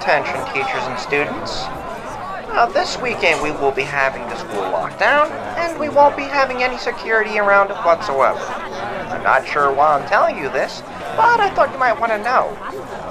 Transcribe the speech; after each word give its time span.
Attention, 0.00 0.42
teachers 0.54 0.82
and 0.84 0.98
students. 0.98 1.64
Uh, 2.56 2.64
this 2.72 2.96
weekend 3.02 3.42
we 3.42 3.50
will 3.50 3.70
be 3.70 3.82
having 3.82 4.22
the 4.30 4.36
school 4.36 4.62
lockdown, 4.72 5.30
and 5.58 5.78
we 5.78 5.90
won't 5.90 6.16
be 6.16 6.22
having 6.22 6.62
any 6.62 6.78
security 6.78 7.38
around 7.38 7.70
it 7.70 7.76
whatsoever. 7.84 8.38
I'm 8.38 9.22
not 9.22 9.46
sure 9.46 9.70
why 9.70 9.98
I'm 9.98 10.08
telling 10.08 10.38
you 10.38 10.48
this, 10.48 10.80
but 11.18 11.38
I 11.38 11.50
thought 11.54 11.70
you 11.70 11.78
might 11.78 12.00
want 12.00 12.12
to 12.12 12.18
know. 12.18 12.48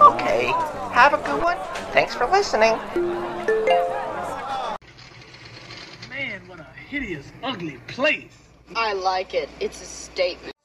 Okay, 0.01 0.47
have 0.91 1.13
a 1.13 1.17
good 1.17 1.43
one. 1.43 1.57
Thanks 1.93 2.15
for 2.15 2.25
listening. 2.25 2.73
Man, 6.09 6.41
what 6.47 6.59
a 6.59 6.65
hideous, 6.89 7.31
ugly 7.43 7.77
place. 7.85 8.33
I 8.75 8.93
like 8.93 9.35
it. 9.35 9.47
It's 9.59 9.79
a 9.83 9.85
statement. 9.85 10.55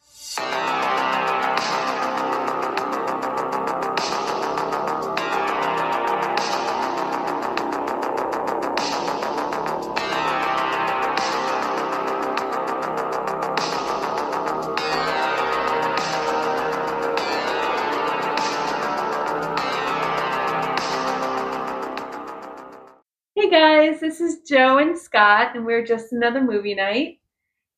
Scott, 25.14 25.54
and 25.54 25.64
we're 25.64 25.86
just 25.86 26.12
another 26.12 26.42
movie 26.42 26.74
night. 26.74 27.20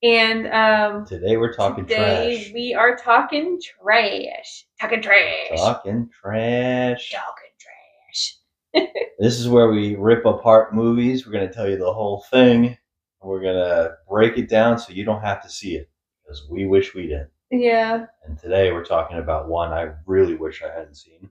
And 0.02 0.46
um, 0.46 1.04
Today 1.04 1.36
we're 1.36 1.52
talking 1.52 1.84
today 1.84 2.38
trash. 2.44 2.52
we 2.54 2.72
are 2.72 2.96
talking 2.96 3.60
trash, 3.60 4.64
talking 4.80 5.02
trash, 5.02 5.48
Talking 5.54 6.08
trash. 6.10 7.12
talking 7.12 7.50
trash. 7.60 8.88
This 9.18 9.38
is 9.38 9.48
where 9.50 9.68
we 9.70 9.96
rip 9.96 10.24
apart 10.24 10.74
movies. 10.74 11.27
We're 11.27 11.33
going 11.33 11.46
to 11.48 11.52
tell 11.52 11.69
you 11.69 11.77
the 11.77 11.92
whole 11.92 12.24
thing. 12.30 12.77
We're 13.22 13.41
going 13.42 13.55
to 13.56 13.92
break 14.08 14.39
it 14.39 14.48
down 14.48 14.78
so 14.78 14.92
you 14.94 15.05
don't 15.05 15.20
have 15.22 15.42
to 15.42 15.50
see 15.50 15.77
it 15.77 15.91
because 16.24 16.46
we 16.50 16.64
wish 16.66 16.94
we 16.94 17.06
did. 17.06 17.27
Yeah, 17.50 18.06
And 18.24 18.39
today 18.39 18.72
we're 18.72 18.84
talking 18.84 19.18
about 19.18 19.48
one 19.48 19.72
I 19.74 19.91
really 20.06 20.36
wish 20.36 20.62
I 20.62 20.72
hadn't 20.74 20.96
seen. 20.96 21.28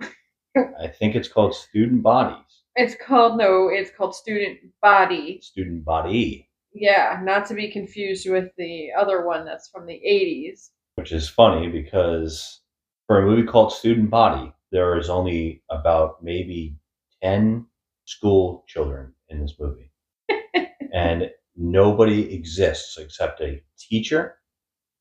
I 0.56 0.86
think 0.86 1.14
it's 1.16 1.28
called 1.28 1.54
Student 1.54 2.02
Bodies. 2.02 2.44
It's 2.78 2.94
called 2.94 3.38
no, 3.38 3.68
it's 3.68 3.90
called 3.96 4.14
Student 4.14 4.58
Body. 4.80 5.40
Student 5.42 5.84
Body, 5.84 6.48
Yeah, 6.72 7.20
not 7.22 7.46
to 7.46 7.54
be 7.54 7.70
confused 7.70 8.28
with 8.30 8.50
the 8.56 8.90
other 8.98 9.26
one 9.26 9.44
that's 9.44 9.68
from 9.68 9.86
the 9.86 10.00
'80s. 10.06 10.70
which 10.96 11.12
is 11.12 11.28
funny 11.28 11.68
because 11.68 12.60
for 13.06 13.18
a 13.20 13.26
movie 13.26 13.46
called 13.46 13.72
Student 13.72 14.10
Body, 14.10 14.52
there 14.72 14.98
is 14.98 15.08
only 15.08 15.62
about 15.70 16.22
maybe 16.22 16.76
10 17.22 17.66
school 18.04 18.64
children 18.68 19.12
in 19.30 19.40
this 19.40 19.54
movie. 19.58 19.90
and 20.92 21.30
nobody 21.56 22.34
exists 22.34 22.98
except 22.98 23.40
a 23.40 23.62
teacher, 23.78 24.38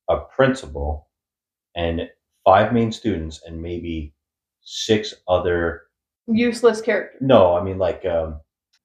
a 0.10 0.18
principal, 0.36 1.10
and 1.76 2.10
five 2.46 2.72
main 2.74 2.92
students, 2.92 3.42
and 3.46 3.62
maybe 3.62 4.14
six 4.62 5.14
other. 5.28 5.87
Useless 6.28 6.82
characters. 6.82 7.22
No, 7.22 7.56
I 7.58 7.64
mean 7.64 7.78
like 7.78 8.06
um, 8.06 8.40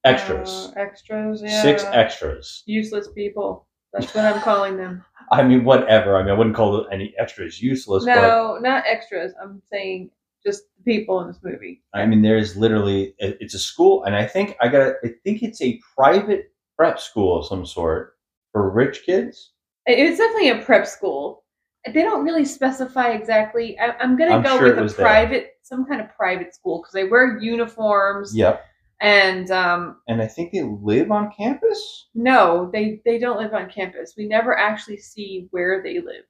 extras. 0.05 0.71
Uh, 0.75 0.79
extras. 0.79 1.41
Yeah. 1.41 1.61
Six 1.61 1.83
extras. 1.85 2.63
Useless 2.65 3.09
people. 3.13 3.67
That's 3.93 4.13
what 4.15 4.25
I'm 4.25 4.41
calling 4.41 4.77
them. 4.77 5.03
I 5.31 5.43
mean, 5.43 5.63
whatever. 5.63 6.17
I 6.17 6.21
mean, 6.23 6.31
I 6.31 6.33
wouldn't 6.33 6.55
call 6.55 6.87
any 6.91 7.13
extras 7.19 7.61
useless, 7.61 8.05
No, 8.05 8.57
not 8.59 8.83
extras. 8.87 9.33
I'm 9.41 9.61
saying 9.71 10.09
just 10.45 10.63
people 10.83 11.21
in 11.21 11.27
this 11.27 11.39
movie. 11.43 11.83
I 11.93 12.05
mean, 12.05 12.21
there's 12.21 12.57
literally 12.57 13.13
it's 13.19 13.53
a 13.53 13.59
school, 13.59 14.03
and 14.05 14.15
I 14.15 14.25
think 14.25 14.55
I 14.61 14.67
got. 14.67 14.95
I 15.03 15.09
think 15.23 15.43
it's 15.43 15.61
a 15.61 15.79
private 15.95 16.51
prep 16.77 16.99
school 16.99 17.39
of 17.39 17.45
some 17.45 17.65
sort 17.65 18.15
for 18.51 18.69
rich 18.71 19.03
kids. 19.05 19.51
It- 19.85 19.99
It's 19.99 20.17
definitely 20.17 20.49
a 20.49 20.61
prep 20.63 20.87
school. 20.87 21.42
They 21.85 22.01
don't 22.01 22.23
really 22.23 22.45
specify 22.45 23.09
exactly. 23.09 23.77
I, 23.79 23.91
I'm 23.99 24.17
gonna 24.17 24.35
I'm 24.35 24.43
go 24.43 24.57
sure 24.57 24.69
with 24.69 24.79
a 24.79 24.83
was 24.83 24.95
there. 24.95 25.05
private, 25.05 25.57
some 25.63 25.85
kind 25.85 25.99
of 26.01 26.15
private 26.15 26.55
school 26.55 26.79
because 26.81 26.93
they 26.93 27.03
wear 27.05 27.37
uniforms. 27.39 28.35
Yep. 28.35 28.65
And 29.01 29.51
um, 29.51 29.97
And 30.07 30.21
I 30.21 30.27
think 30.27 30.53
they 30.53 30.61
live 30.63 31.11
on 31.11 31.31
campus. 31.35 32.07
no, 32.15 32.69
they 32.71 33.01
they 33.03 33.19
don't 33.19 33.37
live 33.37 33.53
on 33.53 33.69
campus. 33.69 34.13
We 34.17 34.27
never 34.27 34.57
actually 34.57 34.97
see 34.97 35.47
where 35.51 35.83
they 35.83 35.95
live. 35.99 36.23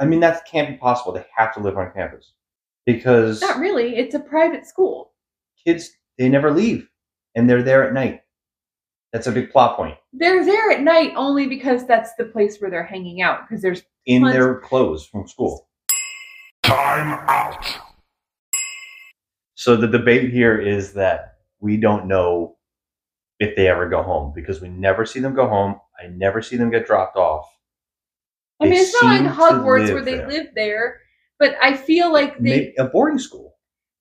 I 0.00 0.06
mean, 0.06 0.20
that 0.20 0.44
can't 0.46 0.70
be 0.70 0.76
possible. 0.76 1.12
They 1.12 1.24
have 1.36 1.52
to 1.54 1.60
live 1.60 1.76
on 1.76 1.92
campus 1.92 2.32
because 2.86 3.40
Not 3.42 3.58
really. 3.58 3.96
It's 3.96 4.14
a 4.14 4.20
private 4.20 4.66
school. 4.66 5.12
kids 5.64 5.90
they 6.18 6.28
never 6.28 6.50
leave, 6.50 6.88
and 7.34 7.48
they're 7.50 7.62
there 7.62 7.86
at 7.86 7.92
night. 7.92 8.22
That's 9.14 9.28
a 9.28 9.32
big 9.32 9.52
plot 9.52 9.76
point 9.76 9.96
They're 10.12 10.44
there 10.44 10.72
at 10.72 10.82
night 10.82 11.12
only 11.14 11.46
because 11.46 11.86
that's 11.86 12.16
the 12.16 12.24
place 12.24 12.58
where 12.58 12.68
they're 12.68 12.82
hanging 12.82 13.22
out. 13.22 13.48
Because 13.48 13.62
there's 13.62 13.84
in 14.06 14.22
Tons- 14.22 14.34
their 14.34 14.58
clothes 14.58 15.06
from 15.06 15.28
school. 15.28 15.68
Time 16.64 17.20
out. 17.28 17.64
So 19.54 19.76
the 19.76 19.86
debate 19.86 20.32
here 20.32 20.60
is 20.60 20.94
that 20.94 21.36
we 21.60 21.76
don't 21.76 22.08
know 22.08 22.56
if 23.38 23.54
they 23.54 23.68
ever 23.68 23.88
go 23.88 24.02
home 24.02 24.32
because 24.34 24.60
we 24.60 24.68
never 24.68 25.06
see 25.06 25.20
them 25.20 25.32
go 25.32 25.46
home. 25.48 25.76
I 26.02 26.08
never 26.08 26.42
see 26.42 26.56
them 26.56 26.70
get 26.70 26.84
dropped 26.84 27.16
off. 27.16 27.46
I 28.60 28.64
mean, 28.64 28.72
They 28.72 28.80
it's 28.80 29.00
not 29.00 29.22
like 29.22 29.32
Hogwarts 29.32 29.92
where 29.92 30.02
they 30.02 30.16
there. 30.16 30.28
live 30.28 30.46
there, 30.56 31.00
but 31.38 31.54
I 31.62 31.76
feel 31.76 32.12
like 32.12 32.36
they. 32.38 32.42
May- 32.42 32.74
a 32.78 32.86
boarding 32.86 33.20
school. 33.20 33.53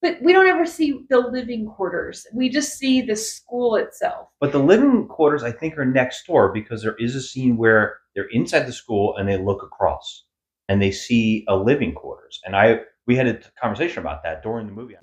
But 0.04 0.22
we 0.22 0.34
don't 0.34 0.48
ever 0.48 0.66
see 0.66 1.06
the 1.10 1.18
living 1.18 1.66
quarters. 1.66 2.28
We 2.34 2.50
just 2.50 2.78
see 2.78 3.02
the 3.02 3.16
school 3.16 3.78
itself. 3.78 4.28
But 4.42 4.52
the 4.52 4.60
living 4.60 5.08
quarters, 5.08 5.44
I 5.44 5.52
think, 5.54 5.78
are 5.78 5.86
next 5.86 6.28
door 6.28 6.52
because 6.52 6.84
there 6.84 6.96
is 7.00 7.16
a 7.16 7.22
scene 7.22 7.56
where 7.56 8.00
they're 8.14 8.28
inside 8.34 8.68
the 8.68 8.74
school 8.74 9.16
and 9.16 9.30
they 9.30 9.38
look 9.38 9.64
across 9.64 10.26
and 10.68 10.82
they 10.82 10.92
see 10.92 11.46
a 11.48 11.56
living 11.56 11.94
quarters. 11.94 12.42
And 12.44 12.54
I 12.54 12.82
we 13.08 13.16
had 13.16 13.28
a 13.28 13.40
conversation 13.58 14.00
about 14.00 14.24
that 14.24 14.44
during 14.44 14.68
the 14.68 14.74
movie. 14.74 14.96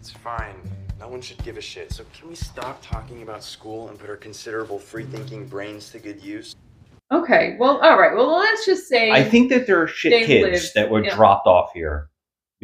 It's 0.00 0.10
fine. 0.10 0.56
No 0.98 1.06
one 1.06 1.20
should 1.20 1.42
give 1.44 1.56
a 1.56 1.60
shit. 1.60 1.92
So 1.92 2.04
can 2.12 2.28
we 2.28 2.34
stop 2.34 2.82
talking 2.82 3.22
about 3.22 3.44
school 3.44 3.90
and 3.90 3.98
put 3.98 4.10
our 4.10 4.16
considerable 4.16 4.80
free-thinking 4.80 5.46
brains 5.46 5.90
to 5.90 6.00
good 6.00 6.20
use? 6.20 6.56
Okay, 7.12 7.56
well, 7.60 7.78
all 7.80 7.96
right. 7.96 8.14
Well, 8.16 8.38
let's 8.38 8.66
just 8.66 8.88
say 8.88 9.12
I 9.12 9.22
think 9.22 9.50
that 9.50 9.68
there 9.68 9.80
are 9.80 9.86
shit 9.86 10.26
kids 10.26 10.64
live- 10.64 10.72
that 10.74 10.90
were 10.90 11.04
yeah. 11.04 11.14
dropped 11.14 11.46
off 11.46 11.70
here 11.72 12.08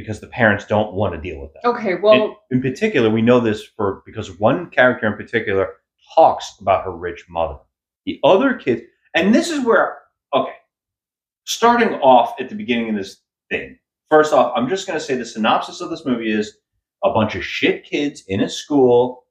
because 0.01 0.21
the 0.21 0.27
parents 0.27 0.67
don't 0.67 0.95
want 0.95 1.15
to 1.15 1.21
deal 1.21 1.41
with 1.41 1.53
that. 1.55 1.69
Okay, 1.69 1.95
well, 1.95 2.39
in, 2.51 2.57
in 2.57 2.63
particular, 2.63 3.11
we 3.11 3.23
know 3.23 3.41
this 3.41 3.65
for 3.77 4.03
because 4.07 4.39
one 4.39 4.71
character 4.71 5.07
in 5.07 5.15
particular 5.15 5.75
talks 6.15 6.57
about 6.61 6.85
her 6.85 6.97
rich 6.97 7.27
mother. 7.29 7.59
The 8.07 8.19
other 8.25 8.55
kids, 8.55 8.83
and 9.15 9.35
this 9.35 9.51
is 9.51 9.65
where 9.65 9.99
okay, 10.35 10.55
starting 11.45 11.95
off 12.01 12.35
at 12.41 12.49
the 12.49 12.55
beginning 12.55 12.91
of 12.91 12.97
this 12.97 13.23
thing. 13.51 13.79
First 14.11 14.33
off, 14.33 14.53
I'm 14.57 14.69
just 14.69 14.87
going 14.87 14.99
to 14.99 15.05
say 15.05 15.15
the 15.15 15.25
synopsis 15.25 15.81
of 15.81 15.91
this 15.91 16.05
movie 16.05 16.33
is 16.33 16.57
a 17.05 17.13
bunch 17.13 17.35
of 17.37 17.45
shit 17.45 17.85
kids 17.85 18.25
in 18.29 18.41
a 18.41 18.49
school 18.49 19.25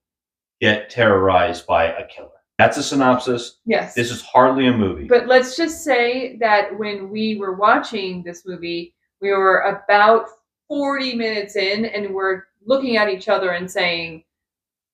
get 0.62 0.90
terrorized 0.90 1.68
by 1.68 1.86
a 1.86 2.08
killer. 2.08 2.30
That's 2.58 2.78
a 2.78 2.84
synopsis. 2.84 3.60
yes. 3.66 3.94
This 3.94 4.12
is 4.12 4.22
hardly 4.22 4.68
a 4.68 4.74
movie. 4.74 5.06
But 5.06 5.28
let's 5.28 5.56
just 5.56 5.84
say 5.84 6.36
that 6.42 6.78
when 6.78 7.10
we 7.10 7.38
were 7.38 7.56
watching 7.56 8.22
this 8.24 8.46
movie, 8.46 8.94
we 9.22 9.32
were 9.32 9.60
about 9.60 10.28
40 10.70 11.16
minutes 11.16 11.56
in 11.58 11.86
and 11.86 12.14
we're 12.14 12.44
looking 12.66 12.96
at 12.96 13.10
each 13.10 13.28
other 13.28 13.50
and 13.52 13.70
saying, 13.70 14.24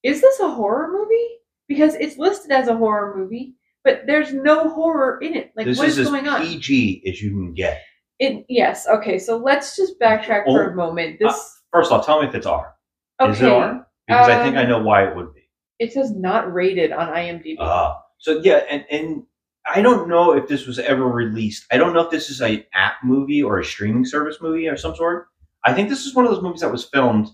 Is 0.01 0.21
this 0.21 0.39
a 0.39 0.49
horror 0.49 0.89
movie? 0.91 1.27
Because 1.67 1.93
it's 1.95 2.17
listed 2.17 2.51
as 2.51 2.67
a 2.67 2.75
horror 2.77 3.15
movie, 3.15 3.55
but 3.83 4.03
there's 4.07 4.33
no 4.33 4.69
horror 4.69 5.19
in 5.21 5.35
it. 5.35 5.51
Like, 5.55 5.67
this 5.67 5.77
what 5.77 5.87
is 5.87 5.97
is 5.97 6.07
going 6.07 6.27
on? 6.27 6.41
PG 6.41 7.03
as 7.07 7.21
you 7.21 7.31
can 7.31 7.53
get. 7.53 7.81
It, 8.19 8.45
yes, 8.47 8.87
okay, 8.87 9.19
so 9.19 9.37
let's 9.37 9.75
just 9.75 9.99
backtrack 9.99 10.45
for 10.45 10.69
a 10.71 10.75
moment. 10.75 11.17
This, 11.19 11.61
First 11.73 11.91
off, 11.91 12.05
tell 12.05 12.21
me 12.21 12.27
if 12.27 12.33
it's 12.35 12.45
R. 12.45 12.73
okay, 13.21 13.31
Is 13.31 13.41
it 13.41 13.51
R? 13.51 13.85
Because 14.07 14.29
I 14.29 14.43
think 14.43 14.55
I 14.55 14.63
um, 14.63 14.69
know 14.69 14.79
why 14.81 15.05
it 15.05 15.15
would 15.15 15.33
be. 15.33 15.41
it 15.79 15.91
says 15.91 16.11
not 16.11 16.53
rated 16.53 16.91
on 16.93 17.09
IMDb. 17.09 17.55
Uh, 17.59 17.95
so 18.19 18.39
yeah, 18.43 18.61
and, 18.69 18.85
and 18.89 19.23
I 19.65 19.81
don't 19.81 20.07
know 20.07 20.31
if 20.33 20.47
this 20.47 20.67
was 20.67 20.79
ever 20.79 21.05
released. 21.05 21.65
I 21.71 21.77
don't 21.77 21.93
know 21.93 22.01
if 22.01 22.11
this 22.11 22.29
is 22.29 22.41
a 22.41 22.65
app 22.73 22.97
movie 23.03 23.43
or 23.43 23.59
a 23.59 23.65
streaming 23.65 24.05
service 24.05 24.37
movie 24.39 24.67
or 24.67 24.77
some 24.77 24.95
sort. 24.95 25.27
I 25.65 25.73
think 25.73 25.89
this 25.89 26.05
is 26.05 26.13
one 26.15 26.25
of 26.25 26.31
those 26.31 26.43
movies 26.43 26.61
that 26.61 26.71
was 26.71 26.85
filmed 26.85 27.29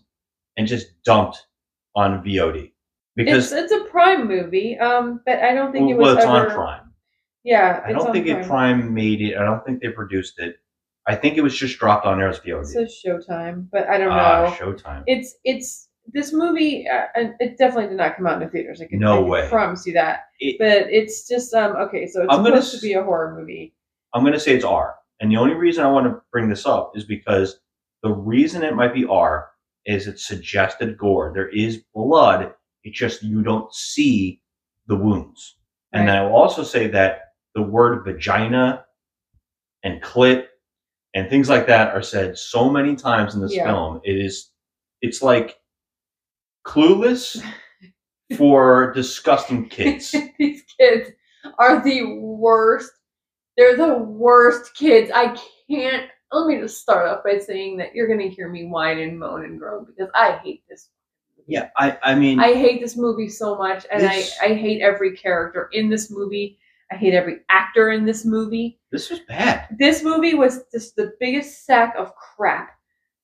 and 0.57 0.67
just 0.67 1.01
dumped 1.03 1.45
on 1.95 2.23
VOD 2.23 2.71
because 3.15 3.51
it's, 3.51 3.71
it's 3.73 3.83
a 3.83 3.85
Prime 3.89 4.27
movie, 4.27 4.77
um, 4.79 5.21
but 5.25 5.39
I 5.39 5.53
don't 5.53 5.71
think 5.71 5.87
well, 5.89 5.91
it 5.91 5.97
was 5.97 6.05
well, 6.05 6.17
it's 6.17 6.25
ever. 6.25 6.49
on 6.49 6.55
Prime. 6.55 6.91
Yeah, 7.43 7.81
I 7.85 7.89
it's 7.89 7.97
don't 7.97 8.07
on 8.07 8.13
think 8.13 8.27
it 8.27 8.45
Prime 8.47 8.93
made 8.93 9.21
it. 9.21 9.37
I 9.37 9.43
don't 9.43 9.65
think 9.65 9.81
they 9.81 9.89
produced 9.89 10.39
it. 10.39 10.57
I 11.07 11.15
think 11.15 11.37
it 11.37 11.41
was 11.41 11.57
just 11.57 11.79
dropped 11.79 12.05
on 12.05 12.19
there 12.19 12.29
as 12.29 12.37
It 12.37 12.43
VOD. 12.45 12.65
says 12.67 13.01
Showtime, 13.05 13.67
but 13.71 13.87
I 13.89 13.97
don't 13.97 14.09
know. 14.09 14.15
Ah, 14.15 14.55
Showtime. 14.57 15.03
it's 15.07 15.35
it's 15.43 15.89
this 16.13 16.31
movie. 16.31 16.87
Uh, 16.87 17.07
it 17.39 17.57
definitely 17.57 17.87
did 17.87 17.97
not 17.97 18.15
come 18.15 18.27
out 18.27 18.35
in 18.41 18.47
the 18.47 18.49
theaters. 18.49 18.81
I 18.81 18.85
can, 18.85 18.99
No 18.99 19.13
I 19.13 19.17
can 19.17 19.27
way. 19.29 19.49
promise 19.49 19.85
you 19.87 19.93
that. 19.93 20.25
It- 20.39 20.57
But 20.59 20.89
it's 20.93 21.27
just 21.27 21.53
um 21.53 21.75
okay. 21.77 22.07
So 22.07 22.21
it's 22.23 22.33
I'm 22.33 22.43
gonna 22.43 22.61
to 22.61 22.79
be 22.81 22.93
a 22.93 23.03
horror 23.03 23.35
movie. 23.37 23.73
I'm 24.13 24.21
going 24.23 24.33
to 24.33 24.39
say 24.39 24.53
it's 24.53 24.65
R. 24.65 24.95
And 25.21 25.31
the 25.31 25.37
only 25.37 25.53
reason 25.53 25.85
I 25.85 25.89
want 25.89 26.05
to 26.05 26.21
bring 26.33 26.49
this 26.49 26.65
up 26.65 26.91
is 26.95 27.05
because 27.05 27.59
the 28.03 28.11
reason 28.11 28.63
it 28.63 28.75
might 28.75 28.93
be 28.93 29.05
R 29.05 29.49
is 29.85 30.07
it 30.07 30.19
suggested 30.19 30.97
gore. 30.97 31.31
There 31.33 31.49
is 31.49 31.83
blood. 31.93 32.53
It's 32.83 32.97
just 32.97 33.23
you 33.23 33.41
don't 33.43 33.73
see 33.73 34.41
the 34.87 34.95
wounds. 34.95 35.57
And 35.93 36.07
then 36.07 36.15
I 36.17 36.23
will 36.23 36.35
also 36.35 36.63
say 36.63 36.87
that 36.87 37.33
the 37.53 37.61
word 37.61 38.03
vagina 38.05 38.85
and 39.83 40.01
clit 40.01 40.45
and 41.13 41.29
things 41.29 41.49
like 41.49 41.67
that 41.67 41.93
are 41.93 42.01
said 42.01 42.37
so 42.37 42.69
many 42.69 42.95
times 42.95 43.35
in 43.35 43.41
this 43.41 43.53
Yeah. 43.53 43.65
film. 43.65 44.01
It 44.03 44.17
is 44.17 44.49
it's 45.01 45.21
like 45.21 45.57
clueless 46.65 47.43
for 48.37 48.93
disgusting 48.93 49.67
kids. 49.67 50.15
These 50.39 50.63
kids 50.79 51.09
are 51.59 51.83
the 51.83 52.03
worst. 52.19 52.91
They're 53.57 53.75
the 53.77 53.95
worst 53.97 54.73
kids. 54.75 55.11
I 55.13 55.35
can't. 55.69 56.09
Let 56.31 56.47
me 56.47 56.59
just 56.59 56.81
start 56.81 57.07
off 57.07 57.23
by 57.23 57.37
saying 57.39 57.77
that 57.77 57.93
you're 57.93 58.07
going 58.07 58.19
to 58.19 58.33
hear 58.33 58.49
me 58.49 58.65
whine 58.65 58.99
and 58.99 59.19
moan 59.19 59.43
and 59.43 59.59
groan 59.59 59.85
because 59.85 60.09
I 60.15 60.39
hate 60.43 60.63
this. 60.69 60.89
yeah, 61.47 61.69
I 61.77 61.97
I 62.03 62.15
mean 62.15 62.39
I 62.39 62.53
hate 62.53 62.81
this 62.81 62.95
movie 62.97 63.27
so 63.29 63.55
much, 63.57 63.85
and 63.91 64.01
This- 64.01 64.37
I, 64.41 64.45
I 64.45 64.53
hate 64.55 64.81
every 64.81 65.15
character 65.15 65.69
in 65.73 65.89
this 65.89 66.09
movie. 66.11 66.57
I 66.91 66.95
hate 66.95 67.13
every 67.13 67.37
actor 67.49 67.91
in 67.91 68.05
this 68.05 68.25
movie. 68.25 68.79
this 68.91 69.09
was 69.09 69.19
bad. 69.21 69.67
This 69.79 70.03
movie 70.03 70.33
was 70.35 70.63
just 70.73 70.95
the 70.97 71.13
biggest 71.21 71.65
sack 71.65 71.95
of 71.97 72.13
crap. 72.15 72.77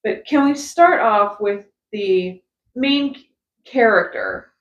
But 0.05 0.25
can 0.25 0.45
we 0.45 0.55
start 0.55 1.01
off 1.01 1.41
with 1.41 1.65
the 1.91 2.41
main 2.75 3.15
character? 3.65 4.51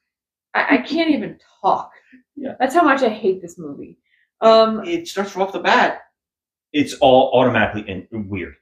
I, 0.54 0.76
I 0.76 0.78
can't 0.78 1.10
even 1.10 1.38
talk. 1.62 1.90
Yeah. 2.38 2.54
That's 2.60 2.74
how 2.74 2.82
much 2.82 3.02
I 3.02 3.08
hate 3.08 3.40
this 3.40 3.58
movie. 3.58 3.96
Um, 4.42 4.84
it 4.84 5.08
starts 5.08 5.34
off 5.38 5.54
the 5.54 5.58
bat. 5.58 6.02
It's 6.80 6.94
all 7.00 7.22
automatically 7.38 7.84
in, 7.92 8.28
weird. 8.28 8.54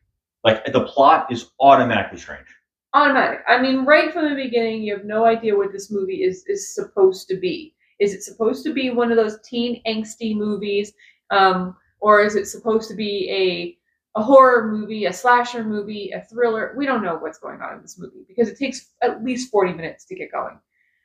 Like 0.45 0.59
the 0.73 0.85
plot 0.93 1.33
is 1.35 1.51
automatically 1.61 2.19
strange. 2.19 2.47
automatic. 2.95 3.41
I 3.49 3.61
mean, 3.61 3.85
right 3.85 4.13
from 4.13 4.29
the 4.29 4.37
beginning, 4.45 4.83
you 4.83 4.95
have 4.97 5.05
no 5.05 5.25
idea 5.25 5.57
what 5.57 5.73
this 5.73 5.91
movie 5.91 6.23
is 6.29 6.45
is 6.47 6.75
supposed 6.75 7.29
to 7.29 7.37
be. 7.37 7.75
Is 7.99 8.15
it 8.15 8.23
supposed 8.23 8.65
to 8.67 8.73
be 8.73 8.91
one 8.91 9.11
of 9.13 9.17
those 9.23 9.39
teen 9.49 9.83
angsty 9.87 10.37
movies, 10.37 10.93
um, 11.31 11.77
or 12.01 12.23
is 12.23 12.35
it 12.37 12.47
supposed 12.47 12.89
to 12.91 12.97
be 12.97 13.15
a 13.43 14.21
a 14.21 14.23
horror 14.23 14.71
movie, 14.71 15.07
a 15.07 15.13
slasher 15.13 15.65
movie, 15.65 16.13
a 16.13 16.21
thriller? 16.31 16.75
We 16.77 16.87
don't 16.87 17.03
know 17.03 17.17
what's 17.17 17.39
going 17.39 17.61
on 17.61 17.77
in 17.77 17.83
this 17.83 17.99
movie 17.99 18.25
because 18.29 18.49
it 18.49 18.59
takes 18.59 18.79
at 19.03 19.25
least 19.25 19.51
forty 19.51 19.73
minutes 19.73 20.05
to 20.07 20.15
get 20.15 20.31
going. 20.33 20.59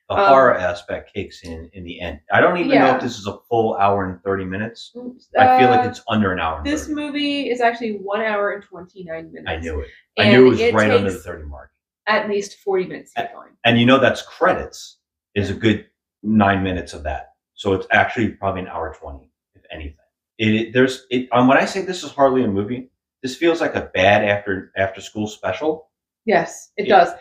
The 0.10 0.16
Um, 0.16 0.26
horror 0.28 0.56
aspect 0.58 1.14
kicks 1.14 1.44
in 1.44 1.70
in 1.74 1.84
the 1.84 2.02
end. 2.02 2.20
I 2.34 2.42
don't 2.42 2.58
even 2.58 2.80
know 2.80 2.96
if 2.96 3.02
this 3.02 3.20
is 3.20 3.28
a 3.28 3.38
full 3.48 3.76
hour 3.76 4.06
and 4.06 4.22
thirty 4.24 4.44
minutes. 4.44 4.92
I 5.38 5.56
feel 5.56 5.70
like 5.70 5.82
Uh, 5.86 5.90
it's 5.90 6.02
under 6.10 6.32
an 6.34 6.40
hour. 6.40 6.64
This 6.64 6.88
30. 6.88 6.96
movie 6.96 7.50
is 7.52 7.62
actually 7.62 7.98
one 8.00 8.22
hour 8.22 8.52
and 8.52 8.64
twenty 8.64 9.04
nine 9.04 9.32
minutes. 9.32 9.48
I 9.52 9.58
knew 9.58 9.82
it. 9.82 9.88
I 10.18 10.24
And 10.24 10.32
knew 10.32 10.48
it 10.48 10.50
was 10.50 10.60
it 10.62 10.74
right 10.74 10.90
under 10.90 11.12
the 11.12 11.20
thirty 11.20 11.44
mark. 11.46 11.70
At 12.08 12.28
least 12.28 12.58
forty 12.60 12.86
minutes 12.88 13.14
to 13.14 13.22
get 13.22 13.34
going. 13.36 13.52
And 13.64 13.80
you 13.80 13.86
know 13.86 14.00
that's 14.00 14.24
credits 14.24 14.98
is 15.36 15.52
a 15.52 15.54
good 15.54 15.86
nine 16.24 16.64
minutes 16.64 16.94
of 16.94 17.04
that. 17.04 17.34
So 17.54 17.74
it's 17.74 17.86
actually 17.92 18.30
probably 18.30 18.62
an 18.62 18.68
hour 18.68 18.96
twenty, 19.00 19.30
if 19.54 19.62
anything. 19.72 19.96
It, 20.40 20.56
it 20.56 20.74
there's 20.74 21.06
it 21.12 21.30
um, 21.32 21.48
when 21.48 21.60
I 21.60 21.66
say 21.66 21.84
this 21.84 22.04
is 22.04 22.10
hardly 22.12 22.44
a 22.44 22.48
movie, 22.48 22.90
this 23.22 23.36
feels 23.36 23.62
like 23.62 23.76
a 23.76 23.92
bad 23.94 24.26
after 24.26 24.72
after 24.76 25.02
school 25.02 25.28
special. 25.28 25.92
Yes, 26.26 26.72
it 26.78 26.88
Yeah. 26.88 27.02
does. 27.06 27.14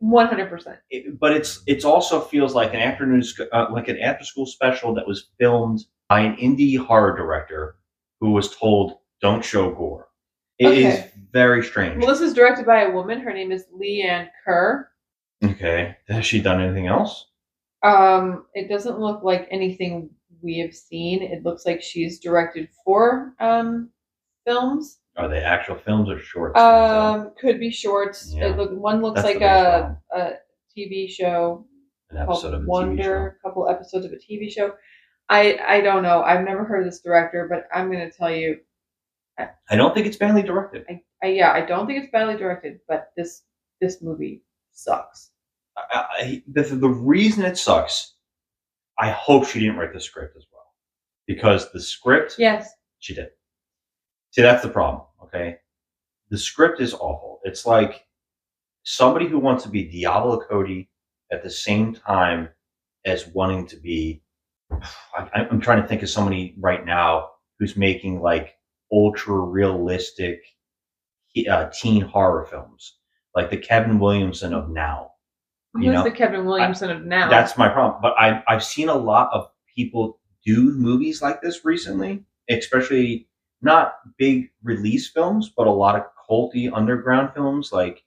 One 0.00 0.26
hundred 0.26 0.48
percent. 0.48 0.78
But 1.20 1.32
it's 1.32 1.62
it's 1.66 1.84
also 1.84 2.20
feels 2.20 2.54
like 2.54 2.74
an 2.74 2.80
afternoon 2.80 3.22
uh, 3.52 3.66
like 3.70 3.88
an 3.88 3.98
after 3.98 4.24
school 4.24 4.46
special 4.46 4.94
that 4.94 5.06
was 5.06 5.28
filmed 5.38 5.80
by 6.08 6.20
an 6.20 6.36
indie 6.36 6.78
horror 6.78 7.16
director 7.16 7.76
who 8.20 8.30
was 8.32 8.56
told 8.56 8.98
don't 9.20 9.44
show 9.44 9.70
gore. 9.72 10.08
It 10.58 10.72
is 10.78 10.94
Okay. 10.94 11.10
very 11.32 11.62
strange. 11.62 11.98
Well, 11.98 12.08
this 12.12 12.20
is 12.20 12.34
directed 12.34 12.66
by 12.66 12.82
a 12.82 12.90
woman. 12.90 13.20
Her 13.20 13.32
name 13.32 13.52
is 13.52 13.66
Lee 13.72 14.02
Ann 14.02 14.28
Kerr. 14.44 14.88
okay, 15.44 15.96
has 16.08 16.26
she 16.26 16.40
done 16.40 16.60
anything 16.60 16.86
else? 16.88 17.26
Um, 17.84 18.46
it 18.54 18.68
doesn't 18.68 18.98
look 18.98 19.22
like 19.22 19.46
anything 19.52 20.10
we 20.42 20.58
have 20.58 20.74
seen. 20.74 21.22
It 21.22 21.44
looks 21.44 21.64
like 21.66 21.80
she's 21.82 22.18
directed 22.18 22.68
four 22.84 23.34
um, 23.38 23.90
films. 24.46 24.98
Are 25.18 25.28
they 25.28 25.40
actual 25.40 25.76
films 25.76 26.08
or 26.08 26.18
shorts? 26.20 26.58
Um, 26.58 27.32
could 27.40 27.58
be 27.58 27.70
shorts. 27.70 28.32
Yeah. 28.34 28.46
It 28.50 28.56
look 28.56 28.70
one 28.70 29.02
looks 29.02 29.20
That's 29.22 29.34
like 29.34 29.42
a, 29.42 29.98
a 30.14 30.30
TV 30.76 31.10
show 31.10 31.66
an 32.10 32.18
episode 32.18 32.54
of 32.54 32.62
a 32.62 32.64
TV 32.64 32.66
show. 32.66 32.70
Wonder. 32.70 33.38
A 33.42 33.48
couple 33.48 33.68
episodes 33.68 34.06
of 34.06 34.12
a 34.12 34.16
TV 34.16 34.50
show. 34.50 34.72
I 35.28 35.58
I 35.66 35.80
don't 35.80 36.02
know. 36.02 36.22
I've 36.22 36.44
never 36.44 36.64
heard 36.64 36.80
of 36.80 36.90
this 36.90 37.00
director, 37.00 37.48
but 37.50 37.64
I'm 37.76 37.90
gonna 37.90 38.10
tell 38.10 38.30
you. 38.30 38.60
I 39.70 39.76
don't 39.76 39.94
think 39.94 40.06
it's 40.06 40.16
badly 40.16 40.42
directed. 40.42 40.84
I, 40.88 41.00
I 41.22 41.26
yeah, 41.28 41.52
I 41.52 41.60
don't 41.60 41.86
think 41.86 42.02
it's 42.02 42.10
badly 42.12 42.36
directed, 42.36 42.80
but 42.88 43.10
this 43.16 43.42
this 43.80 44.02
movie 44.02 44.42
sucks. 44.72 45.30
I, 45.76 46.04
I, 46.18 46.42
the, 46.52 46.62
the 46.62 46.88
reason 46.88 47.44
it 47.44 47.56
sucks, 47.56 48.14
I 48.98 49.10
hope 49.10 49.46
she 49.46 49.60
didn't 49.60 49.76
write 49.76 49.92
the 49.92 50.00
script 50.00 50.36
as 50.36 50.44
well, 50.52 50.64
because 51.28 51.70
the 51.70 51.80
script 51.80 52.34
Yes. 52.36 52.72
she 52.98 53.14
did. 53.14 53.28
See, 54.32 54.42
that's 54.42 54.62
the 54.62 54.70
problem. 54.70 55.04
Okay, 55.28 55.56
the 56.30 56.38
script 56.38 56.80
is 56.80 56.94
awful. 56.94 57.40
It's 57.44 57.66
like 57.66 58.06
somebody 58.82 59.26
who 59.26 59.38
wants 59.38 59.64
to 59.64 59.70
be 59.70 59.84
Diablo 59.84 60.40
Cody 60.40 60.90
at 61.30 61.42
the 61.42 61.50
same 61.50 61.94
time 61.94 62.48
as 63.04 63.26
wanting 63.28 63.66
to 63.66 63.76
be. 63.76 64.22
I, 64.70 65.46
I'm 65.50 65.60
trying 65.60 65.82
to 65.82 65.88
think 65.88 66.02
of 66.02 66.10
somebody 66.10 66.54
right 66.58 66.84
now 66.84 67.30
who's 67.58 67.76
making 67.76 68.20
like 68.20 68.54
ultra 68.92 69.34
realistic 69.38 70.42
uh, 71.50 71.70
teen 71.72 72.02
horror 72.02 72.46
films, 72.46 72.96
like 73.34 73.50
the 73.50 73.56
Kevin 73.56 73.98
Williamson 73.98 74.54
of 74.54 74.70
now. 74.70 75.12
Who's 75.74 75.84
You 75.84 75.92
know, 75.92 76.04
the 76.04 76.10
Kevin 76.10 76.44
Williamson 76.46 76.90
of 76.90 77.04
now? 77.04 77.28
That's 77.28 77.56
my 77.56 77.68
problem. 77.68 78.00
But 78.02 78.14
I, 78.18 78.42
I've 78.48 78.64
seen 78.64 78.88
a 78.88 78.94
lot 78.94 79.30
of 79.32 79.48
people 79.74 80.18
do 80.44 80.72
movies 80.72 81.22
like 81.22 81.42
this 81.42 81.64
recently, 81.64 82.24
especially 82.48 83.27
not 83.62 83.94
big 84.18 84.50
release 84.62 85.10
films, 85.10 85.52
but 85.56 85.66
a 85.66 85.70
lot 85.72 85.96
of 85.96 86.04
culty 86.30 86.70
underground 86.72 87.32
films 87.34 87.72
like 87.72 88.02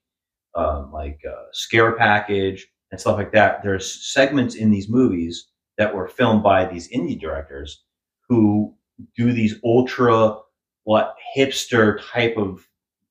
um, 0.56 0.92
like 0.92 1.20
uh, 1.28 1.46
Scare 1.54 1.94
Package 1.94 2.68
and 2.92 3.00
stuff 3.00 3.18
like 3.18 3.32
that. 3.34 3.64
There's 3.64 4.12
segments 4.14 4.56
in 4.56 4.72
these 4.72 4.90
movies 4.90 5.50
that 5.78 5.94
were 5.96 6.08
filmed 6.10 6.44
by 6.44 6.66
these 6.66 6.90
indie 6.92 7.20
directors 7.20 7.84
who 8.30 8.76
do 9.18 9.32
these 9.34 9.56
ultra 9.64 10.38
what 10.84 11.16
hipster 11.38 12.00
type 12.12 12.38
of 12.38 12.68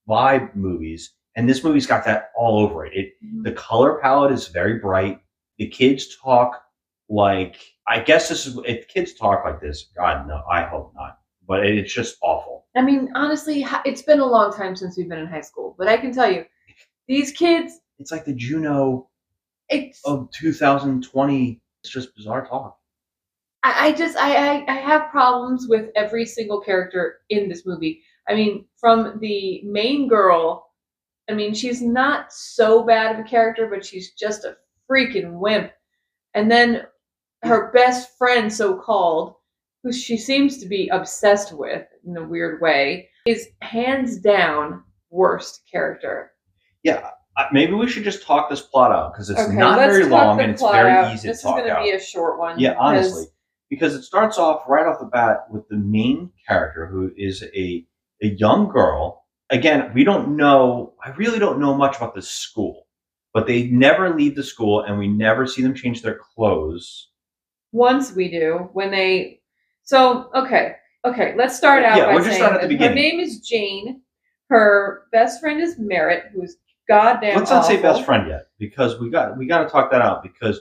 vibe 0.08 0.54
movies, 0.56 1.14
and 1.36 1.48
this 1.48 1.64
movie's 1.64 1.86
got 1.86 2.04
that 2.04 2.30
all 2.36 2.58
over 2.60 2.84
it. 2.86 2.92
It 2.94 3.12
Mhm. 3.24 3.44
the 3.44 3.52
color 3.52 3.98
palette 4.00 4.32
is 4.32 4.48
very 4.48 4.78
bright. 4.78 5.20
The 5.58 5.68
kids 5.68 6.16
talk 6.22 6.62
like 7.08 7.56
I 7.88 8.00
guess 8.00 8.28
this 8.28 8.46
is 8.46 8.58
if 8.66 8.88
kids 8.88 9.14
talk 9.14 9.44
like 9.44 9.60
this. 9.60 9.90
God 9.96 10.26
no, 10.28 10.42
I 10.50 10.62
hope 10.64 10.92
not. 10.94 11.19
But 11.50 11.66
it's 11.66 11.92
just 11.92 12.16
awful. 12.22 12.66
I 12.76 12.82
mean, 12.82 13.10
honestly, 13.16 13.66
it's 13.84 14.02
been 14.02 14.20
a 14.20 14.24
long 14.24 14.52
time 14.52 14.76
since 14.76 14.96
we've 14.96 15.08
been 15.08 15.18
in 15.18 15.26
high 15.26 15.40
school, 15.40 15.74
but 15.76 15.88
I 15.88 15.96
can 15.96 16.12
tell 16.12 16.30
you, 16.30 16.44
these 17.08 17.32
kids, 17.32 17.80
It's 17.98 18.12
like 18.12 18.24
the 18.24 18.34
Juno 18.34 19.08
it's 19.68 20.00
of 20.04 20.30
2020. 20.30 21.60
It's 21.82 21.92
just 21.92 22.14
bizarre 22.14 22.46
talk. 22.46 22.78
I, 23.64 23.88
I 23.88 23.92
just 23.92 24.16
I, 24.16 24.36
I 24.36 24.64
I 24.68 24.76
have 24.76 25.10
problems 25.10 25.66
with 25.68 25.90
every 25.96 26.24
single 26.24 26.60
character 26.60 27.22
in 27.30 27.48
this 27.48 27.66
movie. 27.66 28.00
I 28.28 28.36
mean, 28.36 28.66
from 28.76 29.18
the 29.18 29.60
main 29.64 30.06
girl, 30.06 30.70
I 31.28 31.34
mean, 31.34 31.52
she's 31.52 31.82
not 31.82 32.32
so 32.32 32.84
bad 32.84 33.18
of 33.18 33.26
a 33.26 33.28
character, 33.28 33.66
but 33.66 33.84
she's 33.84 34.12
just 34.12 34.44
a 34.44 34.56
freaking 34.88 35.40
wimp. 35.40 35.72
And 36.34 36.48
then 36.48 36.86
her 37.42 37.72
best 37.72 38.16
friend, 38.16 38.52
so 38.52 38.76
called, 38.76 39.34
who 39.82 39.92
she 39.92 40.16
seems 40.16 40.58
to 40.58 40.66
be 40.66 40.88
obsessed 40.88 41.52
with 41.56 41.86
in 42.06 42.16
a 42.16 42.26
weird 42.26 42.60
way, 42.60 43.08
is 43.26 43.48
hands 43.62 44.18
down 44.18 44.82
worst 45.10 45.62
character. 45.70 46.32
Yeah, 46.82 47.10
maybe 47.52 47.72
we 47.74 47.88
should 47.88 48.04
just 48.04 48.22
talk 48.22 48.48
this 48.50 48.60
plot 48.62 48.92
out 48.92 49.12
because 49.12 49.30
it's 49.30 49.40
Okay, 49.40 49.54
not 49.54 49.78
very 49.78 50.04
long 50.04 50.40
and 50.40 50.52
it's 50.52 50.62
very 50.62 50.90
out. 50.90 51.14
easy 51.14 51.28
This 51.28 51.38
to 51.40 51.42
talk 51.48 51.58
out. 51.60 51.64
This 51.64 51.66
is 51.66 51.72
going 51.72 51.84
to 51.86 51.90
be 51.92 51.96
a 51.96 52.00
short 52.00 52.38
one. 52.38 52.58
Yeah, 52.58 52.70
because- 52.70 52.80
honestly, 52.80 53.24
because 53.68 53.94
it 53.94 54.02
starts 54.02 54.36
off 54.38 54.62
right 54.68 54.86
off 54.86 54.98
the 54.98 55.06
bat 55.06 55.44
with 55.50 55.68
the 55.68 55.76
main 55.76 56.30
character 56.46 56.86
who 56.86 57.12
is 57.16 57.42
a 57.54 57.86
a 58.22 58.26
young 58.38 58.68
girl. 58.68 59.24
Again, 59.50 59.90
we 59.94 60.04
don't 60.04 60.36
know. 60.36 60.92
I 61.04 61.10
really 61.10 61.38
don't 61.38 61.58
know 61.58 61.74
much 61.74 61.96
about 61.96 62.14
this 62.14 62.28
school, 62.28 62.86
but 63.32 63.46
they 63.46 63.64
never 63.68 64.14
leave 64.14 64.36
the 64.36 64.42
school, 64.42 64.82
and 64.82 64.98
we 64.98 65.08
never 65.08 65.46
see 65.46 65.62
them 65.62 65.74
change 65.74 66.02
their 66.02 66.18
clothes. 66.34 67.10
Once 67.72 68.12
we 68.12 68.30
do, 68.30 68.68
when 68.72 68.90
they. 68.90 69.39
So 69.90 70.30
okay, 70.36 70.76
okay. 71.04 71.34
Let's 71.36 71.56
start 71.56 71.82
out 71.82 71.98
Yeah, 71.98 72.06
by 72.06 72.14
we'll 72.14 72.22
just 72.22 72.36
start 72.36 72.62
at 72.62 72.68
the 72.68 72.76
that 72.76 72.90
her 72.90 72.94
name 72.94 73.18
is 73.18 73.40
Jane. 73.40 74.02
Her 74.48 75.06
best 75.10 75.40
friend 75.40 75.60
is 75.60 75.80
Merritt, 75.80 76.26
who's 76.32 76.58
goddamn. 76.86 77.36
Let's 77.36 77.50
not 77.50 77.66
say 77.66 77.82
best 77.82 78.04
friend 78.04 78.28
yet, 78.28 78.46
because 78.56 79.00
we 79.00 79.10
got 79.10 79.36
we 79.36 79.46
got 79.46 79.64
to 79.64 79.68
talk 79.68 79.90
that 79.90 80.00
out. 80.00 80.22
Because 80.22 80.60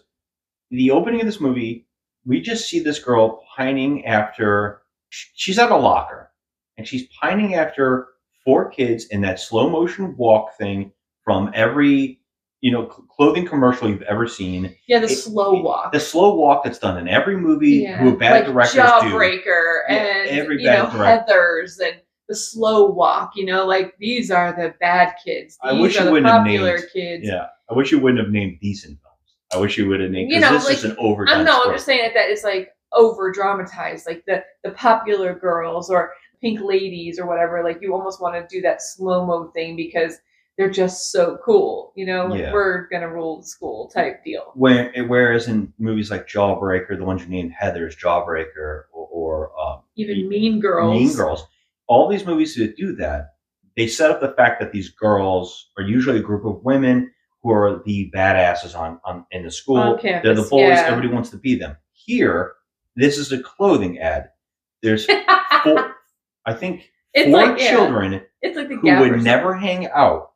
the 0.72 0.90
opening 0.90 1.20
of 1.20 1.28
this 1.28 1.40
movie, 1.40 1.86
we 2.26 2.42
just 2.42 2.68
see 2.68 2.80
this 2.80 2.98
girl 2.98 3.44
pining 3.56 4.04
after. 4.08 4.82
She's 5.10 5.60
at 5.60 5.70
a 5.70 5.78
locker, 5.78 6.32
and 6.80 6.88
she's 6.88 7.08
pining 7.22 7.54
after 7.54 8.08
four 8.44 8.72
kids 8.72 9.06
in 9.12 9.22
that 9.22 9.40
slow 9.40 9.70
motion 9.70 10.18
walk 10.18 10.58
thing 10.58 10.92
from 11.24 11.52
every 11.54 12.19
you 12.62 12.72
know 12.72 12.90
cl- 12.90 13.06
clothing 13.16 13.48
commercial 13.48 13.90
you've 13.90 14.02
ever 14.04 14.28
seen. 14.28 14.76
Yeah, 14.88 15.00
the 15.00 15.06
It- 15.06 15.16
slow 15.16 15.62
walk. 15.62 15.92
The 15.94 16.00
slow 16.00 16.36
walk 16.36 16.64
that's 16.64 16.80
done 16.80 16.98
in 16.98 17.08
every 17.08 17.38
movie 17.38 17.78
yeah. 17.84 17.98
who 17.98 18.18
bad 18.18 18.32
like 18.34 18.46
directors 18.46 18.74
do. 18.76 18.82
Jawbreaker 18.82 19.82
Yeah, 19.90 19.96
and 19.96 20.40
every 20.40 20.62
you 20.62 20.66
know 20.70 20.90
direct- 20.92 21.30
Heathers 21.30 21.80
and 21.80 21.98
the 22.28 22.36
slow 22.36 22.88
walk. 22.92 23.32
You 23.36 23.46
know, 23.46 23.66
like 23.66 23.96
these 23.98 24.30
are 24.32 24.52
the 24.54 24.74
bad 24.80 25.14
kids. 25.24 25.58
These 25.64 25.72
I 25.72 25.74
wish 25.74 25.96
are 25.96 26.00
you 26.00 26.06
the 26.06 26.12
wouldn't 26.12 26.32
have 26.32 26.42
popular 26.44 26.76
named- 26.78 26.90
kids. 26.94 27.26
Yeah, 27.26 27.48
I 27.70 27.74
wish 27.74 27.92
you 27.92 28.00
wouldn't 28.00 28.20
have 28.24 28.32
named 28.32 28.60
decent 28.62 29.00
films. 29.02 29.06
I 29.54 29.58
wish 29.58 29.78
you 29.78 29.88
would 29.88 30.00
have 30.02 30.12
named 30.12 30.32
You 30.32 30.40
know, 30.40 30.52
this 30.54 30.66
like, 30.66 30.78
is 30.78 30.84
an 30.84 30.96
overdone. 31.00 31.40
I'm 31.40 31.46
no, 31.46 31.64
I'm 31.64 31.72
just 31.74 31.86
saying 31.86 32.02
that 32.04 32.14
that 32.14 32.30
is 32.30 32.44
like 32.44 32.70
over 32.92 33.32
dramatized, 33.32 34.06
like 34.06 34.24
the 34.26 34.44
the 34.64 34.72
popular 34.72 35.34
girls 35.34 35.90
or 35.90 36.12
pink 36.42 36.60
ladies 36.62 37.20
or 37.20 37.26
whatever. 37.26 37.64
Like 37.64 37.82
you 37.82 37.94
almost 37.94 38.22
want 38.22 38.36
to 38.36 38.46
do 38.56 38.62
that 38.62 38.82
slow 38.82 39.26
mo 39.26 39.46
thing 39.56 39.76
because 39.76 40.18
they're 40.60 40.70
just 40.70 41.12
so 41.14 41.40
cool. 41.44 41.94
You 41.96 42.06
know, 42.06 42.26
like 42.28 42.42
Yeah. 42.42 42.52
we're 42.54 42.88
gonna 42.90 43.08
rule 43.12 43.38
the 43.42 43.48
school 43.48 43.90
type 43.90 44.24
deal. 44.26 44.52
Where, 44.56 44.92
whereas 45.08 45.48
in 45.48 45.74
movies 45.80 46.12
like 46.12 46.28
Jawbreaker, 46.28 46.98
the 46.98 47.06
ones 47.06 47.24
you 47.24 47.30
named 47.30 47.54
Heathers 47.60 47.98
Jawbreaker, 47.98 48.84
or, 48.94 49.08
or 49.12 49.60
um, 49.60 49.82
Even 49.96 50.28
Mean 50.28 50.60
Girls. 50.60 50.92
Mean 51.00 51.16
Girls, 51.16 51.48
all 51.88 52.10
these 52.10 52.26
movies 52.26 52.56
that 52.56 52.76
do 52.76 52.94
that, 52.98 53.30
they 53.78 53.88
set 53.88 54.12
up 54.12 54.20
the 54.20 54.34
fact 54.34 54.60
that 54.60 54.74
these 54.74 54.90
girls 54.90 55.70
are 55.78 55.84
usually 55.84 56.20
a 56.20 56.22
group 56.22 56.44
of 56.46 56.62
women 56.66 57.10
who 57.42 57.52
are 57.52 57.82
the 57.86 58.12
badasses 58.14 58.78
on, 58.78 59.00
on 59.06 59.26
in 59.32 59.44
the 59.44 59.52
school. 59.52 59.78
On 59.78 60.00
They're 60.04 60.22
the 60.36 60.44
bullies. 60.44 60.68
yeah. 60.78 60.84
Everybody 60.88 61.08
wants 61.14 61.30
to 61.30 61.38
be 61.38 61.56
them. 61.56 61.78
Here, 61.94 62.52
this 62.98 63.18
is 63.18 63.32
a 63.32 63.42
clothing 63.42 63.98
ad. 64.00 64.30
There's 64.84 65.06
four, 65.64 65.96
I 66.46 66.54
think, 66.54 66.92
It's 67.14 67.32
four 67.32 67.48
like- 67.48 67.60
yeah. 67.62 67.70
children 67.72 68.22
It's 68.42 68.58
like 68.58 68.68
the 68.68 68.76
who 68.76 69.00
would 69.00 69.24
never 69.24 69.54
hang 69.56 69.88
out, 69.88 70.29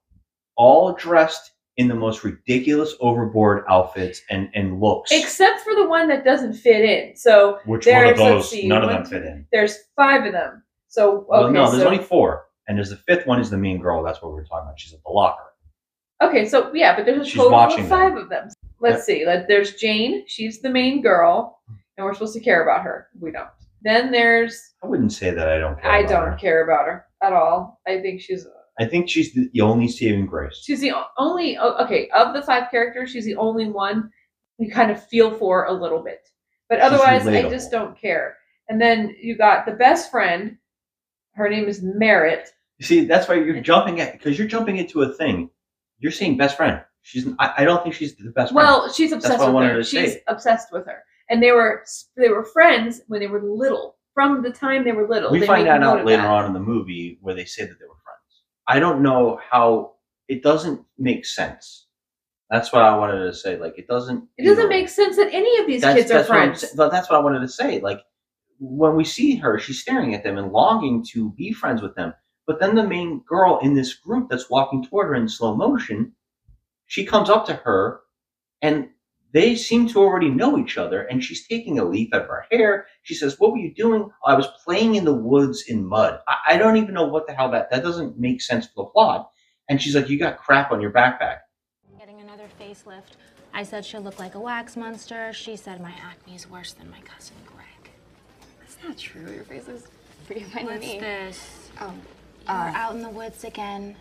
all 0.55 0.93
dressed 0.93 1.51
in 1.77 1.87
the 1.87 1.95
most 1.95 2.23
ridiculous 2.23 2.93
overboard 2.99 3.63
outfits 3.67 4.21
and, 4.29 4.49
and 4.53 4.79
looks. 4.79 5.11
except 5.11 5.61
for 5.61 5.73
the 5.73 5.87
one 5.87 6.07
that 6.07 6.23
doesn't 6.23 6.53
fit 6.53 6.85
in. 6.85 7.15
So 7.15 7.59
Which 7.65 7.85
one 7.87 7.95
there's 7.95 8.11
of 8.11 8.17
those? 8.17 8.49
see, 8.51 8.67
None 8.67 8.83
of 8.83 8.89
them 8.89 9.05
fit 9.05 9.23
in. 9.23 9.47
There's 9.51 9.77
five 9.95 10.25
of 10.25 10.33
them. 10.33 10.63
So 10.87 11.17
okay, 11.17 11.25
well, 11.29 11.51
no, 11.51 11.71
there's 11.71 11.81
so, 11.81 11.89
only 11.89 12.03
four, 12.03 12.45
and 12.67 12.77
there's 12.77 12.91
the 12.91 12.97
fifth 12.97 13.25
one 13.25 13.39
is 13.39 13.49
the 13.49 13.57
mean 13.57 13.81
girl. 13.81 14.03
That's 14.03 14.21
what 14.21 14.29
we 14.29 14.35
we're 14.35 14.45
talking 14.45 14.67
about. 14.67 14.79
She's 14.79 14.93
at 14.93 14.99
the 15.03 15.11
locker. 15.11 15.43
okay, 16.21 16.47
so 16.47 16.71
yeah, 16.75 16.95
but 16.95 17.05
there's 17.05 17.27
a 17.27 17.31
total 17.35 17.55
of 17.55 17.87
five 17.87 18.15
of 18.15 18.29
them. 18.29 18.49
Let's 18.79 19.03
see. 19.03 19.25
Like, 19.25 19.47
there's 19.47 19.73
Jane. 19.73 20.23
She's 20.27 20.61
the 20.61 20.69
main 20.69 21.01
girl, 21.01 21.59
and 21.97 22.05
we're 22.05 22.13
supposed 22.13 22.35
to 22.35 22.39
care 22.39 22.61
about 22.61 22.83
her. 22.83 23.07
We 23.19 23.31
don't. 23.31 23.47
Then 23.81 24.11
there's 24.11 24.73
I 24.83 24.87
wouldn't 24.87 25.11
say 25.13 25.31
that 25.31 25.49
I 25.49 25.57
don't 25.57 25.81
care. 25.81 25.91
I 25.91 26.03
don't 26.03 26.31
her. 26.33 26.37
care 26.37 26.63
about 26.63 26.85
her 26.85 27.05
at 27.23 27.33
all. 27.33 27.79
I 27.87 27.99
think 27.99 28.21
she's 28.21 28.45
I 28.79 28.85
think 28.85 29.09
she's 29.09 29.33
the, 29.33 29.61
only 29.61 29.87
saving 29.87 30.25
grace. 30.25 30.61
she's 30.63 30.81
the 30.81 30.93
only 31.17 31.57
okay 31.59 32.09
of 32.09 32.33
the 32.33 32.41
five 32.41 32.71
characters. 32.71 33.11
She's 33.11 33.25
the 33.25 33.35
only 33.35 33.67
one 33.67 34.09
you 34.57 34.71
kind 34.71 34.91
of 34.91 35.05
feel 35.07 35.31
for 35.37 35.65
a 35.65 35.73
little 35.73 36.03
bit, 36.03 36.27
but 36.69 36.79
She's 36.79 36.85
otherwise, 36.85 37.27
I 37.27 37.49
just 37.49 37.71
don't 37.71 37.99
care. 37.99 38.37
And 38.69 38.81
then 38.81 39.15
you 39.21 39.37
got 39.37 39.65
the 39.65 39.73
best 39.73 40.09
friend. 40.09 40.57
Her 41.33 41.49
name 41.49 41.67
is 41.67 41.81
Merritt. 41.83 42.49
You 42.79 42.85
see, 42.85 43.05
that's 43.05 43.27
why 43.27 43.35
you're 43.35 43.59
jumping 43.61 43.99
at 44.01 44.13
because 44.13 44.37
you're 44.37 44.47
jumping 44.47 44.77
into 44.77 45.01
a 45.01 45.13
thing. 45.13 45.49
You're 45.99 46.11
saying 46.11 46.37
best 46.37 46.57
friend. 46.57 46.81
She's. 47.03 47.27
I, 47.39 47.53
I 47.59 47.63
don't 47.65 47.83
think 47.83 47.95
she's 47.95 48.15
the 48.15 48.31
best 48.31 48.51
friend. 48.51 48.55
Well, 48.55 48.91
she's 48.91 49.11
obsessed 49.11 49.39
with 49.39 49.63
her. 49.63 49.83
She's 49.83 50.13
say. 50.13 50.23
obsessed 50.27 50.71
with 50.71 50.85
her, 50.85 51.03
and 51.29 51.43
they 51.43 51.51
were 51.51 51.85
they 52.17 52.29
were 52.29 52.43
friends 52.43 53.01
when 53.07 53.19
they 53.19 53.27
were 53.27 53.41
little. 53.41 53.97
From 54.13 54.43
the 54.43 54.51
time 54.51 54.83
they 54.83 54.91
were 54.91 55.07
little, 55.07 55.31
we 55.31 55.39
they 55.39 55.47
find 55.47 55.67
that 55.67 55.81
out 55.81 56.05
later 56.05 56.21
that. 56.21 56.29
on 56.29 56.45
in 56.45 56.53
the 56.53 56.59
movie 56.59 57.17
where 57.21 57.33
they 57.33 57.45
say 57.45 57.63
that 57.63 57.79
they 57.79 57.85
were 57.85 57.95
friends. 57.95 58.02
I 58.67 58.79
don't 58.79 59.01
know 59.01 59.39
how 59.49 59.93
it 60.27 60.43
doesn't 60.43 60.81
make 60.97 61.25
sense. 61.25 61.87
That's 62.49 62.71
what 62.71 62.83
I 62.83 62.95
wanted 62.97 63.25
to 63.25 63.33
say. 63.33 63.57
Like 63.57 63.77
it 63.77 63.87
doesn't. 63.87 64.27
It 64.37 64.45
doesn't 64.45 64.63
know, 64.63 64.69
make 64.69 64.89
sense 64.89 65.15
that 65.17 65.33
any 65.33 65.59
of 65.59 65.67
these 65.67 65.83
kids 65.83 66.11
are 66.11 66.15
that's 66.15 66.29
what 66.29 66.37
I'm 66.37 66.49
friends. 66.49 66.73
But 66.75 66.91
that's 66.91 67.09
what 67.09 67.19
I 67.19 67.23
wanted 67.23 67.39
to 67.39 67.47
say. 67.47 67.79
Like 67.81 67.99
when 68.59 68.95
we 68.95 69.03
see 69.03 69.35
her, 69.37 69.59
she's 69.59 69.81
staring 69.81 70.13
at 70.13 70.23
them 70.23 70.37
and 70.37 70.51
longing 70.51 71.03
to 71.11 71.31
be 71.31 71.51
friends 71.51 71.81
with 71.81 71.95
them. 71.95 72.13
But 72.45 72.59
then 72.59 72.75
the 72.75 72.87
main 72.87 73.21
girl 73.27 73.59
in 73.63 73.73
this 73.73 73.93
group 73.93 74.29
that's 74.29 74.49
walking 74.49 74.83
toward 74.83 75.07
her 75.07 75.15
in 75.15 75.27
slow 75.27 75.55
motion, 75.55 76.13
she 76.85 77.05
comes 77.05 77.29
up 77.29 77.45
to 77.47 77.53
her 77.53 78.01
and 78.61 78.89
they 79.33 79.55
seem 79.55 79.87
to 79.89 79.99
already 79.99 80.29
know 80.29 80.57
each 80.59 80.77
other 80.77 81.01
and 81.03 81.23
she's 81.23 81.47
taking 81.47 81.79
a 81.79 81.83
leaf 81.83 82.13
out 82.13 82.21
of 82.21 82.27
her 82.27 82.45
hair. 82.51 82.85
She 83.01 83.15
says, 83.15 83.39
What 83.39 83.51
were 83.51 83.57
you 83.57 83.73
doing? 83.73 84.09
I 84.25 84.35
was 84.35 84.47
playing 84.63 84.95
in 84.95 85.05
the 85.05 85.13
woods 85.13 85.63
in 85.67 85.85
mud. 85.85 86.19
I, 86.27 86.53
I 86.53 86.57
don't 86.57 86.77
even 86.77 86.93
know 86.93 87.05
what 87.07 87.27
the 87.27 87.33
hell 87.33 87.49
that 87.51 87.71
that 87.71 87.83
doesn't 87.83 88.17
make 88.19 88.41
sense 88.41 88.67
for 88.67 88.85
the 88.85 88.89
plot. 88.91 89.29
And 89.69 89.81
she's 89.81 89.95
like, 89.95 90.07
You 90.07 90.19
got 90.19 90.37
crap 90.37 90.71
on 90.71 90.79
your 90.81 90.91
backpack. 90.91 91.39
Getting 91.99 92.21
another 92.21 92.45
facelift. 92.61 93.17
I 93.55 93.63
said 93.63 93.85
she'll 93.85 94.01
look 94.01 94.19
like 94.19 94.35
a 94.35 94.39
wax 94.39 94.75
monster. 94.77 95.31
She 95.33 95.55
said 95.55 95.81
my 95.81 95.93
acne 96.01 96.35
is 96.35 96.49
worse 96.49 96.73
than 96.73 96.89
my 96.89 96.99
cousin 97.01 97.35
Greg. 97.45 97.91
That's 98.59 98.77
not 98.83 98.97
true. 98.97 99.31
Your 99.33 99.43
face 99.43 99.67
is 99.67 99.87
pretty 100.25 100.43
fine 100.43 100.65
to 100.67 100.73
What's 100.73 100.85
me. 100.85 100.99
this? 100.99 101.69
Oh, 101.81 101.93
We're 102.47 102.53
uh, 102.53 102.71
out 102.75 102.95
in 102.95 103.01
the 103.01 103.09
woods 103.09 103.43
again. 103.43 103.95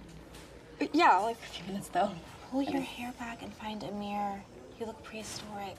yeah, 0.93 1.17
like 1.19 1.37
a 1.37 1.47
few 1.47 1.67
minutes 1.67 1.89
though. 1.89 2.11
Pull 2.51 2.63
your 2.63 2.81
hair 2.83 3.13
back 3.19 3.43
and 3.43 3.53
find 3.55 3.83
a 3.83 3.91
mirror. 3.93 4.43
You 4.79 4.87
look 4.87 5.03
prehistoric. 5.05 5.77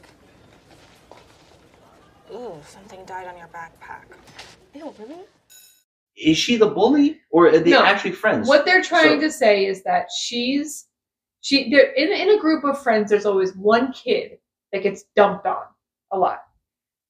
Ooh, 2.33 2.55
something 2.65 3.03
died 3.05 3.27
on 3.27 3.37
your 3.37 3.47
backpack. 3.47 4.03
Ew, 4.73 4.93
really? 4.97 5.23
Is 6.15 6.37
she 6.37 6.57
the 6.57 6.67
bully 6.69 7.19
or 7.31 7.47
are 7.47 7.59
they 7.59 7.71
No. 7.71 7.83
actually 7.83 8.11
friends? 8.13 8.47
What 8.47 8.65
they're 8.65 8.81
trying 8.83 9.19
So- 9.19 9.27
to 9.27 9.31
say 9.31 9.65
is 9.65 9.83
that 9.83 10.07
she's 10.11 10.87
she 11.41 11.69
they're 11.69 11.91
in 11.91 12.09
in 12.11 12.29
a 12.37 12.39
group 12.39 12.63
of 12.63 12.81
friends. 12.81 13.09
There's 13.09 13.25
always 13.25 13.55
one 13.55 13.91
kid 13.91 14.37
that 14.71 14.83
gets 14.83 15.03
dumped 15.15 15.45
on 15.45 15.63
a 16.11 16.17
lot. 16.17 16.43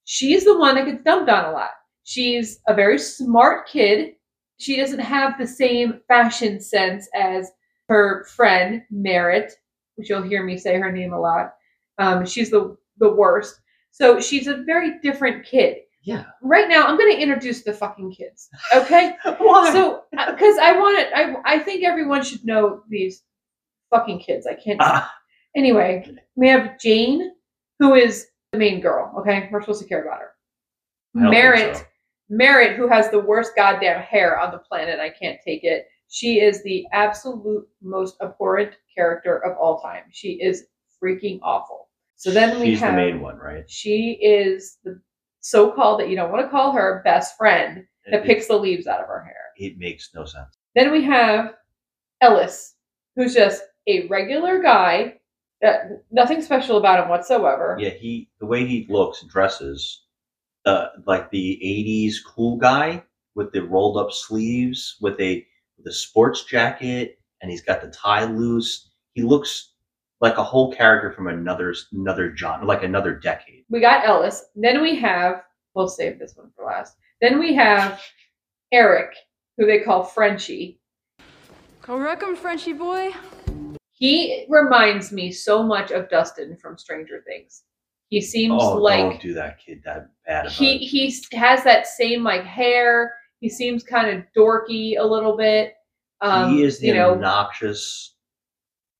She's 0.04 0.44
the 0.44 0.58
one 0.58 0.74
that 0.74 0.86
gets 0.86 1.02
dumped 1.04 1.30
on 1.30 1.44
a 1.44 1.52
lot. 1.52 1.70
She's 2.02 2.60
a 2.66 2.74
very 2.74 2.98
smart 2.98 3.68
kid. 3.68 4.16
She 4.58 4.76
doesn't 4.76 4.98
have 4.98 5.38
the 5.38 5.46
same 5.46 6.00
fashion 6.08 6.60
sense 6.60 7.08
as 7.14 7.52
her 7.88 8.24
friend 8.24 8.82
Merritt, 8.90 9.52
which 9.94 10.10
you'll 10.10 10.22
hear 10.22 10.42
me 10.42 10.58
say 10.58 10.78
her 10.78 10.90
name 10.92 11.12
a 11.12 11.20
lot. 11.20 11.54
Um, 11.98 12.26
she's 12.26 12.50
the 12.50 12.76
the 12.98 13.12
worst. 13.12 13.60
So 13.90 14.20
she's 14.20 14.46
a 14.46 14.56
very 14.66 14.98
different 15.00 15.44
kid. 15.44 15.78
Yeah. 16.02 16.24
Right 16.42 16.68
now, 16.68 16.86
I'm 16.86 16.98
going 16.98 17.14
to 17.14 17.22
introduce 17.22 17.62
the 17.62 17.72
fucking 17.72 18.12
kids. 18.12 18.50
Okay. 18.74 19.16
Why? 19.38 19.72
So, 19.72 20.02
because 20.10 20.58
I 20.58 20.78
want 20.78 20.98
it, 20.98 21.08
I 21.14 21.36
I 21.44 21.58
think 21.58 21.84
everyone 21.84 22.22
should 22.22 22.44
know 22.44 22.82
these 22.88 23.22
fucking 23.90 24.20
kids. 24.20 24.46
I 24.46 24.54
can't. 24.54 24.80
Ah. 24.80 25.12
Anyway, 25.56 26.04
we 26.34 26.48
have 26.48 26.80
Jane, 26.80 27.30
who 27.78 27.94
is 27.94 28.26
the 28.50 28.58
main 28.58 28.80
girl. 28.80 29.14
Okay, 29.20 29.48
we're 29.52 29.60
supposed 29.60 29.80
to 29.80 29.88
care 29.88 30.02
about 30.02 30.18
her. 30.18 30.30
Merritt, 31.14 31.76
so. 31.76 31.82
Merritt, 32.28 32.76
who 32.76 32.88
has 32.88 33.08
the 33.10 33.20
worst 33.20 33.52
goddamn 33.54 34.02
hair 34.02 34.36
on 34.36 34.50
the 34.50 34.58
planet. 34.58 34.98
I 34.98 35.10
can't 35.10 35.38
take 35.44 35.62
it. 35.62 35.86
She 36.08 36.40
is 36.40 36.62
the 36.64 36.84
absolute 36.92 37.68
most 37.82 38.16
abhorrent 38.20 38.72
character 38.96 39.44
of 39.44 39.56
all 39.56 39.80
time. 39.80 40.02
She 40.10 40.32
is 40.42 40.64
freaking 41.02 41.38
awful. 41.42 41.83
So 42.16 42.30
then 42.30 42.58
we 42.60 42.66
she's 42.66 42.80
have 42.80 42.92
the 42.92 42.96
main 42.96 43.20
one, 43.20 43.36
right? 43.36 43.68
she 43.68 44.12
is 44.22 44.78
the 44.84 45.00
so-called 45.40 46.00
that 46.00 46.08
you 46.08 46.16
don't 46.16 46.30
want 46.32 46.44
to 46.44 46.50
call 46.50 46.72
her 46.72 47.02
best 47.04 47.36
friend 47.36 47.84
that 48.06 48.20
It- 48.20 48.26
picks 48.26 48.46
the 48.48 48.56
leaves 48.56 48.86
out 48.86 49.00
of 49.00 49.06
her 49.08 49.22
hair. 49.24 49.36
It 49.58 49.78
makes 49.78 50.10
no 50.14 50.24
sense. 50.24 50.56
Then 50.74 50.90
we 50.90 51.02
have 51.04 51.54
Ellis, 52.20 52.74
who's 53.16 53.34
just 53.34 53.62
a 53.86 54.06
regular 54.08 54.60
guy. 54.62 55.20
That 55.60 56.02
nothing 56.10 56.42
special 56.42 56.76
about 56.78 57.02
him 57.02 57.08
whatsoever. 57.08 57.76
Yeah, 57.78 57.90
he 57.90 58.28
the 58.40 58.46
way 58.46 58.66
he 58.66 58.86
looks 58.90 59.22
and 59.22 59.30
dresses, 59.30 60.04
uh, 60.66 60.88
like 61.06 61.30
the 61.30 61.58
'80s 61.62 62.16
cool 62.24 62.56
guy 62.56 63.04
with 63.34 63.52
the 63.52 63.60
rolled 63.62 63.96
up 63.96 64.12
sleeves, 64.12 64.96
with 65.00 65.18
a 65.20 65.46
with 65.78 65.86
a 65.86 65.92
sports 65.92 66.44
jacket, 66.44 67.18
and 67.40 67.50
he's 67.50 67.62
got 67.62 67.80
the 67.80 67.88
tie 67.90 68.24
loose. 68.24 68.90
He 69.12 69.22
looks 69.22 69.73
like 70.24 70.38
a 70.38 70.42
whole 70.42 70.72
character 70.72 71.12
from 71.12 71.26
another 71.28 71.74
another 71.92 72.34
genre, 72.34 72.66
like 72.66 72.82
another 72.82 73.14
decade. 73.14 73.64
We 73.68 73.80
got 73.80 74.06
Ellis. 74.06 74.46
Then 74.56 74.80
we 74.80 74.96
have. 74.96 75.42
We'll 75.74 75.86
save 75.88 76.18
this 76.18 76.34
one 76.34 76.50
for 76.56 76.64
last. 76.64 76.96
Then 77.20 77.38
we 77.38 77.54
have 77.54 78.00
Eric, 78.72 79.14
who 79.58 79.66
they 79.66 79.80
call 79.80 80.02
Frenchie. 80.02 80.80
Go 81.82 81.98
wreck 81.98 82.22
'em, 82.22 82.36
Frenchie 82.36 82.72
boy. 82.72 83.10
He 83.92 84.46
reminds 84.48 85.12
me 85.12 85.30
so 85.30 85.62
much 85.62 85.90
of 85.90 86.08
Dustin 86.08 86.56
from 86.56 86.78
Stranger 86.78 87.22
Things. 87.26 87.64
He 88.08 88.20
seems 88.22 88.62
Oh, 88.62 88.76
like 88.76 88.98
don't 89.00 89.20
do 89.20 89.34
that, 89.34 89.58
kid. 89.58 89.82
That 89.84 90.08
bad. 90.26 90.48
He 90.50 90.78
he 90.78 91.14
has 91.32 91.64
that 91.64 91.86
same 91.86 92.24
like 92.24 92.44
hair. 92.44 93.14
He 93.40 93.50
seems 93.50 93.82
kind 93.84 94.08
of 94.16 94.24
dorky 94.34 94.98
a 94.98 95.04
little 95.04 95.36
bit. 95.36 95.74
Um, 96.22 96.54
he 96.54 96.62
is 96.62 96.78
the 96.78 96.86
you 96.86 96.94
know, 96.94 97.10
obnoxious, 97.12 98.13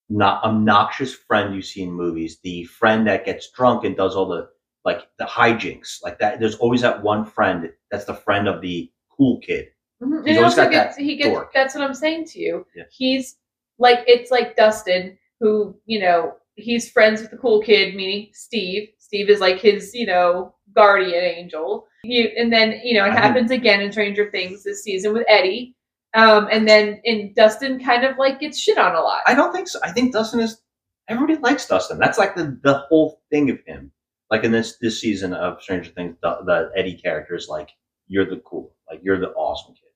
not 0.08 0.42
obnoxious 0.44 1.14
friend 1.14 1.54
you 1.54 1.62
see 1.62 1.82
in 1.82 1.92
movies. 1.92 2.38
The 2.42 2.64
friend 2.64 3.06
that 3.06 3.24
gets 3.24 3.50
drunk 3.50 3.84
and 3.84 3.96
does 3.96 4.14
all 4.16 4.26
the 4.28 4.48
like 4.84 5.06
the 5.18 5.24
hijinks, 5.24 6.02
like 6.02 6.18
that. 6.18 6.40
There's 6.40 6.56
always 6.56 6.82
that 6.82 7.02
one 7.02 7.24
friend 7.24 7.70
that's 7.90 8.04
the 8.04 8.14
friend 8.14 8.46
of 8.48 8.60
the 8.60 8.90
cool 9.10 9.40
kid. 9.40 9.68
Mhm. 10.02 10.26
He's 10.26 10.36
And 10.36 10.44
also 10.44 10.62
got 10.64 10.70
gets, 10.72 10.96
that 10.96 11.02
he 11.02 11.16
gets 11.16 11.30
dork. 11.30 11.52
that's 11.54 11.74
what 11.74 11.82
I'm 11.84 11.94
saying 11.94 12.26
to 12.26 12.38
you. 12.38 12.66
Yeah. 12.76 12.82
He's 12.90 13.36
like 13.78 14.00
it's 14.06 14.30
like 14.30 14.56
Dustin, 14.56 15.16
who, 15.40 15.74
you 15.86 16.00
know, 16.00 16.34
he's 16.56 16.90
friends 16.90 17.22
with 17.22 17.30
the 17.30 17.38
cool 17.38 17.62
kid, 17.62 17.94
meaning 17.94 18.28
Steve. 18.32 18.88
Steve 18.98 19.30
is 19.30 19.40
like 19.40 19.58
his, 19.58 19.94
you 19.94 20.06
know, 20.06 20.54
guardian 20.74 21.24
angel. 21.24 21.86
You, 22.02 22.28
and 22.36 22.52
then, 22.52 22.80
you 22.84 22.94
know, 22.98 23.04
it 23.06 23.10
I 23.10 23.12
think- 23.12 23.22
happens 23.24 23.50
again 23.50 23.80
in 23.80 23.90
Stranger 23.90 24.30
Things 24.30 24.64
this 24.64 24.82
season 24.84 25.14
with 25.14 25.24
Eddie. 25.28 25.74
Um, 26.14 26.48
and 26.50 26.68
then 26.68 27.00
in 27.04 27.32
Dustin 27.34 27.82
kind 27.82 28.04
of 28.04 28.18
like 28.18 28.40
gets 28.40 28.58
shit 28.58 28.78
on 28.78 28.94
a 28.94 29.00
lot. 29.00 29.22
I 29.26 29.34
don't 29.34 29.52
think 29.52 29.68
so. 29.68 29.80
I 29.82 29.92
think 29.92 30.12
Dustin 30.12 30.40
is. 30.40 30.60
Everybody 31.08 31.38
likes 31.38 31.66
Dustin. 31.66 31.98
That's 31.98 32.18
like 32.18 32.34
the 32.36 32.58
the 32.62 32.84
whole 32.88 33.20
thing 33.30 33.50
of 33.50 33.58
him. 33.66 33.92
Like 34.30 34.44
in 34.44 34.52
this 34.52 34.78
this 34.78 35.00
season 35.00 35.34
of 35.34 35.62
Stranger 35.62 35.90
Things, 35.90 36.16
the, 36.22 36.38
the 36.46 36.70
Eddie 36.76 36.96
character 36.96 37.34
is 37.34 37.48
like, 37.48 37.70
you're 38.08 38.24
the 38.24 38.38
cool, 38.38 38.74
like 38.90 39.00
you're 39.02 39.20
the 39.20 39.30
awesome 39.32 39.74
kid, 39.74 39.90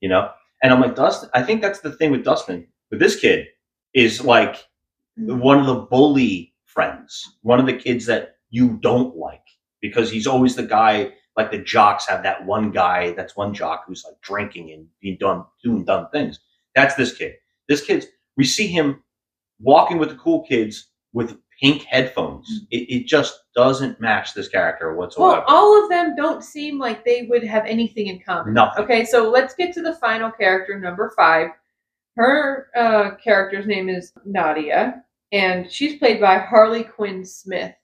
you 0.00 0.08
know. 0.08 0.30
And 0.62 0.72
I'm 0.72 0.80
like 0.80 0.94
Dustin. 0.96 1.30
I 1.34 1.42
think 1.42 1.62
that's 1.62 1.80
the 1.80 1.92
thing 1.92 2.10
with 2.10 2.24
Dustin. 2.24 2.66
But 2.90 3.00
this 3.00 3.18
kid, 3.20 3.48
is 3.96 4.22
like 4.22 4.64
one 5.16 5.58
of 5.58 5.66
the 5.66 5.74
bully 5.74 6.54
friends, 6.66 7.38
one 7.42 7.58
of 7.58 7.66
the 7.66 7.72
kids 7.72 8.06
that 8.06 8.36
you 8.50 8.78
don't 8.82 9.16
like 9.16 9.42
because 9.80 10.10
he's 10.10 10.26
always 10.26 10.54
the 10.54 10.62
guy. 10.62 11.12
Like 11.36 11.50
the 11.50 11.58
jocks 11.58 12.06
have 12.08 12.22
that 12.22 12.44
one 12.44 12.70
guy. 12.70 13.12
That's 13.12 13.36
one 13.36 13.52
jock 13.52 13.84
who's 13.86 14.04
like 14.04 14.20
drinking 14.22 14.72
and 14.72 14.86
being 15.00 15.18
done 15.18 15.44
doing 15.62 15.84
dumb 15.84 16.08
things. 16.12 16.40
That's 16.74 16.94
this 16.94 17.16
kid. 17.16 17.34
This 17.68 17.84
kid's. 17.84 18.06
We 18.36 18.44
see 18.44 18.66
him 18.66 19.02
walking 19.60 19.98
with 19.98 20.10
the 20.10 20.16
cool 20.16 20.42
kids 20.42 20.88
with 21.12 21.38
pink 21.60 21.82
headphones. 21.84 22.66
It, 22.70 22.90
it 22.90 23.06
just 23.06 23.40
doesn't 23.54 24.00
match 24.00 24.34
this 24.34 24.48
character 24.48 24.94
whatsoever. 24.94 25.40
Well, 25.40 25.44
all 25.46 25.82
of 25.82 25.88
them 25.88 26.14
don't 26.14 26.44
seem 26.44 26.78
like 26.78 27.04
they 27.04 27.22
would 27.30 27.42
have 27.44 27.64
anything 27.66 28.08
in 28.08 28.20
common. 28.20 28.54
Nothing. 28.54 28.84
Okay, 28.84 29.04
so 29.04 29.30
let's 29.30 29.54
get 29.54 29.72
to 29.74 29.82
the 29.82 29.94
final 29.94 30.30
character, 30.30 30.78
number 30.78 31.12
five. 31.16 31.50
Her 32.16 32.68
uh, 32.76 33.16
character's 33.16 33.66
name 33.66 33.88
is 33.88 34.12
Nadia, 34.24 35.02
and 35.32 35.70
she's 35.70 35.98
played 35.98 36.20
by 36.20 36.38
Harley 36.38 36.84
Quinn 36.84 37.24
Smith, 37.24 37.74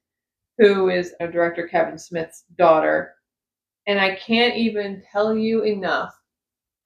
who 0.59 0.89
is 0.89 1.15
uh, 1.21 1.27
director 1.27 1.69
Kevin 1.69 1.99
Smith's 1.99 2.45
daughter. 2.57 3.15
And 3.87 4.01
I 4.01 4.15
can't 4.15 4.57
even 4.57 5.03
tell 5.13 5.37
you 5.37 5.63
enough 5.63 6.15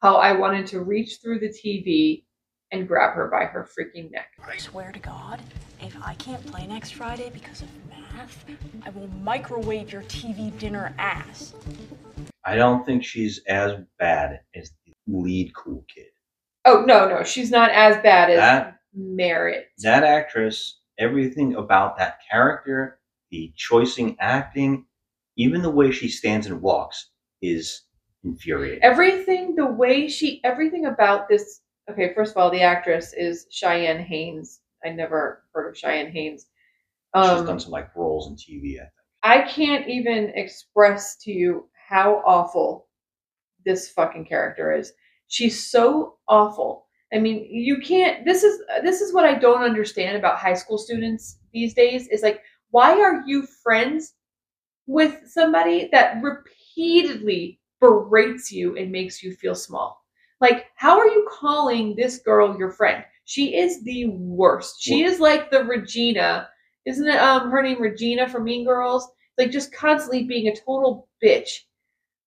how 0.00 0.16
I 0.16 0.32
wanted 0.32 0.66
to 0.68 0.80
reach 0.80 1.18
through 1.22 1.40
the 1.40 1.48
TV 1.48 2.24
and 2.72 2.88
grab 2.88 3.14
her 3.14 3.28
by 3.28 3.44
her 3.44 3.68
freaking 3.78 4.10
neck. 4.10 4.28
I 4.44 4.56
swear 4.56 4.92
to 4.92 4.98
God, 4.98 5.40
if 5.80 5.96
I 6.02 6.14
can't 6.14 6.44
play 6.46 6.66
next 6.66 6.92
Friday 6.92 7.30
because 7.32 7.62
of 7.62 7.68
math, 7.88 8.44
I 8.84 8.90
will 8.90 9.08
microwave 9.22 9.92
your 9.92 10.02
TV 10.02 10.56
dinner 10.58 10.94
ass. 10.98 11.54
I 12.44 12.56
don't 12.56 12.84
think 12.86 13.04
she's 13.04 13.40
as 13.46 13.72
bad 13.98 14.40
as 14.54 14.70
the 14.86 14.92
lead 15.06 15.54
cool 15.54 15.84
kid. 15.94 16.06
Oh 16.64 16.84
no, 16.86 17.08
no, 17.08 17.22
she's 17.22 17.50
not 17.50 17.70
as 17.70 17.96
bad 18.02 18.30
as 18.30 18.36
That 18.38 18.78
Merritt. 18.94 19.66
that 19.82 20.02
actress, 20.02 20.80
everything 20.98 21.54
about 21.54 21.98
that 21.98 22.18
character, 22.28 22.98
the 23.30 23.52
choicing 23.56 24.16
acting, 24.18 24.86
even 25.36 25.62
the 25.62 25.70
way 25.70 25.90
she 25.90 26.08
stands 26.08 26.46
and 26.46 26.60
walks 26.62 27.10
is 27.42 27.82
infuriating. 28.24 28.82
everything 28.82 29.54
the 29.54 29.66
way 29.66 30.08
she 30.08 30.40
everything 30.44 30.86
about 30.86 31.28
this 31.28 31.60
okay 31.90 32.12
first 32.14 32.32
of 32.32 32.38
all 32.38 32.50
the 32.50 32.62
actress 32.62 33.12
is 33.14 33.46
cheyenne 33.50 34.02
haynes 34.02 34.60
i 34.84 34.88
never 34.88 35.44
heard 35.52 35.68
of 35.68 35.76
cheyenne 35.76 36.10
haynes 36.10 36.46
She's 37.16 37.30
um, 37.30 37.46
done 37.46 37.60
some 37.60 37.70
like 37.72 37.94
roles 37.96 38.28
in 38.28 38.36
TV. 38.36 38.76
I 38.76 38.80
think. 38.80 38.90
i 39.22 39.40
can't 39.42 39.88
even 39.88 40.30
express 40.34 41.16
to 41.22 41.32
you 41.32 41.68
how 41.88 42.22
awful 42.26 42.88
this 43.64 43.88
fucking 43.90 44.24
character 44.24 44.72
is 44.72 44.92
she's 45.28 45.70
so 45.70 46.16
awful 46.28 46.86
i 47.12 47.18
mean 47.18 47.46
you 47.50 47.78
can't 47.80 48.24
this 48.24 48.42
is 48.44 48.60
this 48.82 49.00
is 49.00 49.12
what 49.12 49.24
i 49.24 49.34
don't 49.34 49.62
understand 49.62 50.16
about 50.16 50.38
high 50.38 50.54
school 50.54 50.78
students 50.78 51.38
these 51.52 51.74
days 51.74 52.08
is 52.08 52.22
like 52.22 52.42
why 52.70 53.00
are 53.00 53.22
you 53.26 53.46
friends 53.62 54.14
with 54.86 55.28
somebody 55.28 55.88
that 55.92 56.22
repeatedly 56.22 57.60
berates 57.80 58.50
you 58.52 58.76
and 58.76 58.90
makes 58.90 59.22
you 59.22 59.34
feel 59.34 59.54
small. 59.54 60.02
Like, 60.40 60.66
how 60.76 60.98
are 60.98 61.08
you 61.08 61.28
calling 61.30 61.94
this 61.96 62.18
girl 62.18 62.58
your 62.58 62.70
friend? 62.70 63.04
She 63.24 63.56
is 63.56 63.82
the 63.82 64.06
worst. 64.08 64.76
She 64.80 65.02
is 65.02 65.18
like 65.18 65.50
the 65.50 65.64
Regina, 65.64 66.48
isn't 66.84 67.08
it? 67.08 67.16
Um, 67.16 67.50
her 67.50 67.62
name 67.62 67.80
Regina 67.80 68.28
from 68.28 68.44
Mean 68.44 68.64
Girls. 68.64 69.08
Like, 69.38 69.50
just 69.50 69.72
constantly 69.72 70.24
being 70.24 70.48
a 70.48 70.54
total 70.54 71.08
bitch. 71.22 71.50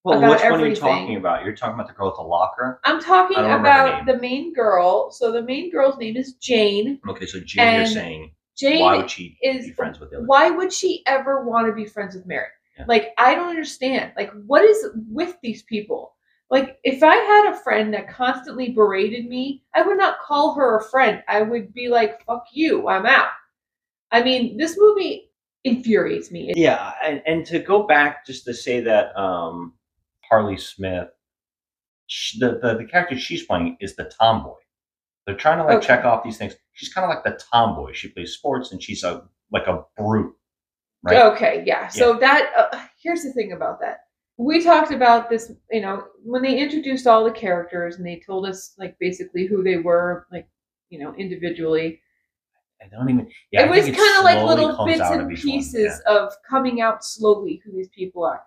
Well, 0.03 0.21
which 0.21 0.41
one 0.41 0.61
are 0.61 0.67
you 0.67 0.75
talking 0.75 1.17
about? 1.17 1.43
You're 1.43 1.55
talking 1.55 1.73
about 1.73 1.87
the 1.87 1.93
girl 1.93 2.07
with 2.07 2.15
the 2.15 2.23
locker. 2.23 2.79
I'm 2.85 3.01
talking 3.01 3.37
I 3.37 3.41
don't 3.41 3.51
remember 3.51 3.69
her 3.69 3.87
about 4.01 4.05
the 4.05 4.17
main 4.17 4.53
girl. 4.53 5.11
So 5.11 5.31
the 5.31 5.41
main 5.41 5.71
girl's 5.71 5.97
name 5.97 6.15
is 6.15 6.33
Jane. 6.33 6.99
Okay, 7.07 7.25
so 7.25 7.39
Jane, 7.41 7.75
you're 7.75 7.85
saying 7.85 8.31
Jane 8.59 8.81
why 8.81 8.97
would 8.97 9.09
she 9.09 9.37
is 9.41 9.67
be 9.67 9.71
friends 9.71 9.99
with 9.99 10.11
the 10.11 10.17
other? 10.17 10.25
why 10.25 10.49
would 10.49 10.73
she 10.73 11.03
ever 11.07 11.45
want 11.45 11.67
to 11.67 11.73
be 11.73 11.85
friends 11.85 12.15
with 12.15 12.25
Merritt? 12.25 12.51
Yeah. 12.77 12.85
Like, 12.87 13.13
I 13.17 13.35
don't 13.35 13.49
understand. 13.49 14.13
Like, 14.17 14.31
what 14.45 14.63
is 14.63 14.87
with 15.09 15.35
these 15.41 15.63
people? 15.63 16.15
Like, 16.49 16.79
if 16.83 17.03
I 17.03 17.15
had 17.15 17.53
a 17.53 17.59
friend 17.59 17.93
that 17.93 18.09
constantly 18.09 18.71
berated 18.71 19.25
me, 19.25 19.63
I 19.75 19.83
would 19.83 19.97
not 19.97 20.19
call 20.19 20.55
her 20.55 20.77
a 20.77 20.83
friend. 20.83 21.23
I 21.27 21.41
would 21.41 21.73
be 21.73 21.89
like, 21.89 22.25
fuck 22.25 22.45
you, 22.51 22.87
I'm 22.87 23.05
out. 23.05 23.29
I 24.11 24.23
mean, 24.23 24.57
this 24.57 24.75
movie 24.77 25.29
infuriates 25.63 26.31
me. 26.31 26.51
Yeah, 26.55 26.93
and, 27.03 27.21
and 27.27 27.45
to 27.47 27.59
go 27.59 27.83
back 27.83 28.25
just 28.25 28.45
to 28.45 28.53
say 28.53 28.81
that 28.81 29.15
um, 29.15 29.73
Harley 30.27 30.57
Smith, 30.57 31.09
sh 32.07 32.37
the, 32.39 32.59
the 32.61 32.77
the 32.77 32.85
character 32.85 33.17
she's 33.17 33.45
playing 33.45 33.77
is 33.79 33.95
the 33.95 34.11
tomboy. 34.19 34.55
They're 35.29 35.37
trying 35.37 35.59
to 35.59 35.63
like 35.63 35.77
Okay. 35.77 35.85
check 35.85 36.05
off 36.05 36.23
these 36.23 36.39
things. 36.39 36.55
She's 36.73 36.91
kind 36.91 37.05
of 37.05 37.09
like 37.09 37.23
the 37.23 37.39
tomboy. 37.53 37.93
She 37.93 38.07
plays 38.07 38.33
sports 38.33 38.71
and 38.71 38.81
she's 38.81 39.03
a 39.03 39.29
like 39.51 39.67
a 39.67 39.85
brute, 39.95 40.35
right? 41.03 41.21
Okay, 41.33 41.63
yeah. 41.67 41.87
So 41.87 42.17
that 42.17 42.51
uh, 42.57 42.79
here's 42.99 43.21
the 43.21 43.31
thing 43.33 43.51
about 43.51 43.79
that. 43.81 44.05
We 44.37 44.63
talked 44.63 44.91
about 44.91 45.29
this, 45.29 45.51
you 45.69 45.81
know, 45.81 46.05
when 46.23 46.41
they 46.41 46.57
introduced 46.57 47.05
all 47.05 47.23
the 47.23 47.31
characters 47.31 47.97
and 47.97 48.05
they 48.07 48.23
told 48.25 48.47
us 48.47 48.73
like 48.79 48.97
basically 48.99 49.45
who 49.45 49.61
they 49.61 49.77
were, 49.77 50.25
like 50.31 50.47
you 50.89 50.97
know, 50.97 51.13
individually. 51.13 52.01
I 52.81 52.87
don't 52.87 53.07
even. 53.07 53.29
Yeah, 53.51 53.65
it 53.65 53.69
was 53.69 53.85
kind 53.85 54.17
of 54.17 54.23
like 54.23 54.43
little 54.43 54.83
bits 54.83 55.01
and 55.01 55.31
of 55.31 55.37
pieces 55.37 56.01
of 56.07 56.33
coming 56.49 56.81
out 56.81 57.05
slowly 57.05 57.61
who 57.63 57.71
these 57.71 57.89
people 57.89 58.23
are. 58.23 58.41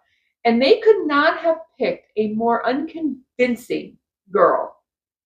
And 0.44 0.60
they 0.60 0.80
could 0.80 1.06
not 1.06 1.38
have 1.38 1.58
picked 1.78 2.10
a 2.16 2.32
more 2.32 2.66
unconvincing 2.66 3.98
girl 4.32 4.81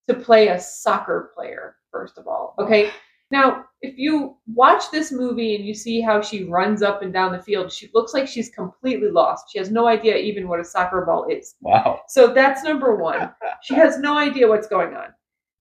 to 0.09 0.15
play 0.15 0.49
a 0.49 0.61
soccer 0.61 1.31
player, 1.35 1.77
first 1.91 2.19
of 2.19 2.27
all. 2.27 2.55
Okay. 2.59 2.91
Now, 3.33 3.65
if 3.83 3.99
you 3.99 4.37
watch 4.55 4.85
this 4.93 5.11
movie 5.11 5.57
and 5.57 5.65
you 5.67 5.75
see 5.75 6.01
how 6.01 6.23
she 6.23 6.45
runs 6.45 6.81
up 6.81 7.03
and 7.03 7.13
down 7.13 7.33
the 7.33 7.43
field, 7.43 7.73
she 7.73 7.91
looks 7.93 8.15
like 8.15 8.29
she's 8.29 8.49
completely 8.51 9.11
lost. 9.11 9.47
She 9.51 9.59
has 9.59 9.69
no 9.71 9.89
idea 9.89 10.17
even 10.17 10.47
what 10.47 10.61
a 10.61 10.65
soccer 10.65 11.05
ball 11.05 11.27
is. 11.29 11.57
Wow. 11.61 12.03
So 12.07 12.33
that's 12.33 12.63
number 12.63 12.95
one. 12.95 13.31
She 13.63 13.75
has 13.75 13.99
no 13.99 14.17
idea 14.17 14.47
what's 14.47 14.69
going 14.69 14.95
on. 14.95 15.09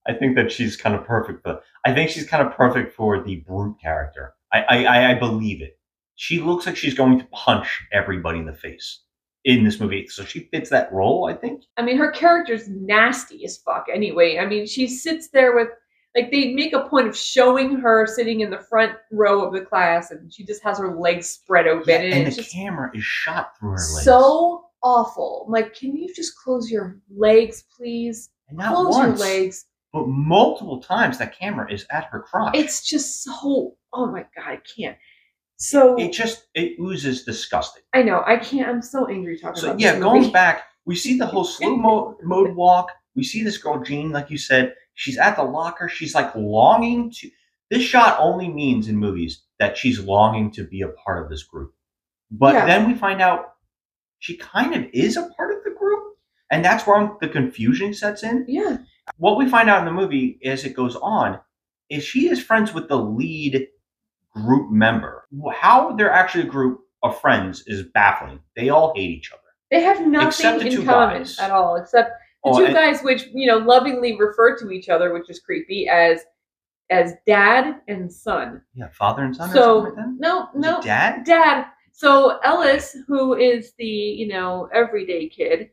I 0.08 0.14
think 0.14 0.36
that 0.36 0.52
she's 0.52 0.78
kind 0.78 0.94
of 0.96 1.04
perfect 1.06 1.42
for. 1.42 1.60
I 1.86 1.94
think 1.96 2.12
she's 2.12 2.28
kind 2.28 2.46
of 2.48 2.54
perfect 2.54 2.94
for 2.96 3.24
the 3.24 3.38
brute 3.38 3.78
character. 3.82 4.36
I, 4.54 4.62
I 4.70 4.86
I- 4.86 5.12
I 5.12 5.14
believe 5.16 5.64
it. 5.64 5.80
She 6.18 6.40
looks 6.40 6.68
like 6.68 6.78
she's 6.78 6.94
going 6.94 7.18
to 7.20 7.26
punch 7.32 7.82
everybody 7.92 8.38
in 8.40 8.46
the 8.46 8.54
face 8.54 9.02
in 9.46 9.64
this 9.64 9.80
movie, 9.80 10.08
so 10.08 10.26
she 10.26 10.42
fits 10.52 10.70
that 10.72 10.92
role. 10.92 11.30
I 11.30 11.34
think. 11.34 11.64
I 11.78 11.84
mean, 11.84 11.98
her 11.98 12.12
character's 12.12 12.68
nasty 12.68 13.46
as 13.46 13.58
fuck 13.58 13.86
anyway. 13.94 14.40
I 14.40 14.46
mean, 14.46 14.66
she 14.66 14.88
sits 14.88 15.30
there 15.30 15.56
with, 15.56 15.70
like, 16.16 16.32
they 16.32 16.54
make 16.54 16.74
a 16.74 16.88
point 16.90 17.08
of 17.08 17.16
showing 17.16 17.76
her 17.78 18.08
sitting 18.08 18.42
in 18.42 18.50
the 18.50 18.66
front 18.70 18.94
row 19.12 19.46
of 19.46 19.54
the 19.54 19.62
class 19.62 20.12
and 20.12 20.34
she 20.34 20.44
just 20.44 20.64
has 20.64 20.80
her 20.80 20.98
legs 21.00 21.30
spread 21.30 21.68
open. 21.68 21.84
Yeah, 21.88 22.02
and, 22.02 22.28
and 22.28 22.36
the 22.36 22.44
camera 22.44 22.90
is 22.94 23.04
shot 23.04 23.52
through 23.60 23.72
her 23.72 23.76
legs. 23.76 24.04
so 24.04 24.66
awful. 24.82 25.44
I'm 25.46 25.54
like, 25.54 25.76
can 25.76 25.96
you 25.96 26.14
just 26.14 26.36
close 26.38 26.72
your 26.72 27.00
legs, 27.16 27.66
please? 27.76 28.30
And 28.50 28.58
not 28.58 28.74
close 28.74 28.96
once, 28.96 29.20
your 29.20 29.30
legs. 29.30 29.66
but 29.94 30.08
multiple 30.08 30.82
times 30.82 31.18
that 31.20 31.38
camera 31.38 31.72
is 31.72 31.86
at 31.92 32.06
her 32.06 32.22
crotch. 32.22 32.56
It's 32.56 32.88
just 32.88 33.24
so, 33.24 33.76
oh 33.94 34.08
my 34.08 34.26
God, 34.36 34.48
I 34.48 34.60
can't. 34.76 34.98
So, 35.58 35.96
it 35.98 36.12
just 36.12 36.48
it 36.54 36.78
oozes 36.80 37.24
disgusting. 37.24 37.84
I 37.94 38.04
know, 38.04 38.24
I 38.26 38.38
can't. 38.38 38.68
I'm 38.68 38.82
so 38.82 39.08
angry 39.08 39.38
talking 39.40 39.62
So 39.62 39.68
about 39.70 39.80
So 39.82 39.88
yeah, 39.88 40.00
going 40.00 40.32
back, 40.32 40.64
we 40.86 40.96
see 40.96 41.18
the 41.18 41.26
whole 41.26 41.44
slow 41.56 41.76
mo- 41.76 42.18
mode 42.24 42.56
walk. 42.56 42.92
We 43.16 43.24
see 43.24 43.44
this 43.44 43.58
girl 43.58 43.82
Jean, 43.82 44.12
like 44.12 44.30
you 44.30 44.38
said, 44.38 44.76
she's 44.96 45.18
at 45.18 45.38
the 45.38 45.44
locker. 45.44 45.88
She's 45.88 46.14
like 46.16 46.36
longing 46.36 47.10
to. 47.12 47.30
This 47.72 47.84
shot 47.84 48.18
only 48.20 48.48
means 48.50 48.90
in 48.90 48.98
movies 48.98 49.44
that 49.60 49.78
she's 49.78 50.00
longing 50.00 50.52
to 50.52 50.64
be 50.66 50.82
a 50.82 50.90
part 50.90 51.24
of 51.24 51.30
this 51.30 51.44
group. 51.44 51.74
But 52.30 52.54
Yeah. 52.54 52.66
then 52.66 52.88
we 52.88 52.94
find 52.94 53.22
out 53.22 53.54
she 54.20 54.36
kind 54.38 54.76
of 54.76 54.86
is 54.94 55.16
a 55.18 55.30
part 55.38 55.52
of 55.56 55.64
the 55.64 55.72
group, 55.72 56.16
and 56.52 56.64
that's 56.66 56.86
where 56.86 57.12
the 57.22 57.30
confusion 57.30 57.94
sets 57.94 58.24
in. 58.24 58.46
Yeah. 58.48 58.78
What 59.18 59.38
we 59.38 59.48
find 59.50 59.70
out 59.70 59.80
in 59.80 59.86
the 59.86 59.92
movie 59.92 60.40
as 60.44 60.66
it 60.66 60.76
goes 60.76 60.96
on 60.98 61.40
is 61.90 62.04
she 62.04 62.28
is 62.28 62.44
friends 62.44 62.74
with 62.74 62.88
the 62.90 62.98
lead 62.98 63.68
group 64.34 64.70
member. 64.72 65.15
How 65.54 65.94
they're 65.96 66.12
actually 66.12 66.44
a 66.44 66.48
group 66.48 66.82
of 67.04 67.20
friends 67.20 67.64
is 67.68 67.84
baffling. 67.94 68.40
They 68.56 68.70
all 68.70 68.94
hate 68.96 69.10
each 69.10 69.32
other. 69.32 69.42
They 69.72 69.82
have 69.82 70.06
nothing 70.06 70.60
the 70.60 70.68
in 70.68 70.86
common 70.86 71.18
guys. 71.24 71.40
at 71.40 71.52
all, 71.52 71.76
except 71.76 72.12
the 72.44 72.52
Oh, 72.52 72.66
two 72.66 72.72
guys, 72.72 73.02
which 73.02 73.28
you 73.34 73.48
know, 73.48 73.58
lovingly 73.58 74.18
refer 74.18 74.56
to 74.58 74.70
each 74.70 74.88
other, 74.90 75.14
which 75.14 75.30
is 75.30 75.40
creepy 75.40 75.88
as 75.88 76.22
as 76.92 77.14
dad 77.26 77.82
and 77.88 78.12
son. 78.12 78.62
Yeah, 78.76 78.90
father 78.90 79.24
and 79.24 79.36
son. 79.36 79.50
So 79.52 79.78
like 79.80 79.94
no, 80.20 80.50
no, 80.56 80.80
dad? 80.82 81.24
dad. 81.26 81.66
So 81.92 82.40
Ellis, 82.44 82.96
who 83.08 83.36
is 83.36 83.74
the 83.80 83.86
you 83.86 84.28
know 84.28 84.70
everyday 84.72 85.28
kid, 85.28 85.72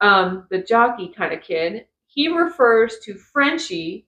um, 0.00 0.46
the 0.50 0.62
jockey 0.62 1.12
kind 1.14 1.34
of 1.34 1.42
kid, 1.42 1.86
he 2.06 2.28
refers 2.28 2.98
to 3.00 3.16
Frenchie, 3.16 4.06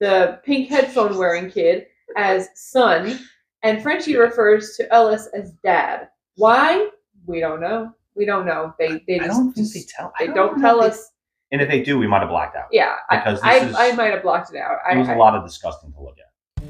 the 0.00 0.40
pink 0.44 0.68
headphone 0.68 1.16
wearing 1.16 1.48
kid, 1.48 1.86
as 2.16 2.48
son, 2.54 3.20
and 3.66 3.82
Frenchie 3.82 4.16
refers 4.16 4.76
to 4.76 4.92
Ellis 4.92 5.26
as 5.34 5.52
dad. 5.64 6.08
Why? 6.36 6.88
We 7.26 7.40
don't 7.40 7.60
know. 7.60 7.92
We 8.14 8.24
don't 8.24 8.46
know. 8.46 8.74
They 8.78 9.02
they 9.08 9.20
I 9.20 9.26
just, 9.26 9.38
don't 9.38 9.52
think 9.52 9.72
they 9.72 9.82
tell. 9.88 10.12
I 10.18 10.26
they 10.26 10.32
don't 10.32 10.58
know 10.58 10.62
tell 10.62 10.80
if 10.82 10.92
they- 10.94 10.98
us. 11.00 11.10
And 11.52 11.62
if 11.62 11.68
they 11.68 11.80
do, 11.80 11.96
we 11.96 12.08
might 12.08 12.20
have 12.20 12.28
blacked 12.30 12.56
out. 12.56 12.66
Yeah, 12.72 12.96
Because 13.08 13.40
I, 13.42 13.60
this 13.60 13.70
is- 13.70 13.76
I 13.76 13.92
might 13.92 14.12
have 14.12 14.22
blocked 14.22 14.52
it 14.52 14.58
out. 14.58 14.78
I, 14.84 14.94
It 14.94 14.98
was 14.98 15.08
a 15.08 15.12
I- 15.12 15.16
lot 15.16 15.34
of 15.36 15.44
disgusting 15.44 15.92
to 15.92 16.00
look 16.00 16.16
at. 16.18 16.64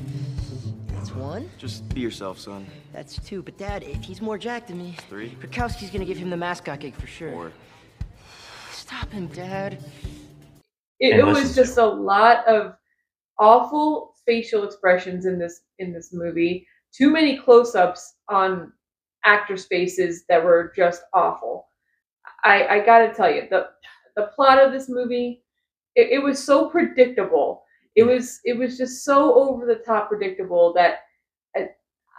That's 0.95 1.13
one. 1.15 1.49
Just 1.57 1.89
be 1.95 2.01
yourself, 2.03 2.39
son. 2.39 2.67
That's 2.93 3.17
two. 3.25 3.43
But 3.43 3.57
Dad, 3.57 3.83
if 3.85 4.03
he's 4.05 4.21
more 4.21 4.37
jacked 4.39 4.69
than 4.69 4.79
me, 4.79 4.95
Three. 5.09 5.31
Krakowski's 5.41 5.91
gonna 5.91 6.05
give 6.05 6.19
him 6.19 6.29
the 6.31 6.37
mascot 6.37 6.81
gig 6.81 6.95
for 6.95 7.07
sure. 7.07 7.31
Four. 7.33 7.53
Stop 8.71 9.11
him, 9.11 9.27
Dad. 9.29 9.83
it, 11.01 11.17
it 11.19 11.25
was 11.25 11.55
just 11.55 11.79
a 11.79 11.85
lot 11.87 12.47
of 12.47 12.75
awful 13.39 14.15
facial 14.27 14.65
expressions 14.65 15.25
in 15.27 15.39
this 15.39 15.63
in 15.79 15.93
this 15.93 16.13
movie 16.13 16.67
too 16.95 17.11
many 17.11 17.37
close-ups 17.37 18.15
on 18.29 18.73
actors 19.25 19.67
faces 19.67 20.25
that 20.29 20.43
were 20.43 20.73
just 20.77 21.03
awful. 21.13 21.69
I 22.45 22.67
i 22.67 22.81
gotta 22.85 23.13
tell 23.13 23.31
you 23.33 23.49
the 23.51 23.69
the 24.17 24.31
plot 24.35 24.59
of 24.59 24.73
this 24.73 24.89
movie 24.89 25.43
it, 25.97 26.09
it 26.13 26.23
was 26.23 26.43
so 26.43 26.69
predictable. 26.69 27.65
It 27.97 28.03
mm. 28.05 28.15
was 28.15 28.41
it 28.45 28.57
was 28.57 28.79
just 28.79 29.05
so 29.05 29.35
over 29.35 29.67
the 29.67 29.77
top 29.77 30.09
predictable 30.09 30.73
that 30.75 31.01
I, 31.57 31.69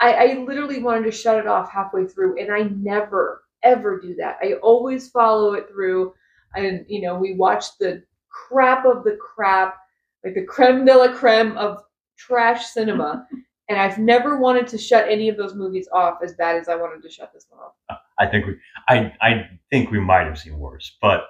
I 0.02 0.14
i 0.14 0.34
literally 0.46 0.82
wanted 0.82 1.06
to 1.06 1.12
shut 1.12 1.38
it 1.40 1.48
off 1.48 1.72
halfway 1.72 2.06
through 2.06 2.40
and 2.40 2.52
i 2.52 2.64
never 2.64 3.44
ever 3.64 4.00
do 4.00 4.16
that. 4.16 4.38
I 4.42 4.54
always 4.56 5.10
follow 5.10 5.54
it 5.54 5.68
through 5.70 6.14
and 6.56 6.86
you 6.88 7.02
know 7.02 7.16
we 7.16 7.34
watched 7.36 7.80
the 7.80 8.04
crap 8.30 8.86
of 8.86 9.04
the 9.04 9.18
crap, 9.18 9.78
like 10.24 10.36
the 10.36 10.46
creme 10.46 10.86
de 10.86 10.96
la 10.96 11.14
creme 11.14 11.58
of 11.58 11.84
trash 12.18 12.66
cinema. 12.68 13.28
and 13.70 13.80
I've 13.80 13.98
never 13.98 14.38
wanted 14.38 14.68
to 14.68 14.78
shut 14.78 15.08
any 15.10 15.30
of 15.30 15.38
those 15.38 15.54
movies 15.54 15.88
off 15.92 16.20
as 16.24 16.34
bad 16.34 16.56
as 16.56 16.70
I 16.70 16.76
wanted 16.76 17.02
to 17.04 17.10
shut 17.10 17.34
this 17.34 17.46
one 17.50 17.60
off. 17.62 17.74
Uh, 17.90 17.96
I 18.20 18.28
think 18.28 18.46
we, 18.48 18.56
I, 18.88 19.14
I 19.22 19.50
think 19.70 19.92
we 19.92 20.00
might 20.00 20.26
have 20.26 20.38
seen 20.40 20.58
worse, 20.58 20.98
but 21.02 21.26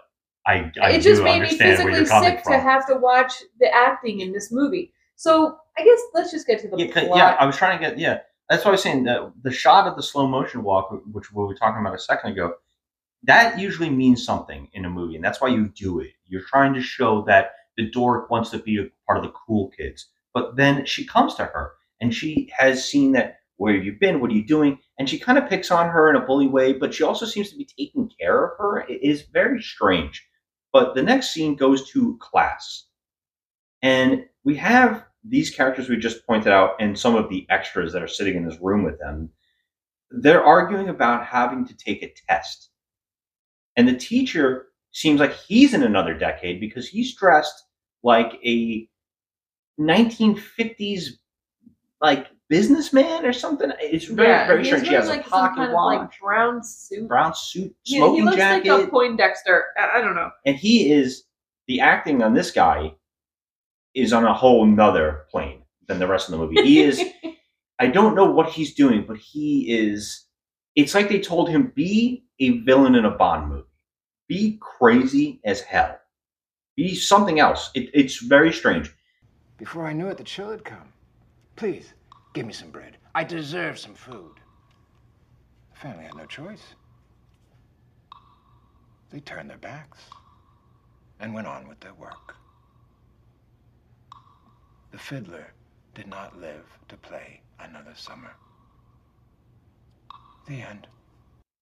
I, 0.45 0.71
I 0.81 0.91
it 0.91 1.01
just 1.01 1.19
do 1.19 1.23
made 1.23 1.39
me 1.41 1.47
understand 1.47 1.83
where 1.83 1.93
physically 1.93 2.25
sick 2.25 2.43
from. 2.43 2.53
to 2.53 2.59
have 2.59 2.87
to 2.87 2.95
watch 2.95 3.33
the 3.59 3.73
acting 3.73 4.21
in 4.21 4.31
this 4.31 4.51
movie. 4.51 4.93
So 5.15 5.57
I 5.77 5.83
guess 5.83 5.99
let's 6.13 6.31
just 6.31 6.47
get 6.47 6.59
to 6.61 6.67
the 6.67 6.77
yeah, 6.77 6.87
'cause- 6.91 7.05
plot. 7.05 7.17
yeah, 7.17 7.35
I 7.39 7.45
was 7.45 7.57
trying 7.57 7.79
to 7.79 7.85
get 7.85 7.97
yeah. 7.99 8.19
That's 8.49 8.63
what 8.63 8.69
I 8.69 8.71
was 8.71 8.83
saying. 8.83 9.03
The 9.03 9.33
the 9.41 9.51
shot 9.51 9.87
of 9.87 9.97
the 9.97 10.03
slow 10.03 10.25
motion 10.27 10.63
walk, 10.63 10.89
which 11.11 11.33
we 11.33 11.43
were 11.43 11.55
talking 11.55 11.81
about 11.81 11.95
a 11.95 11.99
second 11.99 12.31
ago, 12.31 12.53
that 13.23 13.59
usually 13.59 13.89
means 13.89 14.23
something 14.23 14.69
in 14.73 14.85
a 14.85 14.89
movie, 14.89 15.15
and 15.15 15.23
that's 15.25 15.41
why 15.41 15.49
you 15.49 15.67
do 15.75 15.99
it. 15.99 16.11
You're 16.27 16.43
trying 16.47 16.73
to 16.75 16.81
show 16.81 17.23
that 17.23 17.55
the 17.75 17.89
dork 17.91 18.29
wants 18.29 18.49
to 18.51 18.59
be 18.59 18.77
a 18.79 18.85
part 19.05 19.17
of 19.17 19.23
the 19.25 19.31
cool 19.31 19.69
kids, 19.77 20.07
but 20.33 20.55
then 20.55 20.85
she 20.85 21.03
comes 21.05 21.35
to 21.35 21.43
her 21.45 21.73
and 21.99 22.13
she 22.13 22.49
has 22.57 22.87
seen 22.87 23.13
that 23.13 23.39
where 23.57 23.73
have 23.73 23.83
you 23.83 23.93
been, 23.99 24.19
what 24.19 24.29
are 24.29 24.35
you 24.35 24.45
doing, 24.45 24.77
and 24.99 25.09
she 25.09 25.17
kind 25.17 25.37
of 25.37 25.49
picks 25.49 25.71
on 25.71 25.89
her 25.89 26.09
in 26.09 26.15
a 26.15 26.25
bully 26.25 26.47
way, 26.47 26.73
but 26.73 26.93
she 26.93 27.03
also 27.03 27.25
seems 27.25 27.49
to 27.49 27.57
be 27.57 27.67
taking 27.77 28.09
care 28.19 28.45
of 28.45 28.51
her. 28.59 28.85
It 28.87 29.03
is 29.03 29.23
very 29.33 29.61
strange. 29.61 30.27
But 30.71 30.93
the 30.93 31.01
next 31.01 31.31
scene 31.33 31.55
goes 31.55 31.89
to 31.91 32.17
class. 32.17 32.85
And 33.81 34.25
we 34.43 34.55
have 34.57 35.03
these 35.23 35.49
characters 35.49 35.89
we 35.89 35.97
just 35.97 36.25
pointed 36.25 36.51
out 36.51 36.75
and 36.79 36.97
some 36.97 37.15
of 37.15 37.29
the 37.29 37.45
extras 37.49 37.93
that 37.93 38.03
are 38.03 38.07
sitting 38.07 38.35
in 38.35 38.47
this 38.47 38.59
room 38.61 38.83
with 38.83 38.99
them. 38.99 39.29
They're 40.11 40.43
arguing 40.43 40.89
about 40.89 41.25
having 41.25 41.65
to 41.65 41.75
take 41.75 42.03
a 42.03 42.13
test. 42.29 42.69
And 43.75 43.87
the 43.87 43.97
teacher 43.97 44.67
seems 44.91 45.19
like 45.19 45.33
he's 45.33 45.73
in 45.73 45.83
another 45.83 46.13
decade 46.13 46.59
because 46.59 46.87
he's 46.87 47.15
dressed 47.15 47.65
like 48.03 48.33
a 48.45 48.87
1950s 49.79 51.09
like 52.01 52.27
businessman 52.49 53.25
or 53.25 53.33
something. 53.33 53.71
It's 53.79 54.05
very, 54.05 54.29
yeah, 54.29 54.47
very 54.47 54.59
he's 54.59 54.67
strange. 54.67 54.87
He 54.87 54.93
wearing, 54.93 55.07
has 55.07 55.09
like 55.09 55.25
a 55.25 55.29
some 55.29 55.39
pocket 55.39 55.55
kind 55.57 55.69
of 55.69 55.73
watch, 55.75 55.99
like 55.99 56.19
brown 56.19 56.63
suit. 56.63 57.07
brown 57.07 57.33
suit, 57.35 57.75
Yeah, 57.85 57.99
smoking 57.99 58.15
he 58.15 58.21
looks 58.23 58.37
jacket 58.37 58.71
like 58.71 58.87
a 58.87 58.89
Poindexter. 58.89 59.65
I, 59.77 59.97
I 59.97 60.01
don't 60.01 60.15
know. 60.15 60.31
and 60.45 60.55
he 60.55 60.91
is 60.91 61.23
the 61.67 61.81
acting 61.81 62.23
on 62.23 62.33
this 62.33 62.51
guy 62.51 62.93
is 63.93 64.13
on 64.13 64.23
a 64.25 64.33
whole 64.33 64.65
nother 64.65 65.25
plane 65.31 65.61
than 65.87 65.99
the 65.99 66.07
rest 66.07 66.27
of 66.29 66.33
the 66.33 66.37
movie. 66.37 66.61
He 66.61 66.79
is 66.81 67.01
I 67.79 67.87
don't 67.87 68.15
know 68.15 68.25
what 68.25 68.49
he's 68.49 68.73
doing, 68.73 69.05
but 69.07 69.17
he 69.17 69.65
is 69.77 70.25
it's 70.75 70.93
like 70.93 71.09
they 71.09 71.19
told 71.19 71.49
him 71.49 71.71
be 71.75 72.25
a 72.39 72.59
villain 72.59 72.95
in 72.95 73.05
a 73.05 73.11
Bond 73.11 73.49
movie. 73.49 73.63
Be 74.27 74.59
crazy 74.61 75.39
as 75.45 75.61
hell. 75.61 75.97
Be 76.75 76.93
something 76.93 77.39
else. 77.39 77.71
It, 77.73 77.89
it's 77.93 78.17
very 78.17 78.53
strange. 78.53 78.93
Before 79.57 79.87
I 79.87 79.93
knew 79.93 80.07
it, 80.07 80.17
the 80.17 80.23
chill 80.23 80.51
had 80.51 80.63
come. 80.63 80.93
Please, 81.57 81.95
give 82.33 82.45
me 82.45 82.53
some 82.53 82.69
bread. 82.69 82.97
I 83.15 83.23
deserve 83.23 83.79
some 83.79 83.95
food. 83.95 84.35
The 85.73 85.79
family 85.79 86.03
had 86.03 86.15
no 86.15 86.27
choice. 86.27 86.75
They 89.09 89.19
turned 89.21 89.49
their 89.49 89.57
backs 89.57 89.99
and 91.19 91.33
went 91.33 91.47
on 91.47 91.67
with 91.67 91.79
their 91.79 91.95
work. 91.95 92.35
The 94.91 94.99
fiddler 94.99 95.53
did 95.95 96.07
not 96.07 96.39
live 96.39 96.65
to 96.89 96.97
play 96.97 97.41
another 97.59 97.93
summer. 97.95 98.31
The 100.47 100.61
end. 100.61 100.87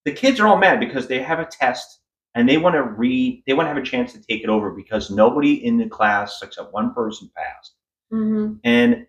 The 0.04 0.12
kids 0.12 0.38
are 0.40 0.46
all 0.46 0.58
mad 0.58 0.78
because 0.78 1.06
they 1.06 1.22
have 1.22 1.38
a 1.38 1.46
test 1.46 2.00
and 2.34 2.46
they 2.46 2.58
want 2.58 2.74
to 2.74 2.82
read 2.82 3.42
they 3.46 3.54
want 3.54 3.64
to 3.66 3.74
have 3.74 3.82
a 3.82 3.86
chance 3.86 4.12
to 4.12 4.20
take 4.20 4.44
it 4.44 4.50
over 4.50 4.70
because 4.70 5.10
nobody 5.10 5.64
in 5.64 5.78
the 5.78 5.88
class 5.88 6.40
except 6.42 6.72
one 6.72 6.92
person 6.92 7.30
passed. 7.34 7.72
Mm-hmm. 8.12 8.54
and 8.62 9.04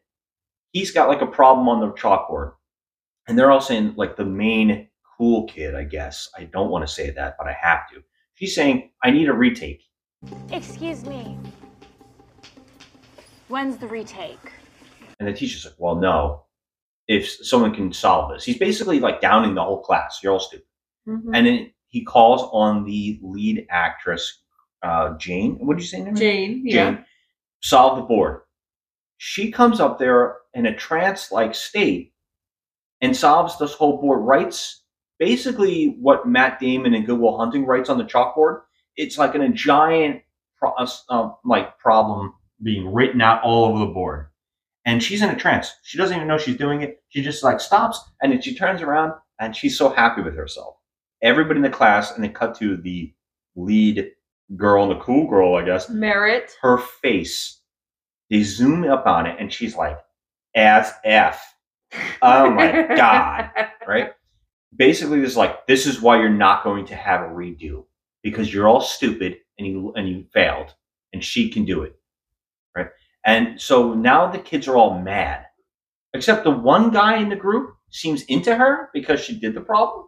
he's 0.72 0.92
got 0.92 1.08
like 1.10 1.22
a 1.22 1.28
problem 1.28 1.68
on 1.70 1.80
the 1.80 1.92
chalkboard 1.94 2.54
and 3.28 3.38
they're 3.38 3.52
all 3.52 3.62
saying 3.62 3.94
like 3.98 4.16
the 4.16 4.26
main 4.26 4.88
cool 5.18 5.46
kid 5.48 5.74
i 5.76 5.84
guess 5.84 6.30
i 6.38 6.44
don't 6.46 6.70
want 6.70 6.86
to 6.88 6.94
say 6.94 7.10
that 7.10 7.36
but 7.38 7.48
i 7.48 7.56
have 7.60 7.90
to 7.90 8.02
she's 8.36 8.54
saying 8.56 8.92
i 9.04 9.12
need 9.12 9.30
a 9.30 9.34
retake 9.34 9.84
Excuse 10.52 11.06
me. 11.06 11.38
When's 13.50 13.78
the 13.78 13.88
retake? 13.88 14.52
and 15.20 15.28
the 15.28 15.34
teacher's 15.34 15.66
like 15.66 15.74
well 15.80 15.96
no 15.96 16.44
if 17.08 17.28
someone 17.44 17.74
can 17.74 17.92
solve 17.92 18.32
this 18.32 18.44
he's 18.44 18.58
basically 18.60 19.00
like 19.00 19.20
downing 19.22 19.56
the 19.56 19.64
whole 19.64 19.82
class 19.82 20.20
you're 20.22 20.34
all 20.34 20.40
stupid 20.40 20.66
Mhm. 21.08 21.32
and 21.34 21.48
then 21.48 21.72
he 21.88 22.04
calls 22.04 22.50
on 22.52 22.84
the 22.84 23.18
lead 23.24 23.66
actress 23.70 24.42
uh, 24.84 25.16
jane 25.18 25.56
what 25.66 25.76
did 25.78 25.82
you 25.84 25.88
say 25.88 26.00
her 26.00 26.06
name? 26.06 26.16
Jane, 26.16 26.62
yeah. 26.66 26.92
Jane, 26.92 27.06
solve 27.64 27.98
the 27.98 28.04
board. 28.04 28.42
She 29.18 29.52
comes 29.52 29.80
up 29.80 29.98
there 29.98 30.36
in 30.58 30.66
a 30.66 30.76
trance 30.76 31.32
like 31.32 31.54
state 31.54 32.14
and 33.00 33.16
solves 33.16 33.58
this 33.60 33.74
whole 33.74 34.02
board, 34.02 34.22
writes 34.24 34.82
basically 35.20 35.96
what 36.02 36.28
Matt 36.28 36.60
Damon 36.60 36.96
and 36.96 37.06
Good 37.06 37.20
Will 37.20 37.38
Hunting 37.38 37.66
writes 37.66 37.90
on 37.90 38.00
the 38.00 38.04
chalkboard. 38.04 38.62
It's 38.96 39.20
like 39.20 39.36
in 39.36 39.44
a 39.44 39.50
giant 39.50 40.24
pro- 40.58 40.72
uh, 40.74 40.90
uh, 41.10 41.30
like 41.46 41.78
problem 41.78 42.34
being 42.64 42.92
written 42.92 43.22
out 43.22 43.44
all 43.44 43.66
over 43.66 43.78
the 43.80 43.94
board. 43.94 44.28
And 44.86 45.04
she's 45.04 45.22
in 45.22 45.30
a 45.30 45.36
trance. 45.36 45.72
She 45.84 45.98
doesn't 45.98 46.16
even 46.16 46.28
know 46.28 46.40
she's 46.40 46.58
doing 46.58 46.82
it. 46.82 47.04
She 47.10 47.22
just 47.22 47.44
like 47.44 47.60
stops 47.60 48.00
and 48.22 48.32
then 48.32 48.42
she 48.42 48.56
turns 48.56 48.82
around 48.82 49.14
and 49.40 49.56
she's 49.56 49.78
so 49.78 49.90
happy 49.90 50.24
with 50.24 50.36
herself. 50.36 50.76
Everybody 51.22 51.58
in 51.58 51.64
the 51.64 51.70
class, 51.70 52.12
and 52.16 52.24
they 52.24 52.30
cut 52.30 52.56
to 52.60 52.78
the 52.78 53.14
lead 53.56 54.12
girl, 54.56 54.88
the 54.88 54.96
cool 55.00 55.28
girl, 55.28 55.56
I 55.56 55.66
guess, 55.66 55.90
Merritt. 55.90 56.56
her 56.62 56.78
face. 56.78 57.60
They 58.30 58.44
zoom 58.44 58.84
up 58.84 59.06
on 59.08 59.26
it, 59.26 59.38
and 59.40 59.52
she's 59.52 59.76
like, 59.76 59.98
"As 60.56 60.94
f." 61.04 61.56
Oh 62.22 62.50
my 62.50 62.88
god! 62.96 63.52
Right? 63.88 64.12
Basically, 64.76 65.22
this 65.22 65.32
is 65.32 65.38
like 65.38 65.66
this 65.66 65.86
is 65.86 66.02
why 66.02 66.20
you're 66.20 66.30
not 66.30 66.64
going 66.64 66.86
to 66.88 66.96
have 66.96 67.22
a 67.22 67.34
redo 67.34 67.86
because 68.22 68.54
you're 68.54 68.68
all 68.68 68.82
stupid 68.82 69.38
and 69.58 69.68
you 69.68 69.94
and 69.96 70.10
you 70.10 70.26
failed, 70.34 70.74
and 71.14 71.24
she 71.24 71.50
can 71.50 71.64
do 71.64 71.84
it, 71.84 71.96
right? 72.76 72.88
And 73.26 73.60
so 73.60 73.94
now 73.94 74.30
the 74.30 74.40
kids 74.40 74.68
are 74.68 74.76
all 74.76 75.00
mad, 75.00 75.46
except 76.14 76.44
the 76.44 76.52
one 76.52 76.92
guy 76.92 77.18
in 77.18 77.30
the 77.30 77.36
group 77.36 77.76
seems 77.92 78.24
into 78.24 78.54
her 78.56 78.90
because 78.94 79.22
she 79.22 79.40
did 79.40 79.54
the 79.56 79.62
problem, 79.62 80.08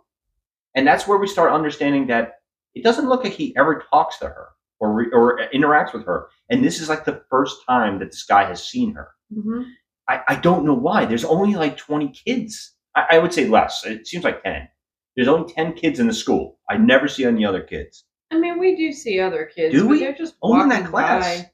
and 0.76 0.86
that's 0.86 1.08
where 1.08 1.18
we 1.18 1.28
start 1.28 1.54
understanding 1.54 2.08
that 2.08 2.34
it 2.76 2.84
doesn't 2.84 3.08
look 3.08 3.24
like 3.24 3.34
he 3.34 3.56
ever 3.58 3.84
talks 3.90 4.18
to 4.20 4.26
her 4.26 4.50
or 4.80 4.94
re- 4.94 5.12
or 5.12 5.40
interacts 5.54 5.94
with 5.94 6.06
her. 6.06 6.28
And 6.50 6.64
this 6.64 6.80
is 6.80 6.90
like 6.90 7.06
the 7.06 7.24
first 7.30 7.58
time 7.68 8.00
that 8.00 8.12
this 8.12 8.24
guy 8.24 8.46
has 8.46 8.64
seen 8.68 8.94
her. 8.94 9.10
Mm-hmm. 9.34 9.64
I, 10.10 10.22
I 10.30 10.36
don't 10.36 10.66
know 10.66 10.74
why. 10.74 11.06
There's 11.06 11.24
only 11.24 11.56
like 11.56 11.78
20 11.78 12.10
kids. 12.10 12.74
I, 12.96 13.06
I 13.12 13.20
would 13.20 13.34
say 13.34 13.48
less. 13.48 13.86
It 13.86 14.08
seems 14.08 14.24
like 14.24 14.44
10. 14.44 14.68
There's 15.16 15.28
only 15.28 15.54
10 15.54 15.74
kids 15.74 16.00
in 16.00 16.08
the 16.08 16.14
school. 16.14 16.60
I 16.70 16.78
never 16.78 17.08
see 17.08 17.26
any 17.26 17.46
other 17.46 17.62
kids. 17.62 18.06
I 18.32 18.38
mean, 18.40 18.60
we 18.60 18.76
do 18.76 18.92
see 18.92 19.20
other 19.20 19.46
kids. 19.46 19.74
Do 19.74 19.88
we? 19.88 20.00
They're 20.00 20.14
just 20.14 20.36
Only 20.42 20.64
in 20.64 20.70
that 20.70 20.86
class. 20.90 21.42
by. 21.42 21.52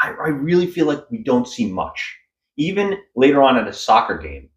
I, 0.00 0.10
I 0.10 0.28
really 0.28 0.66
feel 0.66 0.86
like 0.86 1.10
we 1.10 1.18
don't 1.22 1.48
see 1.48 1.70
much. 1.70 2.16
Even 2.58 2.98
later 3.14 3.42
on 3.42 3.56
at 3.56 3.68
a 3.68 3.72
soccer 3.72 4.18
game, 4.18 4.48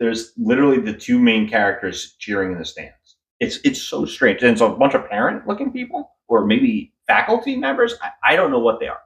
there's 0.00 0.32
literally 0.36 0.80
the 0.80 0.92
two 0.92 1.18
main 1.18 1.48
characters 1.48 2.14
cheering 2.18 2.52
in 2.52 2.58
the 2.58 2.64
stands. 2.64 3.16
It's 3.40 3.58
it's 3.64 3.80
so 3.82 4.04
strange. 4.04 4.42
And 4.42 4.52
it's 4.52 4.60
a 4.60 4.68
bunch 4.68 4.94
of 4.94 5.08
parent 5.08 5.46
looking 5.46 5.72
people, 5.72 6.10
or 6.28 6.46
maybe 6.46 6.94
faculty 7.06 7.56
members. 7.56 7.94
I, 8.02 8.32
I 8.32 8.36
don't 8.36 8.50
know 8.50 8.58
what 8.60 8.80
they 8.80 8.88
are. 8.88 9.00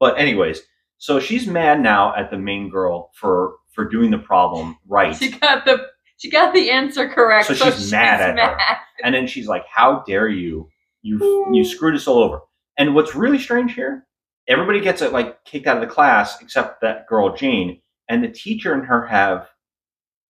But 0.00 0.18
anyways, 0.18 0.60
so 0.98 1.20
she's 1.20 1.46
mad 1.46 1.80
now 1.80 2.14
at 2.16 2.30
the 2.30 2.38
main 2.38 2.70
girl 2.70 3.10
for 3.14 3.56
for 3.72 3.84
doing 3.84 4.10
the 4.10 4.18
problem 4.18 4.76
right. 4.88 5.14
She 5.14 5.30
got 5.30 5.64
the 5.64 5.86
she 6.16 6.30
got 6.30 6.54
the 6.54 6.70
answer 6.70 7.08
correct. 7.08 7.46
So 7.46 7.54
she's 7.54 7.90
mad 7.92 8.20
at 8.20 8.38
her. 8.38 8.58
And 9.04 9.14
then 9.14 9.26
she's 9.26 9.46
like, 9.46 9.64
"How 9.66 10.02
dare 10.06 10.28
you? 10.28 10.68
You 11.02 11.18
you 11.52 11.62
hmm. 11.62 11.68
screwed 11.68 11.94
us 11.94 12.08
all 12.08 12.18
over." 12.18 12.40
And 12.78 12.94
what's 12.94 13.14
really 13.14 13.38
strange 13.38 13.74
here, 13.74 14.06
everybody 14.48 14.80
gets 14.80 15.02
it 15.02 15.12
like 15.12 15.44
kicked 15.44 15.66
out 15.66 15.76
of 15.76 15.86
the 15.86 15.94
class 15.94 16.40
except 16.40 16.80
that 16.80 17.06
girl 17.06 17.36
Jane, 17.36 17.80
and 18.08 18.24
the 18.24 18.28
teacher 18.28 18.72
and 18.72 18.86
her 18.86 19.06
have 19.06 19.48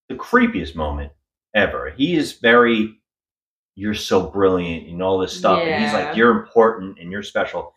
the 0.09 0.17
creepiest 0.17 0.75
moment 0.75 1.13
ever. 1.55 1.91
He 1.97 2.17
is 2.17 2.33
very, 2.33 2.99
"You're 3.77 3.95
so 3.95 4.29
brilliant" 4.29 4.89
and 4.89 5.01
all 5.01 5.19
this 5.19 5.37
stuff, 5.37 5.61
and 5.61 5.85
he's 5.85 5.93
like, 5.93 6.17
"You're 6.17 6.33
important 6.33 6.99
and 6.99 7.13
you're 7.13 7.23
special." 7.23 7.77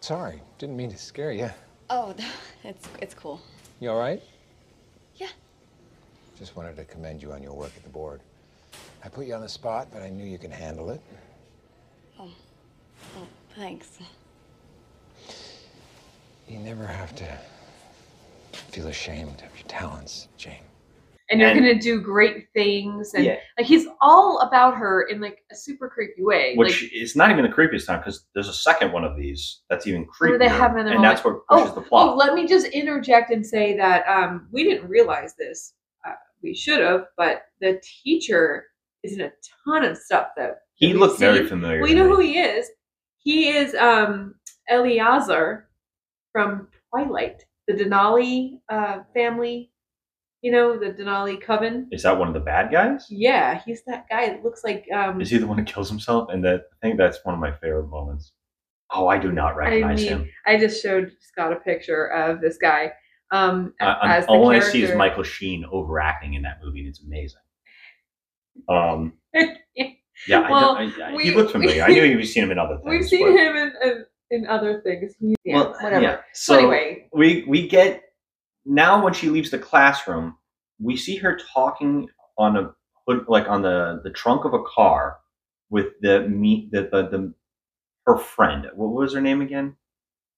Sorry, 0.00 0.42
didn't 0.58 0.76
mean 0.76 0.90
to 0.90 0.98
scare 0.98 1.32
you. 1.32 1.50
Oh, 1.88 2.14
it's 2.64 2.88
it's 3.00 3.14
cool. 3.14 3.40
You 3.80 3.90
all 3.90 3.98
right? 3.98 4.22
Yeah. 5.16 5.28
Just 6.38 6.56
wanted 6.56 6.76
to 6.76 6.84
commend 6.84 7.22
you 7.22 7.32
on 7.32 7.42
your 7.42 7.52
work 7.52 7.72
at 7.76 7.82
the 7.82 7.88
board. 7.90 8.20
I 9.04 9.08
put 9.08 9.26
you 9.26 9.34
on 9.34 9.40
the 9.40 9.48
spot, 9.48 9.88
but 9.92 10.02
I 10.02 10.10
knew 10.10 10.24
you 10.24 10.38
could 10.38 10.50
handle 10.50 10.90
it. 10.90 11.00
Oh, 12.18 12.28
oh 13.16 13.26
thanks. 13.54 13.98
You 16.48 16.58
never 16.58 16.86
have 16.86 17.14
to 17.16 17.38
feel 18.52 18.88
ashamed 18.88 19.42
of 19.42 19.58
your 19.58 19.68
talents, 19.68 20.28
Jane. 20.36 20.65
And 21.30 21.40
you're 21.40 21.50
And- 21.50 21.58
gonna 21.58 21.74
do 21.80 22.00
great 22.00 22.48
things 22.54 23.14
and 23.14 23.24
Yeah. 23.24 23.38
like 23.58 23.66
he's 23.66 23.86
all 24.00 24.38
about 24.40 24.76
her 24.76 25.02
in 25.08 25.20
like 25.20 25.44
a 25.50 25.54
super 25.56 25.88
creepy 25.88 26.22
way 26.22 26.54
Which 26.54 26.82
like 26.82 26.92
is 26.92 27.16
not 27.16 27.30
even 27.30 27.42
the 27.44 27.50
creepiest 27.50 27.86
time 27.86 27.98
because 28.00 28.26
there's 28.34 28.48
a 28.48 28.52
second 28.52 28.92
one 28.92 29.04
of 29.04 29.16
these 29.16 29.62
that's 29.68 29.86
even 29.86 30.06
creepier, 30.06 30.38
they 30.38 30.48
have 30.48 30.76
and 30.76 31.02
that's 31.02 31.24
what 31.24 31.44
pushes 31.48 31.70
oh, 31.70 31.74
the 31.74 31.80
plot. 31.80 32.10
oh, 32.10 32.14
let 32.16 32.34
me 32.34 32.46
just 32.46 32.66
interject 32.68 33.30
and 33.32 33.44
say 33.44 33.76
that 33.76 34.06
um, 34.06 34.48
we 34.52 34.62
didn't 34.64 34.88
realize 34.88 35.34
this. 35.34 35.74
Uh, 36.06 36.12
we 36.42 36.54
should 36.54 36.80
have, 36.80 37.06
but 37.16 37.46
the 37.60 37.80
teacher 37.82 38.66
is 39.02 39.14
in 39.14 39.22
a 39.22 39.32
ton 39.64 39.84
of 39.84 39.96
stuff 39.96 40.28
though 40.36 40.54
He 40.74 40.94
we've 40.94 41.18
very 41.18 41.46
familiar 41.46 41.82
we 41.82 41.94
know 41.94 42.04
me. 42.08 42.10
who 42.14 42.20
he 42.20 42.38
is. 42.38 42.70
He 43.18 43.48
is 43.48 43.74
um, 43.74 44.36
Eleazar 44.68 45.68
from 46.32 46.68
Twilight, 46.90 47.44
the 47.66 47.74
Denali 47.74 48.60
uh, 48.68 49.00
family. 49.14 49.70
You 50.42 50.52
know 50.52 50.78
the 50.78 50.86
Denali 50.92 51.40
coven. 51.40 51.88
Is 51.90 52.02
that 52.04 52.16
one 52.18 52.28
of 52.28 52.34
the 52.34 52.40
bad 52.40 52.70
guys? 52.70 53.06
Yeah, 53.10 53.60
he's 53.64 53.82
that 53.86 54.06
guy. 54.08 54.24
It 54.26 54.44
looks 54.44 54.62
like 54.62 54.84
um, 54.94 55.20
Is 55.20 55.30
he 55.30 55.38
the 55.38 55.46
one 55.46 55.58
who 55.58 55.64
kills 55.64 55.88
himself? 55.88 56.28
And 56.30 56.44
that 56.44 56.62
I 56.82 56.86
think 56.86 56.98
that's 56.98 57.18
one 57.24 57.34
of 57.34 57.40
my 57.40 57.52
favorite 57.52 57.88
moments. 57.88 58.32
Oh, 58.92 59.08
I 59.08 59.18
do 59.18 59.32
not 59.32 59.54
I 59.54 59.56
recognize 59.56 59.98
mean, 60.00 60.08
him. 60.08 60.28
I 60.46 60.56
just 60.58 60.80
showed 60.82 61.10
Scott 61.20 61.52
a 61.52 61.56
picture 61.56 62.06
of 62.12 62.40
this 62.40 62.58
guy. 62.58 62.92
Um, 63.32 63.74
I, 63.80 63.86
I'm- 63.86 64.10
as 64.12 64.26
the 64.26 64.32
all 64.32 64.50
I 64.50 64.60
see 64.60 64.82
is. 64.84 64.94
Michael 64.94 65.24
Sheen 65.24 65.64
overacting 65.72 66.34
in 66.34 66.42
that 66.42 66.58
movie, 66.62 66.80
and 66.80 66.88
it's 66.88 67.02
amazing. 67.02 67.40
Um, 68.68 69.14
yeah, 69.34 70.48
Well, 70.50 70.76
don't- 70.76 71.00
I, 71.02 71.10
I, 71.10 71.14
we- 71.14 71.24
he 71.24 71.30
looked 71.34 71.50
familiar. 71.52 71.82
I 71.82 71.88
knew 71.88 72.16
we've 72.16 72.28
seen 72.28 72.44
him 72.44 72.52
in 72.52 72.58
other 72.58 72.76
things. 72.84 72.88
We've 72.88 73.04
seen 73.08 73.34
but- 73.34 73.40
him 73.40 73.56
in, 73.56 73.72
in 73.82 74.04
in 74.30 74.44
other 74.48 74.80
things. 74.82 75.14
He, 75.20 75.36
yeah, 75.44 75.54
Well, 75.56 75.76
whatever. 75.80 76.02
yeah. 76.02 76.16
So, 76.32 76.54
So 76.54 76.58
anyway, 76.58 77.08
we 77.12 77.44
we 77.48 77.68
get 77.68 78.02
now 78.66 79.02
when 79.02 79.12
she 79.14 79.28
leaves 79.30 79.50
the 79.50 79.58
classroom, 79.58 80.36
we 80.80 80.96
see 80.96 81.16
her 81.16 81.38
talking 81.54 82.08
on 82.38 82.56
a 82.56 82.74
hood, 83.06 83.24
like 83.28 83.48
on 83.48 83.62
the 83.62 84.00
the 84.04 84.10
trunk 84.10 84.44
of 84.44 84.54
a 84.54 84.62
car 84.64 85.18
with 85.70 85.86
the 86.02 86.28
me 86.28 86.68
the 86.72 86.82
the, 86.92 87.08
the 87.08 87.34
her 88.06 88.18
friend. 88.18 88.66
What 88.74 88.90
was 88.92 89.14
her 89.14 89.20
name 89.20 89.40
again? 89.40 89.76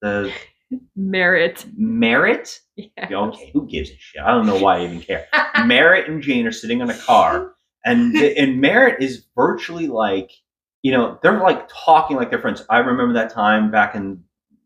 The 0.03 0.33
Merritt. 0.97 1.67
Merritt. 1.77 2.61
Yeah. 2.77 3.09
Okay, 3.11 3.51
who 3.53 3.67
gives 3.67 3.91
a 3.91 3.97
shit? 3.99 4.23
I 4.23 4.31
don't 4.33 4.47
know 4.47 4.59
why 4.59 4.79
I 4.79 4.85
even 4.85 5.01
care. 5.01 5.27
Merritt 5.65 6.09
and 6.09 6.23
Jane 6.23 6.47
are 6.47 6.53
sitting 6.53 6.81
in 6.81 6.91
a 6.91 6.99
car, 6.99 7.55
and 7.85 8.15
and 8.17 8.61
Merritt 8.61 9.03
is 9.03 9.25
virtually 9.35 9.89
like, 9.89 10.31
you 10.83 10.93
know, 10.93 11.19
they're 11.23 11.41
like 11.41 11.69
talking 11.73 12.17
like 12.17 12.31
they're 12.31 12.41
friends. 12.41 12.65
I 12.71 12.79
remember 12.79 13.15
that 13.15 13.33
time 13.33 13.71
back 13.71 13.95
in 13.95 14.23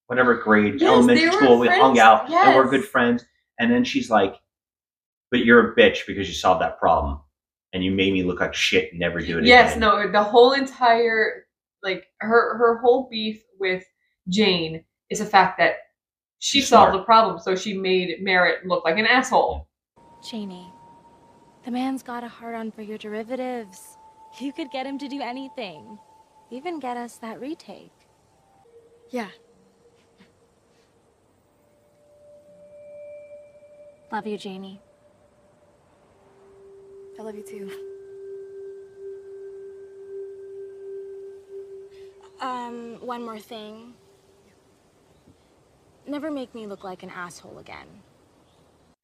whatever 0.06 0.34
grade, 0.34 0.80
Yes, 0.80 0.88
elementary 0.90 1.32
school, 1.32 1.58
we 1.58 1.68
hung 1.68 1.94
friends. 1.94 1.98
out 2.00 2.30
and 2.30 2.54
we're 2.56 2.68
good 2.68 2.84
friends. 2.84 3.24
And 3.62 3.70
then 3.70 3.84
she's 3.84 4.10
like, 4.10 4.34
"But 5.30 5.44
you're 5.44 5.72
a 5.72 5.76
bitch 5.76 6.04
because 6.06 6.26
you 6.28 6.34
solved 6.34 6.60
that 6.62 6.78
problem, 6.80 7.20
and 7.72 7.84
you 7.84 7.92
made 7.92 8.12
me 8.12 8.24
look 8.24 8.40
like 8.40 8.54
shit 8.54 8.90
and 8.90 8.98
never 8.98 9.20
do 9.20 9.38
it 9.38 9.44
yes, 9.44 9.76
again." 9.76 9.80
no, 9.80 10.10
the 10.10 10.22
whole 10.22 10.52
entire 10.52 11.46
like 11.84 12.06
her 12.20 12.58
her 12.58 12.78
whole 12.78 13.08
beef 13.08 13.42
with 13.60 13.84
Jane 14.28 14.84
is 15.10 15.20
the 15.20 15.26
fact 15.26 15.58
that 15.58 15.76
she 16.40 16.58
She's 16.58 16.68
solved 16.68 16.90
smart. 16.90 17.02
the 17.02 17.04
problem, 17.04 17.38
so 17.38 17.54
she 17.54 17.72
made 17.78 18.20
Merritt 18.20 18.66
look 18.66 18.84
like 18.84 18.98
an 18.98 19.06
asshole. 19.06 19.68
Janie, 20.28 20.72
the 21.64 21.70
man's 21.70 22.02
got 22.02 22.24
a 22.24 22.28
hard 22.28 22.56
on 22.56 22.72
for 22.72 22.82
your 22.82 22.98
derivatives. 22.98 23.96
You 24.40 24.52
could 24.52 24.70
get 24.72 24.86
him 24.86 24.98
to 24.98 25.08
do 25.08 25.20
anything, 25.20 25.98
even 26.50 26.80
get 26.80 26.96
us 26.96 27.18
that 27.18 27.40
retake. 27.40 27.92
Yeah. 29.10 29.28
Love 34.12 34.26
you, 34.26 34.36
Janie. 34.36 34.78
I 37.18 37.22
love 37.22 37.34
you 37.34 37.42
too. 37.42 37.70
Um, 42.40 42.96
one 43.00 43.24
more 43.24 43.38
thing. 43.38 43.94
Never 46.06 46.30
make 46.30 46.54
me 46.54 46.66
look 46.66 46.84
like 46.84 47.02
an 47.02 47.10
asshole 47.10 47.58
again. 47.58 47.86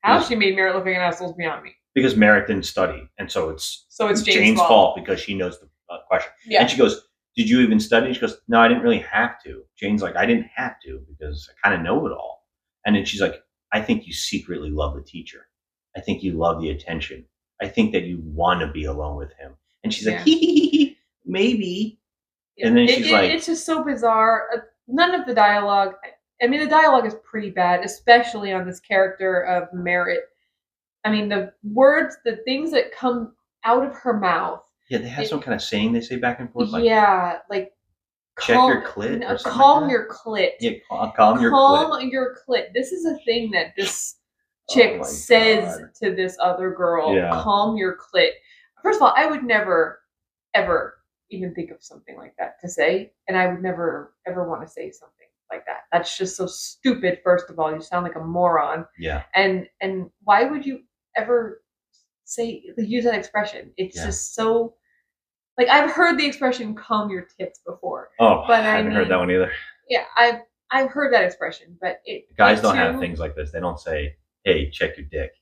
How 0.02 0.20
she 0.20 0.34
made 0.36 0.56
Merritt 0.56 0.74
look 0.74 0.84
like 0.84 0.94
an 0.94 1.00
asshole 1.00 1.30
is 1.30 1.36
beyond 1.36 1.62
me. 1.64 1.74
because 1.94 2.16
Merritt 2.16 2.46
didn't 2.46 2.64
study, 2.66 3.08
and 3.18 3.30
so 3.30 3.48
it's 3.50 3.86
So 3.88 4.08
it's 4.08 4.22
Jane's 4.22 4.58
fault. 4.58 4.68
fault 4.68 4.96
because 4.96 5.20
she 5.20 5.34
knows 5.34 5.58
the 5.58 5.68
uh, 5.90 5.98
question. 6.06 6.30
Yeah. 6.46 6.60
And 6.60 6.70
she 6.70 6.76
goes, 6.76 7.02
"Did 7.36 7.48
you 7.48 7.60
even 7.60 7.80
study?" 7.80 8.12
She 8.12 8.20
goes, 8.20 8.36
"No, 8.46 8.60
I 8.60 8.68
didn't 8.68 8.82
really 8.82 9.00
have 9.00 9.42
to." 9.44 9.62
Jane's 9.76 10.02
like, 10.02 10.16
"I 10.16 10.26
didn't 10.26 10.46
have 10.54 10.74
to 10.84 11.00
because 11.08 11.48
I 11.50 11.68
kind 11.68 11.74
of 11.80 11.84
know 11.84 12.06
it 12.06 12.12
all." 12.12 12.46
And 12.86 12.94
then 12.94 13.04
she's 13.04 13.20
like, 13.20 13.42
"I 13.72 13.80
think 13.80 14.06
you 14.06 14.12
secretly 14.12 14.70
love 14.70 14.94
the 14.94 15.02
teacher. 15.02 15.46
I 15.96 16.00
think 16.00 16.22
you 16.22 16.32
love 16.32 16.60
the 16.60 16.70
attention. 16.70 17.24
I 17.60 17.68
think 17.68 17.92
that 17.92 18.04
you 18.04 18.20
want 18.24 18.60
to 18.60 18.68
be 18.68 18.84
alone 18.84 19.16
with 19.16 19.32
him." 19.34 19.56
And 19.84 19.92
she's 19.92 20.06
like, 20.06 20.16
Yeah. 20.18 20.24
"Hee 20.24 20.38
hee 20.38 20.60
hee 20.60 20.68
hee, 20.70 20.98
maybe." 21.24 21.98
And 22.62 22.76
then 22.76 22.84
It- 22.84 22.90
she's 22.90 23.06
it- 23.06 23.12
like, 23.12 23.30
it's 23.30 23.46
just 23.46 23.64
so 23.66 23.82
bizarre. 23.84 24.48
Uh, 24.54 24.60
None 24.90 25.14
of 25.14 25.26
the 25.26 25.34
dialogue. 25.34 25.94
I 26.40 26.46
mean, 26.46 26.60
the 26.60 26.66
dialogue 26.66 27.04
is 27.04 27.14
pretty 27.22 27.50
bad, 27.50 27.84
especially 27.84 28.52
on 28.54 28.66
this 28.66 28.80
character 28.80 29.42
of 29.42 29.70
Merritt. 29.74 30.22
I 31.04 31.10
mean, 31.10 31.28
the 31.28 31.52
words, 31.62 32.16
the 32.24 32.36
things 32.38 32.70
that 32.70 32.90
come 32.92 33.34
out 33.64 33.84
of 33.84 33.92
her 33.96 34.14
mouth. 34.18 34.62
"Yeah, 34.88 34.98
they 34.98 35.08
have 35.08 35.24
it- 35.24 35.28
some 35.28 35.40
kind 35.42 35.54
of 35.54 35.60
saying 35.60 35.92
they 35.92 36.00
say 36.00 36.16
back 36.16 36.40
and 36.40 36.50
forth, 36.50 36.70
like, 36.70 36.84
yeah, 36.84 37.40
like 37.50 37.74
check 38.40 38.56
uh, 38.56 38.58
calm- 38.60 38.70
your 38.72 38.82
clit 38.82 39.18
no, 39.20 39.36
calm 39.38 39.82
like 39.84 39.90
your 39.92 40.08
clit. 40.08 40.50
yeah, 40.60 40.72
cal- 40.88 41.12
calm 41.16 41.40
your 41.40 41.50
calm 41.50 41.90
clit." 41.92 42.10
your 42.12 42.36
clit. 42.48 42.72
This 42.74 42.92
is 42.92 43.04
a 43.04 43.16
thing 43.24 43.50
that 43.52 43.74
this 43.76 44.16
Oh 44.70 44.74
chick 44.74 44.98
my 44.98 45.04
says 45.04 45.78
God. 45.78 45.88
to 46.02 46.14
this 46.14 46.36
other 46.40 46.70
girl. 46.72 47.14
Yeah. 47.14 47.30
Calm 47.42 47.76
your 47.76 47.96
clit. 47.96 48.30
First 48.82 48.98
of 48.98 49.02
all, 49.02 49.14
I 49.16 49.26
would 49.26 49.42
never, 49.42 50.00
ever 50.54 50.94
even 51.30 51.54
think 51.54 51.70
of 51.70 51.78
something 51.82 52.16
like 52.16 52.34
that 52.38 52.60
to 52.60 52.68
say, 52.68 53.12
and 53.28 53.36
I 53.38 53.46
would 53.48 53.62
never 53.62 54.14
ever 54.26 54.46
want 54.48 54.60
to 54.62 54.68
say 54.68 54.90
something 54.90 55.26
like 55.50 55.64
that. 55.66 55.84
That's 55.90 56.16
just 56.18 56.36
so 56.36 56.46
stupid. 56.46 57.20
First 57.24 57.48
of 57.48 57.58
all, 57.58 57.72
you 57.74 57.80
sound 57.80 58.04
like 58.04 58.16
a 58.16 58.20
moron. 58.20 58.84
Yeah. 58.98 59.22
And 59.34 59.66
and 59.80 60.10
why 60.24 60.44
would 60.44 60.66
you 60.66 60.80
ever 61.16 61.62
say 62.24 62.62
use 62.76 63.04
that 63.04 63.14
expression? 63.14 63.72
It's 63.78 63.96
Yeah. 63.96 64.04
just 64.06 64.34
so. 64.34 64.74
Like 65.58 65.68
I've 65.68 65.90
heard 65.90 66.16
the 66.18 66.24
expression 66.24 66.74
"comb 66.74 67.10
your 67.10 67.26
tits" 67.38 67.60
before. 67.66 68.10
Oh, 68.20 68.44
but 68.46 68.60
I 68.60 68.76
haven't 68.76 68.92
heard 68.92 69.00
mean- 69.02 69.08
that 69.10 69.18
one 69.18 69.30
either. 69.30 69.52
Yeah, 69.90 70.04
I've 70.16 70.40
I've 70.70 70.90
heard 70.90 71.12
that 71.12 71.24
expression, 71.24 71.76
but 71.80 72.00
it 72.04 72.24
Guys 72.36 72.60
don't 72.60 72.76
have 72.76 73.00
things 73.00 73.18
like 73.18 73.34
this. 73.34 73.50
They 73.52 73.58
don't 73.60 73.78
say, 73.80 74.16
"Hey, 74.44 74.70
check 74.70 74.96
your 74.96 75.06
dick." 75.10 75.32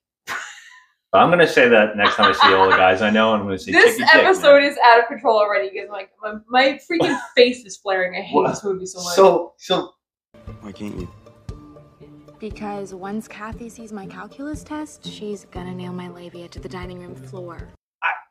but 1.12 1.18
I'm 1.18 1.30
gonna 1.30 1.46
say 1.46 1.68
that 1.68 1.96
next 1.96 2.14
time 2.16 2.26
I 2.26 2.32
see 2.32 2.54
all 2.54 2.70
the 2.70 2.76
guys 2.76 3.02
I 3.02 3.10
know, 3.10 3.34
I'm 3.34 3.42
gonna 3.42 3.58
say, 3.58 3.72
This 3.72 3.98
"Check 3.98 4.14
your 4.14 4.22
dick." 4.22 4.24
episode 4.24 4.62
is 4.64 4.78
out 4.84 5.00
of 5.00 5.06
control 5.08 5.36
already 5.38 5.68
because 5.70 5.90
like 5.90 6.10
my, 6.22 6.34
my 6.48 6.78
freaking 6.90 7.18
face 7.36 7.64
is 7.66 7.76
flaring. 7.76 8.16
I 8.16 8.22
hate 8.22 8.34
Well, 8.36 8.48
this 8.48 8.64
movie 8.64 8.86
so 8.86 9.02
much. 9.02 9.14
So, 9.14 9.54
so 9.58 9.90
Why 10.62 10.72
can't 10.72 10.96
you? 10.98 11.08
Because 12.38 12.92
once 12.94 13.26
Kathy 13.28 13.68
sees 13.68 13.92
my 13.92 14.06
calculus 14.06 14.62
test, 14.62 15.06
she's 15.06 15.44
gonna 15.50 15.74
nail 15.74 15.92
my 15.92 16.08
labia 16.08 16.48
to 16.48 16.58
the 16.60 16.68
dining 16.68 17.00
room 17.00 17.14
floor. 17.14 17.68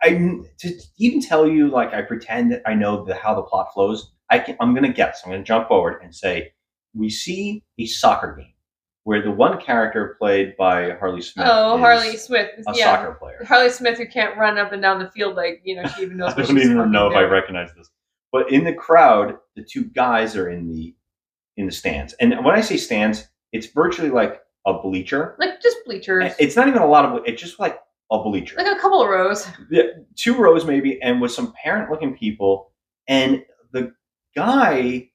I 0.06 0.40
to 0.60 0.80
even 0.98 1.20
tell 1.20 1.48
you 1.48 1.70
like 1.70 1.94
I 1.94 2.04
pretend 2.04 2.52
that 2.52 2.62
I 2.66 2.76
know 2.76 3.04
the, 3.04 3.16
how 3.16 3.34
the 3.34 3.42
plot 3.42 3.74
flows. 3.74 4.12
I 4.30 4.40
can, 4.40 4.56
I'm 4.60 4.76
gonna 4.76 4.94
guess. 4.94 5.22
I'm 5.26 5.32
gonna 5.32 5.44
jump 5.44 5.68
forward 5.68 6.02
and 6.04 6.14
say 6.14 6.54
we 6.94 7.10
see 7.10 7.64
a 7.80 7.88
soccer 7.88 8.36
game, 8.38 8.54
where 9.04 9.24
the 9.24 9.32
one 9.32 9.60
character 9.60 10.16
played 10.20 10.56
by 10.58 10.92
Harley 10.92 11.22
Smith. 11.22 11.48
Oh, 11.50 11.76
is 11.76 11.80
Harley 11.80 12.18
Smith. 12.18 12.52
a 12.68 12.74
yeah. 12.76 12.86
soccer 12.86 13.14
player. 13.14 13.44
Harley 13.48 13.70
Smith 13.72 13.98
who 13.98 14.08
can't 14.08 14.38
run 14.38 14.60
up 14.60 14.72
and 14.72 14.82
down 14.82 15.00
the 15.00 15.10
field 15.12 15.36
like 15.36 15.62
you 15.64 15.76
know 15.76 15.88
she 15.90 16.04
even 16.04 16.18
knows. 16.18 16.34
I 16.38 16.44
don't 16.44 16.60
even 16.60 16.92
know 16.92 17.10
if 17.10 17.16
I 17.16 17.24
recognize 17.24 17.74
this. 17.76 17.90
But 18.32 18.52
in 18.52 18.64
the 18.64 18.74
crowd, 18.74 19.38
the 19.56 19.64
two 19.64 19.86
guys 19.86 20.36
are 20.36 20.50
in 20.50 20.72
the 20.72 20.96
in 21.58 21.66
the 21.66 21.72
stands. 21.72 22.14
And 22.14 22.32
when 22.46 22.56
I 22.56 22.62
say 22.62 22.78
stands, 22.78 23.28
it's 23.52 23.68
virtually 23.68 24.12
like 24.12 24.42
a 24.68 24.74
bleacher. 24.74 25.36
Like 25.40 25.62
just 25.62 25.78
bleachers, 25.86 26.34
It's 26.38 26.56
not 26.56 26.68
even 26.68 26.82
a 26.82 26.88
lot 26.88 27.06
of 27.06 27.24
it's 27.26 27.42
just 27.42 27.60
like 27.60 27.80
a 28.12 28.22
bleacher. 28.22 28.56
like 28.58 28.68
a 28.68 28.80
couple 28.80 29.02
of 29.02 29.10
rows. 29.10 29.48
Yeah, 29.70 29.84
two 30.16 30.36
rows 30.36 30.66
maybe, 30.66 31.02
and 31.02 31.22
with 31.22 31.32
some 31.32 31.54
parent 31.64 31.90
looking 31.90 32.16
people. 32.18 32.72
And 33.08 33.44
the 33.72 33.94
guy, 34.36 35.10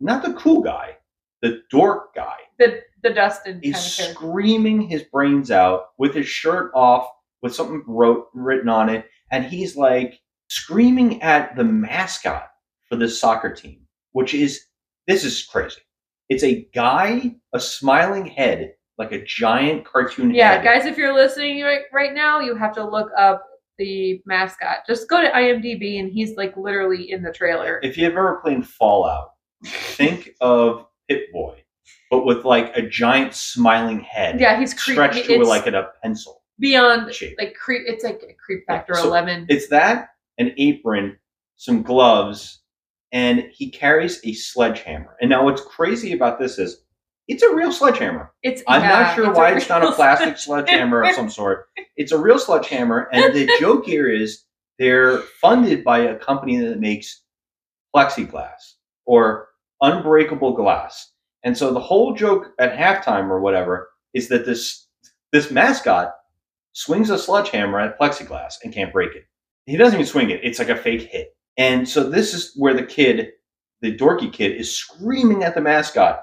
not 0.00 0.22
the 0.22 0.32
cool 0.34 0.62
guy, 0.62 0.96
the 1.40 1.62
dork 1.70 2.14
guy, 2.14 2.36
The 2.58 2.82
the 3.02 3.10
Dustin 3.10 3.54
kind 3.54 3.64
is 3.64 3.80
screaming 3.80 4.82
his 4.82 5.02
brains 5.02 5.50
out 5.50 5.86
with 5.98 6.14
his 6.14 6.26
shirt 6.26 6.70
off, 6.74 7.08
with 7.42 7.54
something 7.54 7.82
wrote 7.86 8.26
written 8.34 8.68
on 8.68 8.88
it, 8.88 9.06
and 9.30 9.44
he's 9.44 9.76
like 9.76 10.20
screaming 10.48 11.20
at 11.22 11.56
the 11.56 11.64
mascot 11.64 12.48
for 12.88 12.96
this 12.96 13.18
soccer 13.18 13.52
team, 13.52 13.80
which 14.12 14.34
is 14.34 14.66
this 15.06 15.24
is 15.24 15.42
crazy. 15.44 15.80
It's 16.28 16.44
a 16.44 16.68
guy, 16.74 17.34
a 17.52 17.60
smiling 17.60 18.26
head, 18.26 18.74
like 18.98 19.12
a 19.12 19.24
giant 19.24 19.84
cartoon 19.84 20.34
Yeah, 20.34 20.52
head. 20.54 20.64
guys, 20.64 20.86
if 20.86 20.96
you're 20.96 21.14
listening 21.14 21.62
right, 21.62 21.82
right 21.92 22.12
now, 22.14 22.40
you 22.40 22.54
have 22.54 22.74
to 22.74 22.84
look 22.84 23.10
up 23.18 23.44
the 23.78 24.20
mascot. 24.26 24.78
Just 24.86 25.08
go 25.08 25.20
to 25.20 25.28
IMDb, 25.30 25.98
and 25.98 26.10
he's 26.12 26.36
like 26.36 26.56
literally 26.56 27.10
in 27.10 27.22
the 27.22 27.32
trailer. 27.32 27.80
If 27.82 27.96
you've 27.96 28.12
ever 28.12 28.40
played 28.42 28.66
Fallout, 28.66 29.30
think 29.64 30.30
of 30.40 30.86
Pip-Boy, 31.08 31.64
but 32.10 32.24
with 32.26 32.44
like 32.44 32.76
a 32.76 32.82
giant 32.82 33.34
smiling 33.34 34.00
head. 34.00 34.38
Yeah, 34.40 34.58
he's 34.60 34.74
creepy. 34.74 34.94
stretched 34.94 35.24
to 35.26 35.38
like 35.44 35.66
a 35.66 35.90
pencil. 36.02 36.42
Beyond 36.58 37.12
shape. 37.12 37.36
like 37.38 37.54
creep, 37.54 37.82
it's 37.86 38.04
like 38.04 38.22
a 38.28 38.34
creep 38.34 38.64
factor 38.66 38.94
So 38.94 39.08
eleven. 39.08 39.46
It's 39.48 39.68
that, 39.68 40.10
an 40.38 40.52
apron, 40.58 41.16
some 41.56 41.82
gloves, 41.82 42.60
and 43.10 43.46
he 43.52 43.70
carries 43.70 44.20
a 44.24 44.32
sledgehammer. 44.34 45.16
And 45.20 45.30
now 45.30 45.44
what's 45.44 45.62
crazy 45.62 46.12
about 46.12 46.38
this 46.38 46.58
is 46.58 46.81
it's 47.28 47.42
a 47.42 47.54
real 47.54 47.72
sledgehammer. 47.72 48.32
It's 48.42 48.62
I'm 48.66 48.82
yeah, 48.82 48.88
not 48.88 49.14
sure 49.14 49.28
it's 49.28 49.36
why 49.36 49.54
it's 49.54 49.68
not 49.68 49.84
a 49.84 49.92
plastic 49.92 50.36
sledgehammer 50.38 51.02
of 51.04 51.14
some 51.14 51.30
sort. 51.30 51.68
It's 51.96 52.12
a 52.12 52.18
real 52.18 52.38
sledgehammer, 52.38 53.08
and 53.12 53.34
the 53.34 53.48
joke 53.60 53.86
here 53.86 54.08
is 54.08 54.44
they're 54.78 55.18
funded 55.40 55.84
by 55.84 56.00
a 56.00 56.18
company 56.18 56.58
that 56.58 56.80
makes 56.80 57.22
plexiglass 57.94 58.74
or 59.04 59.48
unbreakable 59.80 60.54
glass. 60.54 61.12
And 61.44 61.56
so 61.56 61.72
the 61.72 61.80
whole 61.80 62.14
joke 62.14 62.52
at 62.58 62.76
halftime 62.76 63.28
or 63.28 63.40
whatever 63.40 63.90
is 64.14 64.28
that 64.28 64.46
this 64.46 64.86
this 65.32 65.50
mascot 65.50 66.14
swings 66.72 67.10
a 67.10 67.18
sledgehammer 67.18 67.80
at 67.80 67.98
plexiglass 67.98 68.54
and 68.62 68.72
can't 68.72 68.92
break 68.92 69.14
it. 69.14 69.24
He 69.66 69.76
doesn't 69.76 69.94
even 69.94 70.06
swing 70.06 70.30
it. 70.30 70.40
It's 70.42 70.58
like 70.58 70.68
a 70.68 70.76
fake 70.76 71.02
hit. 71.02 71.34
And 71.56 71.88
so 71.88 72.08
this 72.08 72.34
is 72.34 72.52
where 72.56 72.74
the 72.74 72.82
kid, 72.82 73.30
the 73.80 73.96
dorky 73.96 74.32
kid, 74.32 74.56
is 74.56 74.74
screaming 74.74 75.44
at 75.44 75.54
the 75.54 75.60
mascot, 75.60 76.22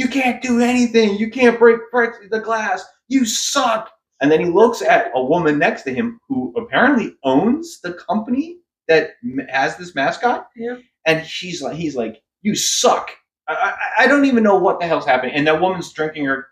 You 0.00 0.08
can't 0.08 0.40
do 0.40 0.60
anything. 0.60 1.16
You 1.18 1.30
can't 1.30 1.58
break, 1.58 1.78
break 1.90 2.30
the 2.30 2.40
glass. 2.40 2.82
You 3.08 3.26
suck. 3.26 3.90
And 4.22 4.30
then 4.32 4.40
he 4.40 4.46
looks 4.46 4.80
at 4.80 5.10
a 5.14 5.22
woman 5.22 5.58
next 5.58 5.82
to 5.82 5.92
him 5.94 6.18
who 6.26 6.54
apparently 6.56 7.16
owns 7.22 7.80
the 7.82 7.92
company 7.92 8.56
that 8.88 9.10
has 9.50 9.76
this 9.76 9.94
mascot. 9.94 10.48
Yeah. 10.56 10.76
And 11.06 11.26
she's 11.26 11.60
like, 11.60 11.76
he's 11.76 11.96
like, 11.96 12.22
you 12.40 12.54
suck. 12.54 13.10
I, 13.46 13.54
I, 13.98 14.04
I 14.04 14.06
don't 14.06 14.24
even 14.24 14.42
know 14.42 14.56
what 14.56 14.80
the 14.80 14.86
hell's 14.86 15.04
happening. 15.04 15.34
And 15.34 15.46
that 15.46 15.60
woman's 15.60 15.92
drinking 15.92 16.24
her 16.24 16.46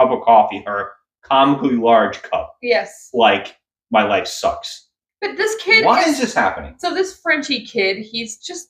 cup 0.00 0.10
of 0.10 0.22
coffee, 0.24 0.62
her 0.66 0.92
comically 1.22 1.76
large 1.76 2.22
cup, 2.22 2.56
Yes, 2.62 3.10
like 3.12 3.56
my 3.90 4.04
life 4.04 4.26
sucks. 4.26 4.88
but 5.20 5.36
this 5.36 5.54
kid. 5.62 5.84
Why 5.84 6.02
is 6.02 6.18
this 6.20 6.32
happening? 6.34 6.76
So 6.78 6.94
this 6.94 7.18
Frenchie 7.20 7.66
kid, 7.66 7.98
he's 7.98 8.38
just 8.38 8.68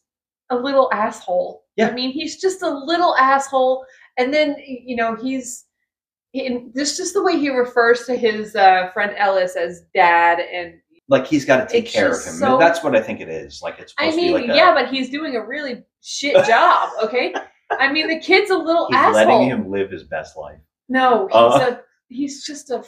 a 0.51 0.57
little 0.57 0.89
asshole. 0.93 1.62
Yeah. 1.77 1.89
I 1.89 1.93
mean, 1.93 2.11
he's 2.12 2.41
just 2.41 2.62
a 2.62 2.71
little 2.71 3.15
asshole. 3.17 3.85
And 4.18 4.33
then 4.33 4.57
you 4.66 4.96
know 4.96 5.14
he's, 5.16 5.64
he, 6.33 6.46
and 6.46 6.72
this 6.74 6.96
just 6.96 7.14
the 7.14 7.22
way 7.22 7.38
he 7.38 7.50
refers 7.50 8.05
to 8.07 8.16
his 8.16 8.57
uh, 8.57 8.90
friend 8.92 9.12
Ellis 9.16 9.57
as 9.57 9.83
dad, 9.94 10.38
and 10.40 10.74
Like 11.09 11.26
he's 11.26 11.44
got 11.44 11.59
to 11.59 11.66
take 11.72 11.85
It's 11.85 11.92
care 11.94 12.09
of 12.12 12.24
him. 12.24 12.35
so- 12.35 12.59
That's 12.59 12.83
what 12.83 12.96
I 12.96 13.02
think 13.02 13.20
it 13.20 13.29
is. 13.29 13.61
Like 13.62 13.79
it's 13.79 13.94
I 13.98 14.14
mean, 14.14 14.33
like 14.33 14.44
a, 14.48 14.55
yeah, 14.55 14.72
but 14.74 14.88
he's 14.88 15.11
doing 15.11 15.37
a 15.37 15.46
really 15.46 15.85
shit 16.02 16.35
job. 16.46 16.90
Okay, 17.05 17.35
I 17.79 17.92
mean 17.92 18.09
the 18.09 18.18
kid's 18.20 18.50
a 18.50 18.57
little 18.57 18.88
asshole. 18.92 19.09
he's 19.12 19.16
asshole. 19.18 19.35
letting 19.40 19.48
him 19.50 19.70
live 19.70 19.90
his 19.90 20.05
best 20.05 20.37
life. 20.37 20.59
No, 20.88 21.26
he's 21.26 21.37
Uh, 21.37 21.70
a 21.76 21.81
he's 22.09 22.44
just 22.46 22.70
a 22.70 22.85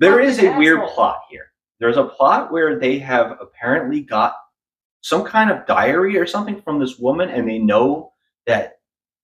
There 0.00 0.20
is 0.20 0.38
a 0.38 0.42
fucking 0.42 0.58
weird 0.58 0.80
plot 0.88 1.20
here. 1.30 1.46
There's 1.80 1.96
a 1.96 2.04
plot 2.04 2.52
where 2.52 2.78
they 2.78 2.98
have 2.98 3.38
apparently 3.40 4.00
got 4.02 4.34
some 5.00 5.24
kind 5.24 5.50
of 5.50 5.66
diary 5.66 6.16
or 6.16 6.26
something 6.26 6.60
from 6.62 6.78
this 6.78 6.98
woman, 6.98 7.28
and 7.28 7.48
they 7.48 7.58
know 7.58 8.12
that 8.46 8.71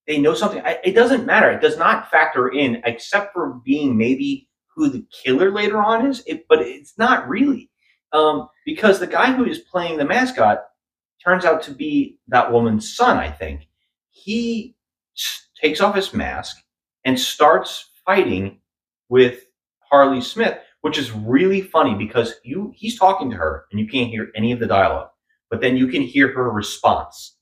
they 0.08 0.18
know 0.18 0.34
something. 0.34 0.62
I, 0.64 0.78
it 0.82 0.94
doesn't 0.94 1.26
matter. 1.26 1.50
It 1.50 1.60
does 1.60 1.76
not 1.76 2.10
factor 2.10 2.48
in, 2.48 2.82
except 2.84 3.34
for 3.34 3.60
being 3.64 3.96
maybe 3.96 4.48
who 4.74 4.88
the 4.88 5.06
killer 5.12 5.52
later 5.52 5.76
on 5.78 6.06
is. 6.06 6.22
It, 6.26 6.46
but 6.48 6.60
it's 6.62 6.96
not 6.98 7.28
really, 7.28 7.70
um, 8.12 8.48
because 8.64 8.98
the 8.98 9.06
guy 9.06 9.32
who 9.32 9.44
is 9.44 9.58
playing 9.58 9.98
the 9.98 10.06
mascot 10.06 10.64
turns 11.22 11.44
out 11.44 11.62
to 11.64 11.72
be 11.72 12.18
that 12.28 12.50
woman's 12.50 12.96
son. 12.96 13.18
I 13.18 13.30
think 13.30 13.68
he 14.10 14.74
takes 15.60 15.80
off 15.80 15.94
his 15.94 16.14
mask 16.14 16.56
and 17.04 17.20
starts 17.20 17.90
fighting 18.06 18.60
with 19.10 19.44
Harley 19.90 20.22
Smith, 20.22 20.58
which 20.80 20.96
is 20.96 21.12
really 21.12 21.60
funny 21.60 21.94
because 21.94 22.36
you 22.44 22.72
he's 22.74 22.98
talking 22.98 23.30
to 23.30 23.36
her 23.36 23.66
and 23.70 23.78
you 23.78 23.86
can't 23.86 24.10
hear 24.10 24.30
any 24.34 24.52
of 24.52 24.60
the 24.60 24.66
dialogue, 24.66 25.10
but 25.50 25.60
then 25.60 25.76
you 25.76 25.86
can 25.86 26.00
hear 26.02 26.32
her 26.32 26.50
response. 26.50 27.36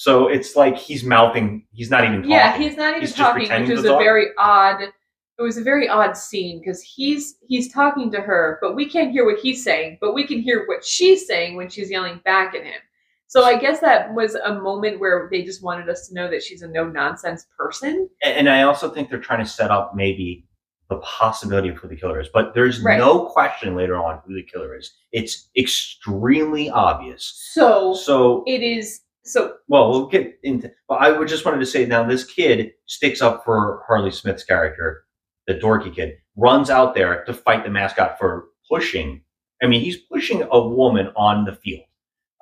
So 0.00 0.28
it's 0.28 0.56
like 0.56 0.78
he's 0.78 1.04
mouthing. 1.04 1.66
He's 1.72 1.90
not 1.90 2.04
even 2.04 2.22
talking. 2.22 2.30
yeah. 2.30 2.56
He's 2.56 2.74
not 2.74 2.88
even 2.92 3.00
He's 3.02 3.14
talking, 3.14 3.42
which 3.50 3.66
to 3.68 3.74
was 3.74 3.84
a 3.84 3.88
talk. 3.88 4.00
very 4.00 4.28
odd. 4.38 4.80
It 4.80 5.42
was 5.42 5.58
a 5.58 5.62
very 5.62 5.90
odd 5.90 6.16
scene 6.16 6.58
because 6.58 6.80
he's 6.80 7.34
he's 7.46 7.70
talking 7.70 8.10
to 8.12 8.18
her, 8.22 8.58
but 8.62 8.74
we 8.74 8.86
can't 8.88 9.12
hear 9.12 9.26
what 9.26 9.40
he's 9.40 9.62
saying, 9.62 9.98
but 10.00 10.14
we 10.14 10.26
can 10.26 10.40
hear 10.40 10.64
what 10.68 10.82
she's 10.82 11.26
saying 11.26 11.54
when 11.54 11.68
she's 11.68 11.90
yelling 11.90 12.18
back 12.24 12.54
at 12.54 12.64
him. 12.64 12.80
So 13.26 13.44
I 13.44 13.58
guess 13.58 13.80
that 13.80 14.14
was 14.14 14.36
a 14.36 14.54
moment 14.54 15.00
where 15.00 15.28
they 15.30 15.42
just 15.42 15.62
wanted 15.62 15.86
us 15.90 16.08
to 16.08 16.14
know 16.14 16.30
that 16.30 16.42
she's 16.42 16.62
a 16.62 16.68
no 16.68 16.84
nonsense 16.88 17.46
person. 17.58 18.08
And, 18.22 18.34
and 18.38 18.48
I 18.48 18.62
also 18.62 18.88
think 18.88 19.10
they're 19.10 19.20
trying 19.20 19.44
to 19.44 19.50
set 19.50 19.70
up 19.70 19.94
maybe 19.94 20.46
the 20.88 20.96
possibility 20.96 21.68
of 21.68 21.76
who 21.76 21.88
the 21.88 21.96
killer 21.96 22.20
is, 22.20 22.28
but 22.32 22.54
there's 22.54 22.80
Right. 22.80 22.96
no 22.98 23.26
question 23.26 23.76
later 23.76 23.96
on 24.02 24.20
who 24.26 24.34
the 24.34 24.42
killer 24.44 24.74
is. 24.78 24.94
It's 25.12 25.50
extremely 25.58 26.70
obvious. 26.70 27.22
So 27.52 27.92
So 27.94 28.44
it 28.46 28.62
is 28.62 29.02
so 29.24 29.56
Well, 29.68 29.90
we'll 29.90 30.06
get 30.06 30.38
into. 30.42 30.70
But 30.88 30.96
I 30.96 31.10
would 31.10 31.28
just 31.28 31.44
wanted 31.44 31.60
to 31.60 31.66
say 31.66 31.86
now, 31.86 32.02
this 32.04 32.24
kid 32.24 32.72
sticks 32.86 33.20
up 33.22 33.44
for 33.44 33.82
Harley 33.86 34.10
Smith's 34.10 34.44
character, 34.44 35.04
the 35.46 35.54
dorky 35.54 35.94
kid, 35.94 36.14
runs 36.36 36.70
out 36.70 36.94
there 36.94 37.24
to 37.24 37.34
fight 37.34 37.64
the 37.64 37.70
mascot 37.70 38.18
for 38.18 38.46
pushing. 38.70 39.22
I 39.62 39.66
mean, 39.66 39.80
he's 39.82 39.96
pushing 39.96 40.42
a 40.50 40.60
woman 40.60 41.10
on 41.16 41.44
the 41.44 41.54
field. 41.54 41.84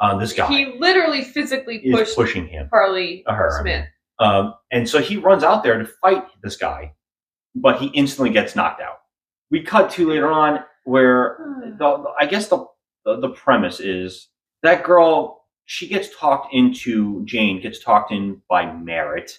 Uh, 0.01 0.17
this 0.17 0.33
guy 0.33 0.47
he 0.47 0.77
literally 0.79 1.25
physically 1.25 1.81
pushed 1.91 2.15
pushing 2.15 2.47
him, 2.47 2.69
Harley 2.71 3.25
uh, 3.27 3.35
her. 3.35 3.59
I 3.59 3.63
mean. 3.63 3.75
Smith. 3.75 3.89
Um, 4.21 4.55
and 4.71 4.89
so 4.89 5.01
he 5.01 5.17
runs 5.17 5.43
out 5.43 5.63
there 5.65 5.77
to 5.79 5.85
fight 5.85 6.25
this 6.43 6.57
guy, 6.57 6.93
but 7.55 7.81
he 7.81 7.87
instantly 7.89 8.31
gets 8.31 8.55
knocked 8.55 8.81
out. 8.81 8.99
We 9.51 9.63
cut 9.63 9.91
to 9.93 10.09
later 10.09 10.31
on 10.31 10.61
where 10.85 11.39
the- 11.79 12.05
I 12.21 12.27
guess 12.27 12.47
the, 12.49 12.65
the 13.05 13.19
the 13.19 13.31
premise 13.31 13.81
is 13.81 14.29
that 14.63 14.85
girl 14.85 15.38
she 15.71 15.87
gets 15.87 16.09
talked 16.19 16.55
into 16.55 17.23
Jane 17.27 17.61
gets 17.61 17.79
talked 17.79 18.11
in 18.11 18.41
by 18.49 18.73
Merritt 18.73 19.39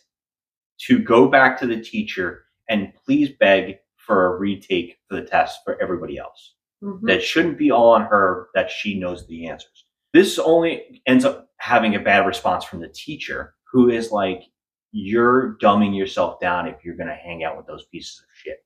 to 0.82 1.00
go 1.00 1.28
back 1.28 1.60
to 1.60 1.66
the 1.66 1.82
teacher 1.82 2.46
and 2.70 2.94
please 3.04 3.30
beg 3.40 3.80
for 3.96 4.28
a 4.28 4.38
retake 4.38 5.00
for 5.08 5.16
the 5.16 5.24
test 5.26 5.62
for 5.66 5.82
everybody 5.82 6.20
else. 6.20 6.54
Mhm. 6.84 7.00
That 7.08 7.24
shouldn't 7.24 7.58
be 7.58 7.72
all 7.72 7.90
on 7.94 8.04
her 8.04 8.50
that 8.54 8.70
she 8.70 9.00
knows 9.00 9.26
the 9.26 9.48
answers. 9.48 9.86
This 10.14 10.38
only 10.38 11.02
ends 11.08 11.26
up 11.26 11.50
having 11.58 11.96
a 11.96 12.00
bad 12.00 12.28
response 12.28 12.64
from 12.64 12.80
the 12.80 12.90
teacher 12.90 13.56
who 13.64 13.90
is 13.90 14.12
like 14.12 14.44
you're 14.92 15.58
dumbing 15.60 15.98
yourself 15.98 16.40
down 16.40 16.68
if 16.68 16.86
you're 16.86 16.96
going 16.96 17.10
to 17.10 17.16
hang 17.16 17.44
out 17.44 17.58
with 17.58 17.66
those 17.66 17.86
pieces 17.86 18.20
of 18.20 18.28
shit 18.36 18.64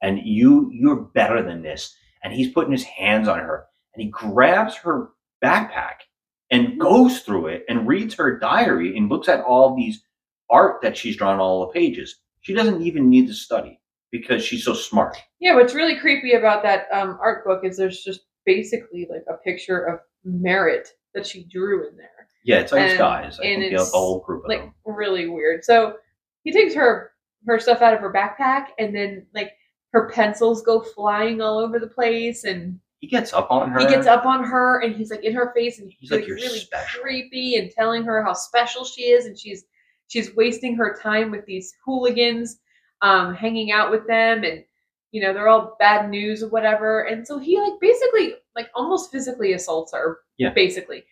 and 0.00 0.20
you 0.24 0.70
you're 0.72 1.02
better 1.12 1.42
than 1.42 1.60
this 1.60 1.96
and 2.22 2.32
he's 2.32 2.52
putting 2.52 2.72
his 2.72 2.84
hands 2.84 3.26
on 3.26 3.40
her 3.40 3.66
and 3.94 4.02
he 4.02 4.08
grabs 4.10 4.76
her 4.76 5.10
backpack 5.42 6.02
and 6.50 6.78
goes 6.80 7.20
through 7.20 7.46
it 7.46 7.64
and 7.68 7.86
reads 7.86 8.14
her 8.14 8.38
diary 8.38 8.96
and 8.96 9.08
looks 9.08 9.28
at 9.28 9.44
all 9.44 9.76
these 9.76 10.02
art 10.50 10.80
that 10.82 10.96
she's 10.96 11.16
drawn 11.16 11.34
on 11.34 11.40
all 11.40 11.60
the 11.60 11.72
pages 11.72 12.16
she 12.40 12.54
doesn't 12.54 12.82
even 12.82 13.08
need 13.08 13.26
to 13.26 13.34
study 13.34 13.78
because 14.10 14.42
she's 14.44 14.64
so 14.64 14.74
smart 14.74 15.16
Yeah, 15.40 15.54
what's 15.54 15.74
really 15.74 15.98
creepy 15.98 16.32
about 16.32 16.62
that 16.64 16.86
um, 16.92 17.18
art 17.20 17.44
book 17.44 17.60
is 17.64 17.76
there's 17.76 18.02
just 18.02 18.20
basically 18.46 19.06
like 19.10 19.22
a 19.28 19.36
picture 19.44 19.84
of 19.84 20.00
Merritt 20.24 20.88
that 21.14 21.26
she 21.26 21.44
drew 21.44 21.88
in 21.88 21.96
there. 21.96 22.26
yeah 22.44 22.58
it's 22.58 22.72
like 22.72 22.82
And- 22.90 22.98
guys 22.98 23.38
i 23.40 23.46
and 23.46 23.62
think 23.62 23.76
the, 23.76 23.84
whole 23.84 24.20
group 24.20 24.44
of 24.44 24.48
Like 24.48 24.60
them 24.62 24.74
really 24.84 25.28
weird. 25.28 25.64
So 25.64 25.94
he 26.42 26.50
takes 26.52 26.74
her 26.74 27.12
her 27.46 27.58
stuff 27.60 27.80
out 27.80 27.94
of 27.94 28.00
her 28.00 28.12
backpack, 28.12 28.66
and 28.78 28.94
then 28.94 29.26
like 29.34 29.52
her 29.92 30.10
pencils 30.10 30.62
go 30.62 30.80
flying 30.82 31.40
all 31.40 31.58
over 31.58 31.78
the 31.78 31.86
place, 31.86 32.44
and 32.44 32.78
He 33.00 33.06
gets 33.06 33.32
up 33.32 33.50
on 33.50 33.70
her. 33.70 33.80
he 33.80 33.86
gets 33.86 34.06
up 34.06 34.26
on 34.26 34.44
her, 34.44 34.80
and 34.82 34.94
he's 34.94 35.10
like 35.10 35.24
in 35.24 35.32
her 35.34 35.52
face, 35.54 35.78
and 35.78 35.90
he's, 35.90 35.98
He's 36.00 36.10
like, 36.10 36.20
like, 36.20 36.28
really 36.30 36.58
special." 36.58 37.00
creepy, 37.02 37.56
and 37.56 37.70
telling 37.70 38.04
her 38.04 38.22
how 38.22 38.34
special 38.34 38.84
she 38.84 39.04
is, 39.04 39.24
and 39.26 39.38
she's 39.38 39.64
she's 40.08 40.34
wasting 40.36 40.74
her 40.76 40.98
time 41.02 41.30
with 41.30 41.46
these 41.46 41.74
hooligans, 41.84 42.58
um, 43.00 43.34
hanging 43.34 43.72
out 43.72 43.90
with 43.90 44.06
them, 44.06 44.44
and 44.44 44.62
you 45.12 45.22
know 45.22 45.32
they're 45.32 45.48
all 45.48 45.76
bad 45.78 46.10
news 46.10 46.42
or 46.42 46.48
whatever, 46.50 47.02
and 47.04 47.26
so 47.26 47.38
he 47.38 47.58
like 47.58 47.72
basically 47.80 48.34
like 48.54 48.68
almost 48.74 49.10
physically 49.10 49.54
assaults 49.54 49.92
her, 49.94 50.18
Yeah. 50.36 50.50
basically. 50.50 51.04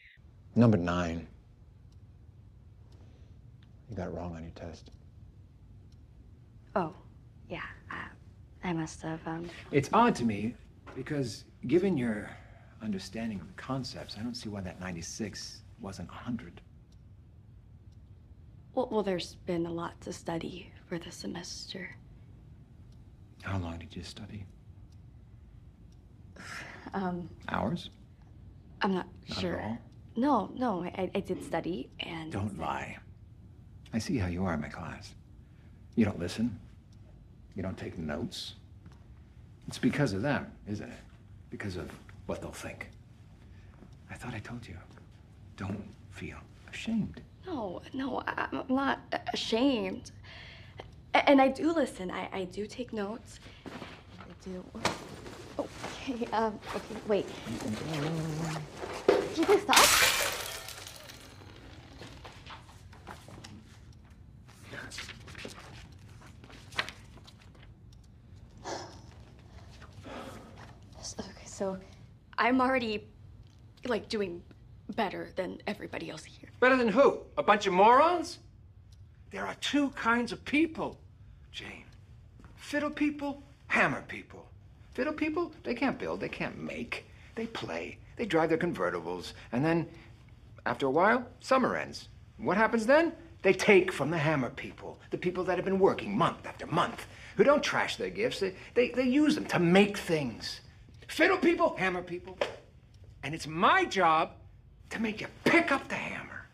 Number 0.57 0.77
nine. 0.77 1.27
You 3.89 3.97
got 3.97 4.09
it 4.09 4.11
wrong 4.11 4.35
on 4.37 4.43
your 4.43 4.53
test. 4.53 4.91
Oh, 6.77 6.93
yeah. 7.49 7.63
I, 7.91 8.69
I 8.69 8.73
must 8.75 9.01
have. 9.03 9.21
Um. 9.27 9.49
It's 9.73 9.89
odd 9.93 10.15
to 10.17 10.25
me 10.25 10.55
because, 10.95 11.45
given 11.67 11.97
your 11.97 12.31
understanding 12.83 13.41
of 13.41 13.47
the 13.49 13.55
concepts, 13.55 14.17
I 14.19 14.23
don't 14.23 14.35
see 14.35 14.49
why 14.49 14.61
that 14.61 14.81
96 14.81 15.63
wasn't 15.81 16.09
100. 16.09 16.61
Well, 18.75 18.89
well, 18.91 19.03
there's 19.03 19.35
been 19.47 19.67
a 19.67 19.73
lot 19.73 20.01
to 20.03 20.13
study 20.13 20.73
for 20.87 20.99
the 20.99 21.11
semester. 21.11 21.91
How 23.43 23.59
long 23.59 23.79
did 23.79 23.95
you 23.95 24.03
study? 24.03 24.45
Um, 26.95 27.29
Hours? 27.51 27.91
I'm 28.81 28.95
not, 28.95 29.07
Not 29.29 29.39
sure. 29.39 29.79
No, 30.17 30.51
no, 30.55 30.85
I, 30.85 31.11
I 31.15 31.21
did 31.21 31.45
study 31.45 31.91
and. 32.01 32.33
Don't 32.33 32.59
lie. 32.59 32.97
I 33.93 33.99
see 33.99 34.17
how 34.17 34.29
you 34.29 34.47
are 34.47 34.55
in 34.55 34.61
my 34.63 34.69
class. 34.69 35.15
You 35.97 36.07
don't 36.07 36.19
listen. 36.19 36.59
You 37.55 37.63
don't 37.63 37.77
take 37.77 37.99
notes. 37.99 38.55
It's 39.67 39.77
because 39.77 40.15
of 40.15 40.23
them, 40.23 40.51
isn't 40.67 40.89
it? 40.89 40.99
Because 41.51 41.77
of 41.77 41.91
what 42.27 42.41
they'll 42.41 42.51
think. 42.53 42.91
I 44.11 44.15
thought 44.15 44.35
I 44.35 44.39
told 44.39 44.67
you. 44.67 44.77
Don't 45.57 45.83
feel 46.11 46.37
ashamed. 46.73 47.21
No, 47.47 47.83
no, 47.95 48.23
I'm 48.27 48.63
not 48.69 49.01
ashamed. 49.33 50.11
And 51.15 51.41
I 51.41 51.49
do 51.49 51.73
listen. 51.73 52.11
I, 52.11 52.29
I 52.33 52.45
do 52.45 52.67
take 52.67 52.93
notes. 52.93 53.41
I 53.67 54.25
do. 54.45 54.65
Okay, 55.59 56.27
um, 56.33 56.59
okay, 56.77 56.97
wait. 57.09 57.27
Can 59.07 59.53
you 59.53 59.59
stop? 59.61 59.87
S- 71.01 71.15
Okay, 71.19 71.47
so 71.59 71.77
I'm 72.39 72.61
already 72.61 73.09
like 73.85 74.09
doing 74.09 74.43
better 74.95 75.31
than 75.35 75.59
everybody 75.67 76.09
else 76.09 76.23
here. 76.23 76.49
Better 76.61 76.77
than 76.77 76.89
who? 76.89 77.19
A 77.37 77.43
bunch 77.43 77.67
of 77.67 77.73
morons? 77.73 78.39
There 79.33 79.45
are 79.45 79.57
two 79.61 79.91
kinds 79.91 80.31
of 80.31 80.45
people, 80.45 81.01
Jane. 81.51 81.85
Fiddle 82.55 82.91
people, 82.91 83.43
hammer 83.67 84.05
people. 84.07 84.47
Fiddle 84.93 85.13
people, 85.13 85.53
they 85.65 85.75
can't 85.75 85.99
build, 85.99 86.21
they 86.21 86.29
can't 86.29 86.57
make. 86.59 87.07
They 87.35 87.47
play, 87.47 87.99
they 88.17 88.25
drive 88.25 88.51
their 88.51 88.59
convertibles, 88.59 89.33
and 89.53 89.65
then, 89.65 89.89
after 90.65 90.87
a 90.87 90.91
while, 90.91 91.27
summer 91.41 91.77
ends. 91.77 92.09
What 92.37 92.57
happens 92.57 92.87
then? 92.87 93.13
They 93.43 93.53
take 93.53 93.93
from 93.93 94.11
the 94.11 94.19
hammer 94.19 94.51
people, 94.51 95.01
the 95.11 95.19
people 95.19 95.45
that 95.45 95.57
have 95.57 95.65
been 95.65 95.79
working 95.79 96.17
month 96.17 96.47
after 96.47 96.67
month, 96.67 97.07
who 97.37 97.45
don't 97.45 97.63
trash 97.63 97.97
their 97.97 98.11
gifts, 98.11 98.41
they, 98.41 98.55
they, 98.75 98.91
they 98.91 99.09
use 99.09 99.35
them 99.35 99.47
to 99.47 99.59
make 99.59 99.99
things. 99.99 100.61
Fiddle 101.09 101.39
people, 101.39 101.75
hammer 101.77 102.03
people. 102.03 102.39
And 103.25 103.35
it's 103.35 103.47
my 103.47 103.85
job 103.85 104.31
to 104.91 105.03
make 105.03 105.21
you 105.21 105.27
pick 105.45 105.73
up 105.73 105.89
the 105.89 105.97
hammer. 105.97 106.47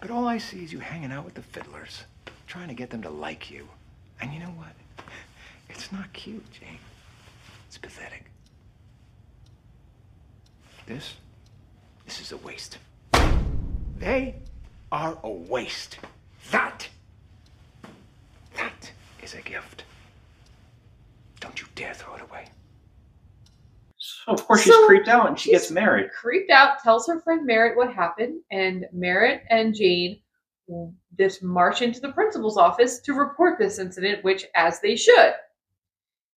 But 0.00 0.10
all 0.10 0.26
I 0.26 0.38
see 0.38 0.64
is 0.64 0.72
you 0.72 0.80
hanging 0.80 1.12
out 1.12 1.24
with 1.24 1.34
the 1.34 1.42
fiddlers, 1.42 2.02
trying 2.46 2.68
to 2.68 2.74
get 2.74 2.90
them 2.90 3.02
to 3.02 3.10
like 3.10 3.50
you. 3.50 3.68
And 4.20 4.32
you 4.32 4.40
know 4.40 4.46
what? 4.46 4.72
It's 5.68 5.92
not 5.92 6.12
cute, 6.12 6.44
Jane. 6.50 6.80
It's 7.68 7.78
pathetic. 7.78 8.24
This, 10.86 11.14
this 12.04 12.20
is 12.20 12.32
a 12.32 12.36
waste. 12.38 12.78
They 13.96 14.34
are 14.90 15.16
a 15.22 15.30
waste. 15.30 15.98
That, 16.50 16.88
that 18.56 18.90
is 19.22 19.34
a 19.34 19.42
gift. 19.42 19.84
Don't 21.38 21.60
you 21.60 21.68
dare 21.76 21.94
throw 21.94 22.16
it 22.16 22.22
away. 22.22 22.46
So 24.24 24.32
of 24.32 24.46
course 24.46 24.62
she's 24.62 24.74
creeped 24.86 25.08
out 25.08 25.28
and 25.28 25.38
she 25.38 25.52
gets 25.52 25.70
married. 25.70 26.10
creeped 26.10 26.50
out, 26.50 26.82
tells 26.82 27.06
her 27.08 27.20
friend 27.20 27.46
Merritt 27.46 27.76
what 27.76 27.92
happened, 27.92 28.40
and 28.50 28.86
Merritt 28.92 29.42
and 29.50 29.74
Jane 29.74 30.20
just 31.18 31.42
march 31.42 31.82
into 31.82 32.00
the 32.00 32.12
principal's 32.12 32.56
office 32.56 33.00
to 33.00 33.14
report 33.14 33.58
this 33.58 33.78
incident, 33.78 34.22
which 34.24 34.44
as 34.54 34.80
they 34.80 34.96
should. 34.96 35.32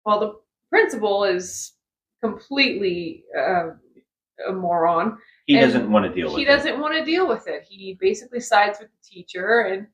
While 0.03 0.19
the 0.19 0.39
principal 0.69 1.23
is 1.25 1.73
completely 2.23 3.23
uh, 3.37 3.71
a 4.47 4.51
moron. 4.53 5.17
He 5.45 5.59
doesn't 5.59 5.91
want 5.91 6.05
to 6.05 6.13
deal 6.13 6.27
with 6.29 6.37
He 6.37 6.43
it. 6.43 6.47
doesn't 6.47 6.79
want 6.79 6.95
to 6.95 7.03
deal 7.03 7.27
with 7.27 7.47
it. 7.47 7.63
He 7.67 7.97
basically 7.99 8.39
sides 8.39 8.79
with 8.79 8.89
the 8.89 9.07
teacher, 9.07 9.61
and 9.61 9.87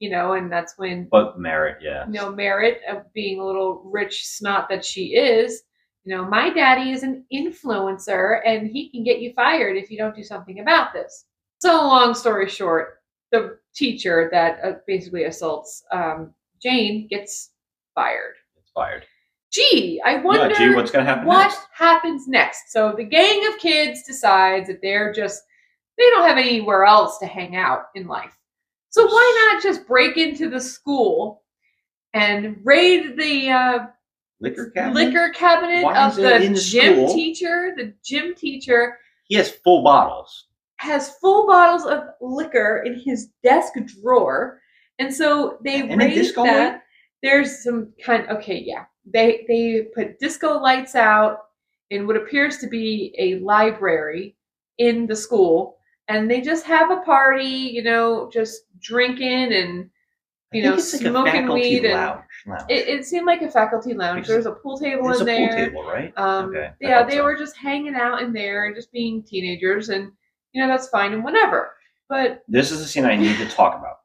you 0.00 0.10
know, 0.10 0.34
and 0.34 0.50
that's 0.52 0.74
when 0.76 1.08
But 1.10 1.38
Merritt, 1.40 1.78
yeah. 1.80 2.06
you 2.06 2.12
know, 2.12 2.30
Merritt, 2.30 2.80
uh, 2.90 3.00
being 3.14 3.40
a 3.40 3.44
little 3.44 3.82
rich 3.84 4.26
snot 4.26 4.68
that 4.68 4.84
she 4.84 5.16
is, 5.16 5.62
you 6.04 6.16
know, 6.16 6.24
my 6.24 6.50
daddy 6.50 6.90
is 6.90 7.02
an 7.02 7.24
influencer 7.32 8.40
and 8.46 8.68
he 8.68 8.90
can 8.90 9.04
get 9.04 9.20
you 9.20 9.32
fired 9.34 9.76
if 9.76 9.90
you 9.90 9.98
don't 9.98 10.16
do 10.16 10.22
something 10.22 10.60
about 10.60 10.92
this. 10.92 11.26
So, 11.58 11.74
long 11.74 12.14
story 12.14 12.48
short, 12.48 13.00
the 13.30 13.58
teacher 13.74 14.28
that 14.32 14.58
uh, 14.64 14.72
basically 14.86 15.24
assaults 15.24 15.84
um, 15.92 16.32
Jane 16.62 17.06
gets 17.08 17.50
fired. 17.94 18.34
It's 18.56 18.70
fired. 18.70 19.04
Gee, 19.50 20.00
I 20.04 20.16
wonder 20.16 20.54
gee, 20.54 20.74
what's 20.74 20.90
gonna 20.90 21.04
happen 21.04 21.26
what 21.26 21.48
next? 21.48 21.60
happens 21.72 22.28
next. 22.28 22.70
So 22.70 22.94
the 22.96 23.04
gang 23.04 23.46
of 23.48 23.58
kids 23.58 24.02
decides 24.02 24.68
that 24.68 24.82
they're 24.82 25.12
just 25.12 25.42
they 25.96 26.04
don't 26.10 26.28
have 26.28 26.38
anywhere 26.38 26.84
else 26.84 27.18
to 27.18 27.26
hang 27.26 27.56
out 27.56 27.86
in 27.94 28.06
life. 28.06 28.36
So 28.90 29.06
why 29.06 29.50
not 29.52 29.62
just 29.62 29.86
break 29.86 30.16
into 30.16 30.50
the 30.50 30.60
school 30.60 31.42
and 32.14 32.58
raid 32.62 33.18
the 33.18 33.50
uh, 33.50 33.78
Liquor 34.40 34.70
cabinet? 34.70 34.94
liquor 34.94 35.30
cabinet 35.34 35.82
Why 35.82 35.96
of 36.06 36.12
is 36.12 36.18
it 36.18 36.22
the, 36.22 36.42
in 36.42 36.52
the 36.54 36.60
gym 36.60 36.94
school? 36.94 37.14
teacher? 37.14 37.74
The 37.76 37.94
gym 38.04 38.34
teacher 38.34 38.98
He 39.24 39.34
has 39.36 39.50
full 39.50 39.82
bottles. 39.82 40.46
has 40.76 41.16
full 41.18 41.46
bottles 41.46 41.84
of 41.86 42.04
liquor 42.20 42.82
in 42.86 43.00
his 43.04 43.30
desk 43.42 43.72
drawer, 44.00 44.60
and 44.98 45.12
so 45.12 45.58
they 45.64 45.80
And 45.80 46.00
a 46.00 46.08
disco 46.14 46.44
that. 46.44 46.72
light? 46.72 46.80
There's 47.22 47.62
some 47.64 47.92
kind. 48.04 48.28
Okay, 48.30 48.62
yeah, 48.64 48.84
they 49.04 49.44
they 49.48 49.88
put 49.94 50.18
disco 50.20 50.58
lights 50.60 50.94
out 50.94 51.38
in 51.90 52.06
what 52.06 52.16
appears 52.16 52.58
to 52.58 52.68
be 52.68 53.12
a 53.18 53.40
library 53.40 54.36
in 54.78 55.06
the 55.08 55.16
school, 55.16 55.78
and 56.06 56.30
they 56.30 56.40
just 56.40 56.64
have 56.66 56.92
a 56.92 57.00
party. 57.00 57.44
You 57.74 57.82
know, 57.82 58.30
just 58.32 58.62
drinking 58.80 59.52
and 59.52 59.90
you 60.52 60.62
know 60.62 60.70
think 60.70 60.78
it's 60.80 60.92
like 60.94 61.02
smoking 61.02 61.52
weed 61.52 61.84
and 61.84 61.94
lounge. 61.94 62.62
it, 62.68 62.88
it 62.88 63.04
seemed 63.04 63.26
like 63.26 63.42
a 63.42 63.50
faculty 63.50 63.94
lounge. 63.94 64.22
Because 64.22 64.28
There's 64.28 64.46
a 64.46 64.52
pool 64.52 64.78
table 64.78 65.06
in 65.06 65.12
a 65.12 65.16
pool 65.16 65.26
there. 65.26 65.68
table, 65.68 65.82
right? 65.84 66.12
Um, 66.16 66.46
okay. 66.50 66.70
Yeah, 66.80 67.02
they 67.02 67.16
so. 67.16 67.24
were 67.24 67.36
just 67.36 67.56
hanging 67.56 67.94
out 67.94 68.22
in 68.22 68.32
there 68.32 68.66
and 68.66 68.74
just 68.74 68.90
being 68.92 69.22
teenagers, 69.22 69.90
and 69.90 70.10
you 70.52 70.62
know 70.62 70.68
that's 70.68 70.88
fine 70.88 71.12
and 71.12 71.22
whatever. 71.22 71.72
But 72.08 72.42
This 72.48 72.70
is 72.70 72.78
the 72.80 72.86
scene 72.86 73.04
I 73.04 73.16
need 73.16 73.36
to 73.36 73.48
talk 73.48 73.78
about. 73.78 73.96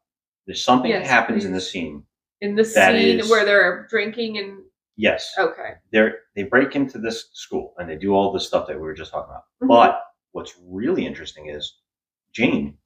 There's 0.46 0.64
something 0.64 0.92
Yes, 0.92 1.08
that 1.08 1.10
happens 1.14 1.46
in 1.46 1.54
the 1.54 1.62
scene. 1.62 2.04
in 2.42 2.56
the 2.56 2.66
scene 2.66 3.20
is- 3.22 3.30
where 3.30 3.46
they're 3.46 3.88
drinking 3.90 4.38
and 4.40 4.60
Yes. 4.98 5.34
okay, 5.40 5.76
They're 5.92 6.20
they 6.36 6.44
break 6.44 6.76
into 6.76 6.98
this 7.00 7.30
school 7.34 7.74
and 7.78 7.90
they 7.90 7.96
do 7.96 8.14
all 8.14 8.32
the 8.34 8.40
stuff 8.40 8.68
that 8.68 8.76
we 8.76 8.82
were 8.82 8.94
just 8.94 9.12
talking 9.12 9.32
about. 9.32 9.46
Mhm. 9.64 9.70
But 9.70 10.04
what's 10.34 10.56
really 10.68 11.06
interesting 11.06 11.48
is 11.50 11.78
Jane 12.34 12.78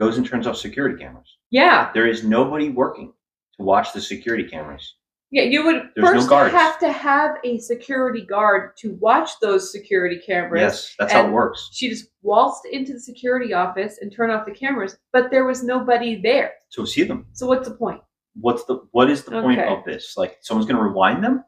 goes 0.00 0.16
and 0.18 0.26
turns 0.26 0.46
off 0.46 0.56
security 0.56 0.96
cameras. 1.02 1.36
yeah, 1.50 1.90
There 1.94 2.06
is 2.06 2.24
nobody 2.24 2.68
working 2.70 3.12
to 3.56 3.62
watch 3.62 3.92
the 3.92 4.00
security 4.00 4.44
cameras. 4.44 4.96
yeah, 5.30 5.42
you 5.44 5.64
would 5.64 5.90
There's 5.94 6.08
first 6.08 6.28
guards. 6.28 6.52
have 6.52 6.78
to 6.80 6.90
have 6.92 7.36
a 7.44 7.58
security 7.58 8.24
guard 8.24 8.76
to 8.78 8.94
watch 9.00 9.30
those 9.40 9.70
security 9.70 10.20
cameras. 10.26 10.60
Yes, 10.60 10.94
that's 10.98 11.12
how 11.12 11.26
it 11.26 11.30
works. 11.32 11.70
She 11.72 11.88
just 11.88 12.06
waltzed 12.22 12.64
into 12.70 12.92
the 12.94 13.00
security 13.00 13.52
office 13.54 13.98
and 14.00 14.12
turned 14.12 14.32
off 14.32 14.44
the 14.46 14.52
cameras, 14.52 14.96
but 15.12 15.30
there 15.30 15.44
was 15.44 15.62
nobody 15.62 16.20
there. 16.20 16.52
To 16.74 16.86
see 16.86 17.04
them. 17.04 17.26
So 17.32 17.46
what's 17.46 17.68
the 17.68 17.74
point? 17.74 18.00
What's 18.34 18.64
the 18.64 18.80
what 18.92 19.10
is 19.10 19.24
the 19.24 19.42
point 19.42 19.60
of 19.60 19.84
this? 19.84 20.16
Like 20.16 20.38
someone's 20.40 20.66
gonna 20.68 20.82
rewind 20.82 21.22
them? 21.22 21.44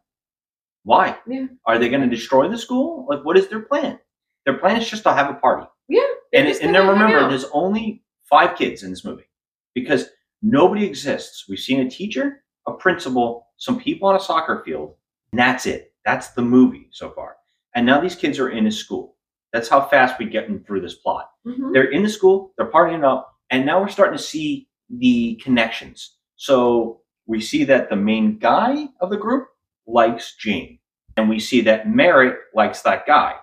Why? 0.84 1.16
Yeah, 1.26 1.46
Are 1.66 1.78
they 1.78 1.88
gonna 1.88 2.08
destroy 2.10 2.46
the 2.48 2.58
school? 2.58 3.06
Like 3.08 3.24
what 3.24 3.38
is 3.38 3.48
their 3.48 3.60
plan? 3.62 3.98
Their 4.44 4.58
plan 4.58 4.76
is 4.76 4.88
just 4.88 5.02
to 5.04 5.12
have 5.14 5.30
a 5.30 5.34
party. 5.34 5.66
yeah. 5.88 6.02
And, 6.34 6.46
and 6.48 6.74
then 6.74 6.86
remember, 6.88 7.26
there's 7.28 7.46
only 7.52 8.03
five 8.28 8.56
kids 8.56 8.82
in 8.82 8.90
this 8.90 9.04
movie 9.04 9.28
because 9.74 10.06
nobody 10.42 10.84
exists. 10.86 11.46
We've 11.48 11.58
seen 11.58 11.80
a 11.80 11.90
teacher, 11.90 12.44
a 12.66 12.72
principal, 12.72 13.48
some 13.56 13.78
people 13.78 14.08
on 14.08 14.16
a 14.16 14.20
soccer 14.20 14.62
field, 14.64 14.94
and 15.32 15.38
that's 15.38 15.66
it. 15.66 15.92
That's 16.04 16.28
the 16.28 16.42
movie 16.42 16.88
so 16.90 17.10
far. 17.10 17.36
And 17.74 17.86
now 17.86 18.00
these 18.00 18.14
kids 18.14 18.38
are 18.38 18.50
in 18.50 18.66
a 18.66 18.72
school. 18.72 19.16
That's 19.52 19.68
how 19.68 19.82
fast 19.82 20.18
we 20.18 20.26
get 20.26 20.48
them 20.48 20.62
through 20.64 20.80
this 20.80 20.94
plot. 20.94 21.30
Mhm. 21.46 21.72
They're 21.72 21.90
in 21.90 22.02
the 22.02 22.08
school, 22.08 22.52
they're 22.56 22.70
partying 22.70 23.04
up, 23.04 23.34
and 23.50 23.64
now 23.64 23.80
we're 23.80 23.88
starting 23.88 24.16
to 24.16 24.22
see 24.22 24.68
the 24.90 25.36
connections. 25.36 26.16
So 26.36 27.02
we 27.26 27.40
see 27.40 27.64
that 27.64 27.88
the 27.88 27.96
main 27.96 28.38
guy 28.38 28.88
of 29.00 29.10
the 29.10 29.16
group 29.16 29.48
likes 29.86 30.36
Jane, 30.36 30.78
and 31.16 31.28
we 31.28 31.38
see 31.38 31.60
that 31.62 31.88
Merritt 31.88 32.36
likes 32.54 32.82
that 32.82 33.06
guy, 33.06 33.36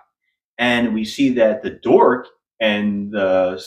and 0.58 0.94
we 0.94 1.04
see 1.04 1.30
that 1.30 1.62
the 1.62 1.70
dork 1.70 2.28
and 2.60 3.10
the 3.12 3.62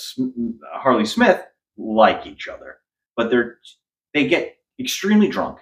Harley 0.74 1.06
Smith 1.06 1.42
like 1.78 2.26
each 2.26 2.48
other, 2.48 2.78
but 3.18 3.30
they're 3.30 3.58
they 4.14 4.28
get 4.28 4.56
extremely 4.80 5.28
drunk, 5.28 5.60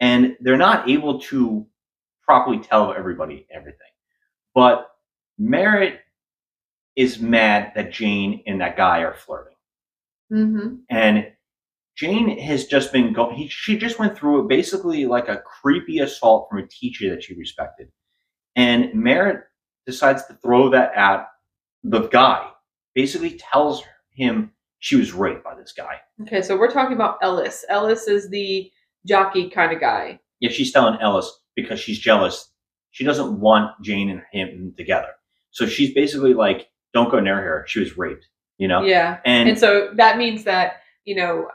and 0.00 0.36
they're 0.40 0.56
not 0.56 0.88
able 0.88 1.20
to 1.20 1.66
properly 2.22 2.58
tell 2.58 2.92
everybody 2.94 3.46
everything. 3.52 3.78
But 4.54 4.88
Merritt 5.38 6.00
is 6.96 7.20
mad 7.20 7.72
that 7.76 7.92
Jane 7.92 8.42
and 8.46 8.60
that 8.60 8.76
guy 8.76 9.00
are 9.00 9.14
flirting 9.14 9.52
Mm-hmm. 10.32 10.76
and 10.90 11.28
Jane 11.96 12.38
has 12.40 12.66
just 12.66 12.92
been 12.92 13.12
going. 13.12 13.36
He, 13.36 13.48
she 13.48 13.78
just 13.78 13.98
went 13.98 14.18
through 14.18 14.48
basically 14.48 15.06
like 15.06 15.28
a 15.28 15.38
creepy 15.38 16.00
assault 16.00 16.48
from 16.50 16.58
a 16.58 16.66
teacher 16.66 17.08
that 17.10 17.22
she 17.22 17.34
respected, 17.34 17.90
and 18.56 18.92
Merritt 18.94 19.44
decides 19.86 20.26
to 20.26 20.34
throw 20.34 20.68
that 20.70 20.92
at 20.96 21.28
the 21.90 22.08
guy. 22.08 22.48
Basically, 22.94 23.38
tells 23.38 23.82
him 24.10 24.52
she 24.78 24.96
was 24.96 25.12
raped 25.12 25.44
by 25.44 25.54
this 25.54 25.72
guy. 25.76 25.96
Okay, 26.22 26.40
so 26.40 26.56
we're 26.56 26.70
talking 26.70 26.96
about 26.96 27.18
Ellis. 27.22 27.64
Ellis 27.68 28.08
is 28.08 28.30
the 28.30 28.70
jockey 29.06 29.50
kind 29.50 29.72
of 29.72 29.80
guy. 29.80 30.18
Yeah, 30.40 30.50
she's 30.50 30.72
telling 30.72 30.98
Ellis 31.00 31.30
because 31.54 31.78
she's 31.78 31.98
jealous. 31.98 32.50
She 32.92 33.04
doesn't 33.04 33.38
want 33.38 33.72
Jane 33.82 34.08
and 34.10 34.22
him 34.32 34.74
together. 34.76 35.08
So 35.50 35.66
she's 35.66 35.92
basically 35.92 36.32
like, 36.32 36.68
"Don't 36.94 37.10
go 37.10 37.20
near 37.20 37.36
her. 37.36 37.64
She 37.68 37.80
was 37.80 37.98
raped." 37.98 38.26
You 38.56 38.68
know. 38.68 38.82
Yeah, 38.82 39.18
And, 39.26 39.50
and 39.50 39.58
so 39.58 39.90
that 39.96 40.16
means 40.16 40.44
that 40.44 40.80
you 41.04 41.16
know 41.16 41.48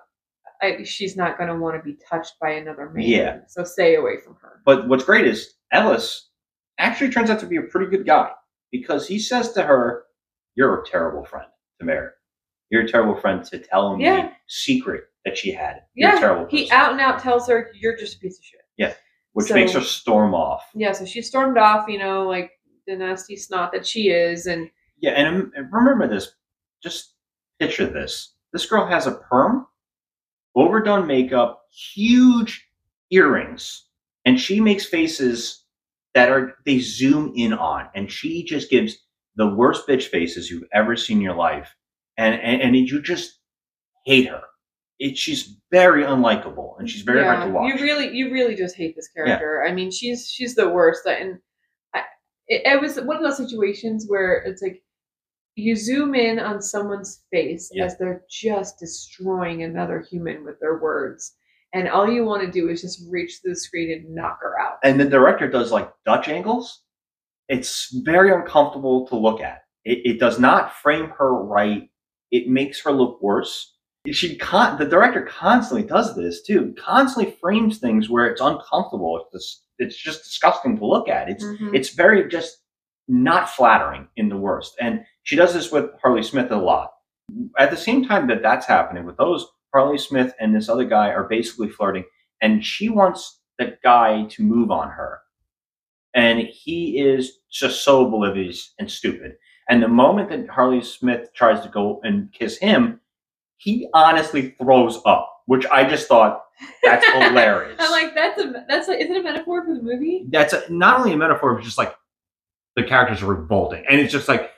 I, 0.61 0.83
she's 0.83 1.17
not 1.17 1.37
going 1.37 1.49
to 1.49 1.55
want 1.55 1.75
to 1.77 1.83
be 1.83 1.97
touched 2.07 2.35
by 2.39 2.51
another 2.51 2.89
man. 2.89 3.05
Yeah. 3.05 3.39
So 3.47 3.63
stay 3.63 3.95
away 3.95 4.17
from 4.23 4.35
her. 4.41 4.61
But 4.65 4.87
what's 4.87 5.03
great 5.03 5.25
is 5.25 5.55
Ellis 5.71 6.29
actually 6.77 7.11
turns 7.11 7.29
out 7.29 7.39
to 7.39 7.47
be 7.47 7.57
a 7.57 7.63
pretty 7.63 7.89
good 7.89 8.05
guy 8.05 8.29
because 8.71 9.07
he 9.07 9.19
says 9.19 9.53
to 9.53 9.63
her, 9.63 10.03
"You're 10.55 10.81
a 10.81 10.85
terrible 10.85 11.23
friend 11.25 11.47
to 11.79 11.85
Merritt. 11.85 12.13
You're 12.69 12.83
a 12.83 12.87
terrible 12.87 13.15
friend 13.19 13.43
to 13.45 13.59
tell 13.59 13.93
him 13.93 13.99
Yeah. 13.99 14.27
the 14.27 14.31
secret 14.47 15.05
that 15.25 15.37
she 15.37 15.51
had. 15.51 15.83
You're 15.93 16.09
Yeah, 16.13 16.19
terrible 16.19 16.45
person." 16.45 16.57
he 16.57 16.71
out 16.71 16.91
and 16.91 17.01
out 17.01 17.19
tells 17.19 17.47
her 17.47 17.71
you're 17.75 17.97
just 17.97 18.17
a 18.17 18.19
piece 18.19 18.37
of 18.39 18.43
shit. 18.45 18.61
yeah, 18.77 18.93
which 19.33 19.47
So- 19.47 19.55
makes 19.55 19.73
her 19.73 19.81
storm 19.81 20.33
off. 20.33 20.69
Yeah, 20.73 20.91
so 20.93 21.05
she 21.05 21.21
stormed 21.21 21.57
off. 21.57 21.87
You 21.87 21.99
know, 21.99 22.27
like 22.27 22.51
the 22.87 22.95
nasty 22.95 23.35
snot 23.35 23.71
that 23.73 23.85
she 23.85 24.09
is, 24.09 24.47
and 24.47 24.69
Yeah, 24.97 25.11
and, 25.11 25.27
um, 25.27 25.53
and 25.55 25.71
remember 25.71 26.07
this. 26.07 26.35
Just 26.81 27.15
picture 27.59 27.85
this. 27.87 28.35
This 28.53 28.65
girl 28.65 28.85
has 28.87 29.07
a 29.07 29.11
perm, 29.15 29.67
overdone 30.55 31.07
makeup, 31.07 31.65
huge 31.71 32.67
earrings, 33.09 33.87
and 34.25 34.39
she 34.39 34.59
makes 34.59 34.85
faces 34.85 35.65
that 36.13 36.29
are 36.29 36.57
they 36.65 36.79
zoom 36.79 37.33
in 37.35 37.53
on, 37.53 37.89
and 37.95 38.11
she 38.11 38.43
just 38.43 38.69
gives 38.69 38.97
the 39.35 39.47
worst 39.55 39.87
bitch 39.87 40.07
faces 40.07 40.49
you've 40.49 40.67
ever 40.73 40.95
seen 40.95 41.17
in 41.17 41.23
your 41.23 41.35
life, 41.35 41.73
and 42.17 42.35
and, 42.41 42.61
and 42.61 42.75
you 42.75 43.01
just 43.01 43.39
hate 44.05 44.27
her. 44.29 44.41
It, 44.99 45.17
she's 45.17 45.57
very 45.71 46.03
unlikable, 46.03 46.75
and 46.77 46.87
she's 46.89 47.01
very 47.01 47.23
hard 47.23 47.47
to 47.47 47.51
watch. 47.53 47.73
You 47.73 47.81
really, 47.83 48.15
you 48.15 48.31
really 48.31 48.55
just 48.55 48.75
hate 48.75 48.95
this 48.95 49.07
character. 49.15 49.63
I 49.67 49.71
mean, 49.73 49.89
she's 49.91 50.29
she's 50.29 50.53
the 50.55 50.69
worst. 50.69 51.05
And 51.07 51.39
I, 51.95 52.01
it, 52.47 52.61
it 52.65 52.81
was 52.81 52.97
one 53.01 53.17
of 53.17 53.23
those 53.23 53.37
situations 53.37 54.05
where 54.07 54.35
it's 54.45 54.61
like 54.61 54.83
you 55.55 55.75
zoom 55.75 56.13
in 56.15 56.39
on 56.39 56.61
someone's 56.61 57.23
face 57.31 57.69
Yeah. 57.73 57.85
as 57.85 57.97
they're 57.97 58.23
just 58.29 58.79
destroying 58.79 59.63
another 59.63 60.05
human 60.09 60.45
with 60.45 60.59
their 60.59 60.77
words, 60.79 61.33
and 61.73 61.89
all 61.89 62.07
you 62.07 62.23
want 62.23 62.43
to 62.43 62.51
do 62.51 62.69
is 62.69 62.81
just 62.81 63.03
reach 63.09 63.39
through 63.41 63.53
the 63.53 63.59
screen 63.59 63.91
and 63.91 64.13
knock 64.13 64.37
her 64.41 64.59
out. 64.59 64.77
and 64.83 64.99
the 64.99 65.05
director 65.05 65.49
does 65.49 65.71
like 65.71 65.91
Dutch 66.05 66.27
angles. 66.27 66.83
It's 67.51 67.89
very 68.03 68.31
uncomfortable 68.33 69.05
to 69.07 69.15
look 69.17 69.41
at. 69.41 69.63
It, 69.83 69.99
it 70.05 70.19
does 70.19 70.39
not 70.39 70.73
frame 70.73 71.09
her 71.17 71.33
right. 71.43 71.89
It 72.31 72.47
makes 72.47 72.81
her 72.83 72.91
look 72.91 73.21
worse. 73.21 73.75
She 74.09 74.37
con- 74.37 74.79
the 74.79 74.85
director 74.85 75.23
constantly 75.29 75.85
does 75.85 76.15
this 76.15 76.41
too. 76.43 76.73
Constantly 76.79 77.35
frames 77.41 77.77
things 77.77 78.09
where 78.09 78.25
it's 78.27 78.41
uncomfortable. 78.41 79.27
It's 79.33 79.45
just, 79.45 79.65
it's 79.79 79.97
just 79.97 80.23
disgusting 80.23 80.77
to 80.77 80.85
look 80.85 81.09
at. 81.09 81.29
It's 81.29 81.43
Mhm. 81.43 81.75
it's 81.75 81.89
very 81.89 82.27
just 82.29 82.57
not 83.09 83.49
flattering 83.49 84.07
in 84.15 84.29
the 84.29 84.37
worst. 84.37 84.75
And 84.79 85.03
she 85.23 85.35
does 85.35 85.53
this 85.53 85.71
with 85.73 85.89
Harley 86.01 86.23
Smith 86.23 86.51
a 86.51 86.55
lot. 86.57 86.91
At 87.59 87.69
the 87.69 87.77
same 87.77 88.05
time 88.05 88.27
that 88.27 88.41
that's 88.41 88.65
happening 88.65 89.05
with 89.05 89.17
those, 89.17 89.45
Harley 89.73 89.97
Smith 89.97 90.33
and 90.39 90.55
this 90.55 90.69
other 90.69 90.85
guy 90.85 91.09
are 91.09 91.27
basically 91.27 91.69
flirting, 91.69 92.05
and 92.41 92.63
she 92.65 92.87
wants 92.89 93.41
the 93.59 93.77
guy 93.83 94.23
to 94.31 94.43
move 94.43 94.71
on 94.71 94.89
her. 94.89 95.19
And 96.13 96.39
he 96.39 96.99
is 96.99 97.39
just 97.51 97.83
so 97.83 98.05
oblivious 98.07 98.73
and 98.79 98.89
stupid. 98.89 99.33
And 99.69 99.81
the 99.83 99.87
moment 99.87 100.29
that 100.29 100.49
Harley 100.49 100.81
Smith 100.83 101.29
tries 101.33 101.61
to 101.63 101.69
go 101.69 102.01
and 102.03 102.31
kiss 102.31 102.57
him, 102.57 102.99
he 103.57 103.87
honestly 103.93 104.55
throws 104.61 104.99
up, 105.05 105.29
which 105.45 105.65
I 105.67 105.87
just 105.87 106.07
thought 106.07 106.43
that's 106.83 107.05
hilarious. 107.13 107.77
I'm 107.79 107.91
like, 107.91 108.15
that's 108.15 108.41
a 108.41 108.65
that's 108.67 108.87
is 108.87 108.95
it 109.09 109.17
a 109.17 109.23
metaphor 109.23 109.63
for 109.65 109.75
the 109.75 109.81
movie? 109.81 110.25
that's 110.29 110.53
a, 110.53 110.63
not 110.71 110.99
only 110.99 111.13
a 111.13 111.17
metaphor, 111.17 111.55
but 111.55 111.63
just 111.63 111.77
like 111.77 111.95
the 112.75 112.83
characters 112.83 113.21
are 113.21 113.33
revolting, 113.33 113.83
and 113.89 113.99
it's 113.99 114.11
just 114.13 114.27
like 114.27 114.51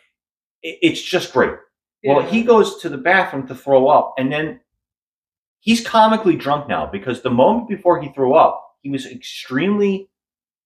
it- 0.61 0.79
it's 0.81 1.01
just 1.01 1.33
great. 1.33 1.51
Well, 2.05 2.21
he 2.21 2.43
goes 2.43 2.79
to 2.81 2.89
the 2.89 2.97
bathroom 2.97 3.47
to 3.47 3.55
throw 3.55 3.87
up, 3.87 4.15
and 4.17 4.31
then 4.31 4.59
he's 5.61 5.85
comically 5.85 6.35
drunk 6.35 6.67
now 6.67 6.85
because 6.85 7.21
the 7.21 7.29
moment 7.31 7.69
before 7.69 8.01
he 8.01 8.09
threw 8.09 8.33
up, 8.33 8.61
he 8.81 8.89
was 8.89 9.05
extremely 9.05 10.09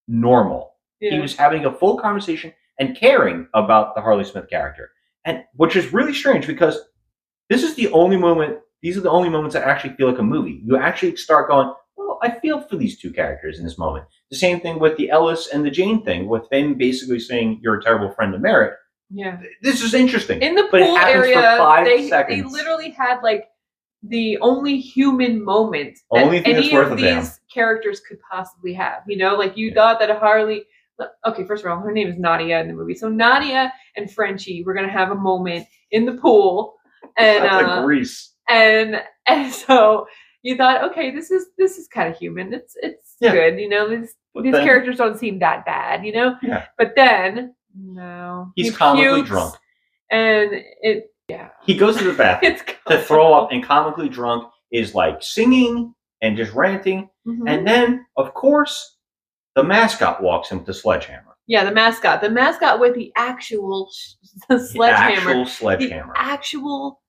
normal. 0.08 0.74
He 1.00 1.20
was 1.20 1.36
having 1.36 1.66
a 1.66 1.74
full 1.74 1.98
conversation 1.98 2.54
and 2.80 2.96
caring 2.96 3.48
about 3.54 3.96
the 3.96 4.02
Harley 4.02 4.24
Smith 4.24 4.50
character, 4.50 4.92
and 5.26 5.44
which 5.56 5.76
is 5.76 5.94
really 5.94 6.14
strange 6.14 6.48
because 6.48 6.80
this 7.50 7.64
is 7.64 7.76
the 7.76 7.90
only 7.90 8.18
moment. 8.18 8.60
These 8.82 8.98
are 8.98 9.02
the 9.02 9.10
only 9.10 9.30
moments 9.30 9.54
that 9.54 9.68
actually 9.68 9.96
feel 9.96 10.10
like 10.10 10.20
a 10.20 10.24
movie. 10.24 10.62
You 10.64 10.78
actually 10.78 11.16
start 11.16 11.50
going, 11.50 11.74
"Well, 11.96 12.20
I 12.22 12.32
feel 12.32 12.62
for 12.62 12.76
these 12.76 13.00
two 13.00 13.12
characters 13.12 13.58
in 13.60 13.66
this 13.66 13.78
moment." 13.78 14.06
The 14.30 14.38
same 14.38 14.60
thing 14.60 14.80
with 14.80 14.98
the 14.98 15.10
Ellis 15.10 15.48
and 15.48 15.66
the 15.66 15.72
Jane 15.72 16.04
thing, 16.04 16.28
with 16.28 16.50
them 16.50 16.76
basically 16.76 17.20
saying, 17.20 17.60
"You're 17.62 17.76
a 17.76 17.84
terrible 17.84 18.12
friend 18.12 18.34
to 18.34 18.40
Merritt." 18.40 18.74
Yeah. 19.10 19.40
This 19.62 19.82
is 19.82 19.94
interesting. 19.94 20.42
in 20.42 20.56
the 20.56 20.68
but 20.72 20.82
pool 20.82 20.98
area, 20.98 21.36
for 21.36 21.58
five 21.58 21.86
they, 21.86 22.10
they 22.10 22.42
literally 22.42 22.92
had 22.92 23.22
like 23.22 23.46
the 24.04 24.38
only 24.40 24.80
human 24.80 25.44
moment 25.44 25.98
that 26.12 26.24
Only 26.24 26.46
any 26.46 26.76
of 26.76 26.98
these 26.98 27.40
characters 27.52 28.00
could 28.02 28.20
possibly 28.30 28.74
have. 28.74 29.04
You 29.08 29.18
know, 29.18 29.36
like 29.36 29.58
you 29.58 29.74
thought 29.74 30.00
that 30.00 30.10
Harley. 30.20 30.66
Okay, 31.28 31.44
first 31.46 31.64
of 31.64 31.72
all, 31.72 31.80
her 31.80 31.92
name 31.92 32.08
is 32.08 32.18
Nadia 32.18 32.60
in 32.60 32.68
the 32.68 32.74
movie. 32.74 32.96
So 32.96 33.08
Nadia 33.10 33.72
and 33.96 34.12
Frenchie 34.12 34.64
were 34.64 34.74
gonna 34.74 34.92
have 34.92 35.12
a 35.12 35.16
moment 35.16 35.68
in 35.92 36.06
the 36.06 36.14
pool, 36.14 36.76
and 37.18 37.44
like 37.44 37.66
uh, 37.66 37.84
Grease. 37.86 38.34
and 38.50 39.02
and 39.28 39.54
so 39.66 40.08
you 40.44 40.56
thought, 40.56 40.84
okay, 40.92 41.12
this 41.14 41.30
is 41.32 41.48
this 41.58 41.78
is 41.78 41.88
kind 41.88 42.12
of 42.12 42.18
human. 42.18 42.54
It's 42.54 42.76
it's 42.82 43.16
Yeah. 43.20 43.34
good. 43.34 43.60
You 43.60 43.70
know, 43.70 43.90
these 43.90 44.16
But 44.34 44.44
these 44.44 44.54
then- 44.54 44.66
characters 44.66 44.98
don't 44.98 45.18
seem 45.18 45.40
that 45.40 45.66
bad. 45.66 46.06
You 46.06 46.14
know, 46.14 46.36
Yeah. 46.42 46.66
but 46.78 46.94
then 46.96 47.54
no, 47.80 48.52
He's 48.56 48.70
he 48.70 48.74
comically 48.74 49.18
pukes, 49.20 49.30
drunk. 49.30 49.56
and 50.12 50.50
it 50.82 51.12
yeah. 51.28 51.50
He 51.64 51.76
goes 51.76 51.98
to 51.98 52.06
the 52.06 52.14
bathroom 52.18 52.56
to 52.88 53.02
throw 53.02 53.34
up 53.34 53.52
and 53.52 53.64
comically 53.64 54.10
drunk 54.10 54.50
is 54.72 54.96
like 54.96 55.22
singing 55.22 55.94
and 56.22 56.36
just 56.38 56.54
ranting. 56.54 57.10
Mhm. 57.28 57.44
And 57.48 57.68
then, 57.68 58.06
of 58.16 58.34
course, 58.34 58.97
the 59.58 59.64
mascot 59.64 60.22
walks 60.22 60.52
in 60.52 60.60
with 60.60 60.68
the 60.68 60.74
sledgehammer. 60.74 61.36
Yeah, 61.48 61.64
the 61.64 61.72
mascot. 61.72 62.22
The 62.22 62.30
mascot 62.30 62.80
with 62.80 62.94
the 62.94 63.12
actual 63.16 63.90
sh- 63.92 64.14
the 64.50 64.60
sledgehammer. 64.60 65.30
actual 65.32 65.46
sledgehammer. 65.48 66.14
The 66.14 66.20
actual 66.22 67.02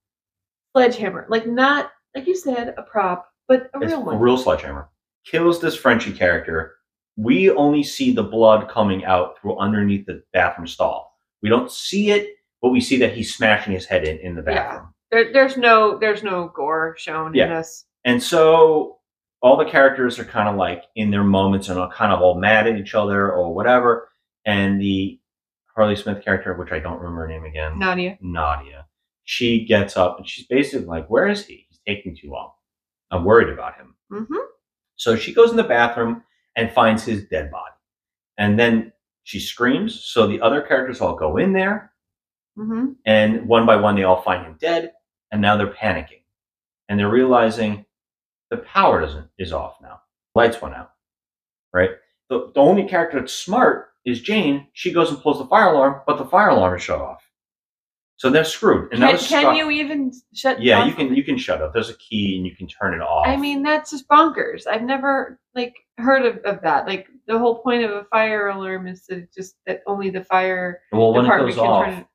sledgehammer. 0.74 1.26
Like 1.28 1.46
not 1.46 1.90
like 2.16 2.26
you 2.26 2.34
said, 2.34 2.74
a 2.78 2.82
prop, 2.82 3.28
but 3.48 3.70
a 3.74 3.78
It's 3.82 3.92
real 3.92 4.00
a 4.00 4.04
one. 4.04 4.18
real 4.18 4.38
sledgehammer. 4.38 4.88
Kills 5.26 5.60
this 5.60 5.76
Frenchie 5.76 6.12
character. 6.12 6.76
We 7.16 7.50
only 7.50 7.82
see 7.82 8.12
the 8.12 8.22
blood 8.22 8.68
coming 8.70 9.04
out 9.04 9.38
through 9.38 9.58
underneath 9.58 10.06
the 10.06 10.22
bathroom 10.32 10.66
stall. 10.66 11.12
We 11.42 11.48
don't 11.50 11.70
see 11.70 12.10
it, 12.10 12.30
but 12.62 12.70
we 12.70 12.80
see 12.80 12.96
that 12.98 13.12
he's 13.12 13.34
smashing 13.36 13.72
his 13.74 13.84
head 13.84 14.04
in 14.08 14.18
in 14.18 14.34
the 14.34 14.42
Yeah. 14.42 14.54
bathroom. 14.54 14.94
There, 15.10 15.32
there's 15.32 15.56
no 15.58 15.98
there's 15.98 16.22
no 16.22 16.50
gore 16.54 16.94
shown 16.98 17.36
in 17.38 17.48
this. 17.50 17.84
And 18.04 18.22
so 18.22 18.97
all 19.40 19.56
the 19.56 19.64
characters 19.64 20.18
are 20.18 20.24
kind 20.24 20.48
of 20.48 20.56
like 20.56 20.84
in 20.96 21.10
their 21.10 21.24
moments 21.24 21.68
and 21.68 21.78
are 21.78 21.90
kind 21.92 22.12
of 22.12 22.20
all 22.20 22.38
mad 22.38 22.66
at 22.66 22.76
each 22.76 22.94
other 22.94 23.30
or 23.32 23.54
whatever. 23.54 24.08
And 24.44 24.80
the 24.80 25.20
Harley 25.74 25.96
Smith 25.96 26.24
character, 26.24 26.54
which 26.54 26.72
I 26.72 26.80
don't 26.80 26.98
remember 26.98 27.22
her 27.22 27.28
name 27.28 27.44
again, 27.44 27.78
Nadia. 27.78 28.18
Nadia, 28.20 28.86
she 29.24 29.64
gets 29.64 29.96
up 29.96 30.18
and 30.18 30.28
she's 30.28 30.46
basically 30.46 30.86
like, 30.86 31.08
Where 31.08 31.28
is 31.28 31.46
he? 31.46 31.66
He's 31.68 31.80
taking 31.86 32.16
too 32.16 32.30
long. 32.30 32.50
I'm 33.10 33.24
worried 33.24 33.48
about 33.48 33.76
him. 33.76 33.94
Mm-hmm. 34.12 34.34
So 34.96 35.16
she 35.16 35.32
goes 35.32 35.50
in 35.50 35.56
the 35.56 35.62
bathroom 35.62 36.22
and 36.56 36.72
finds 36.72 37.04
his 37.04 37.24
dead 37.28 37.50
body. 37.50 37.72
And 38.36 38.58
then 38.58 38.92
she 39.22 39.38
screams. 39.40 40.04
So 40.04 40.26
the 40.26 40.40
other 40.40 40.60
characters 40.62 41.00
all 41.00 41.14
go 41.14 41.36
in 41.36 41.52
there. 41.52 41.92
Mm-hmm. 42.58 42.92
And 43.06 43.46
one 43.46 43.66
by 43.66 43.76
one, 43.76 43.94
they 43.94 44.02
all 44.02 44.22
find 44.22 44.44
him 44.44 44.56
dead. 44.60 44.92
And 45.30 45.40
now 45.40 45.56
they're 45.56 45.72
panicking. 45.72 46.22
And 46.88 46.98
they're 46.98 47.10
realizing 47.10 47.84
the 48.50 48.58
power 48.58 49.00
doesn't 49.00 49.28
is 49.38 49.52
off 49.52 49.76
now. 49.82 50.00
Lights 50.34 50.60
went 50.62 50.74
out. 50.74 50.92
Right? 51.72 51.90
The, 52.30 52.50
the 52.54 52.60
only 52.60 52.84
character 52.88 53.20
that's 53.20 53.32
smart 53.32 53.88
is 54.04 54.20
Jane. 54.20 54.68
She 54.72 54.92
goes 54.92 55.10
and 55.10 55.20
pulls 55.20 55.38
the 55.38 55.46
fire 55.46 55.72
alarm, 55.72 56.02
but 56.06 56.18
the 56.18 56.24
fire 56.24 56.48
alarm 56.48 56.76
is 56.76 56.82
shut 56.82 57.00
off. 57.00 57.22
So 58.16 58.30
they're 58.30 58.44
screwed. 58.44 58.92
And 58.92 59.00
that 59.02 59.18
Can, 59.18 59.28
can 59.28 59.42
Scott- 59.42 59.56
you 59.56 59.70
even 59.70 60.12
shut? 60.34 60.60
Yeah, 60.60 60.80
off? 60.80 60.88
you 60.88 60.94
can 60.94 61.14
you 61.14 61.22
can 61.22 61.38
shut 61.38 61.60
it. 61.60 61.70
There's 61.72 61.88
a 61.88 61.96
key 61.98 62.36
and 62.36 62.44
you 62.44 62.54
can 62.56 62.66
turn 62.66 62.94
it 62.94 63.00
off. 63.00 63.26
I 63.28 63.36
mean, 63.36 63.62
that's 63.62 63.92
just 63.92 64.08
bonkers. 64.08 64.66
I've 64.66 64.82
never 64.82 65.38
like 65.54 65.74
heard 65.98 66.26
of, 66.26 66.38
of 66.44 66.60
that. 66.62 66.86
Like 66.86 67.06
the 67.28 67.38
whole 67.38 67.62
point 67.62 67.84
of 67.84 67.92
a 67.92 68.04
fire 68.10 68.48
alarm 68.48 68.88
is 68.88 69.04
to 69.06 69.26
just 69.32 69.54
that 69.66 69.82
only 69.86 70.10
the 70.10 70.24
fire 70.24 70.80
Well, 70.90 71.12
when 71.12 71.26
it 71.26 71.28
goes 71.28 71.54
can 71.54 71.64
off, 71.64 71.84
turn 71.84 71.94
it. 71.94 72.06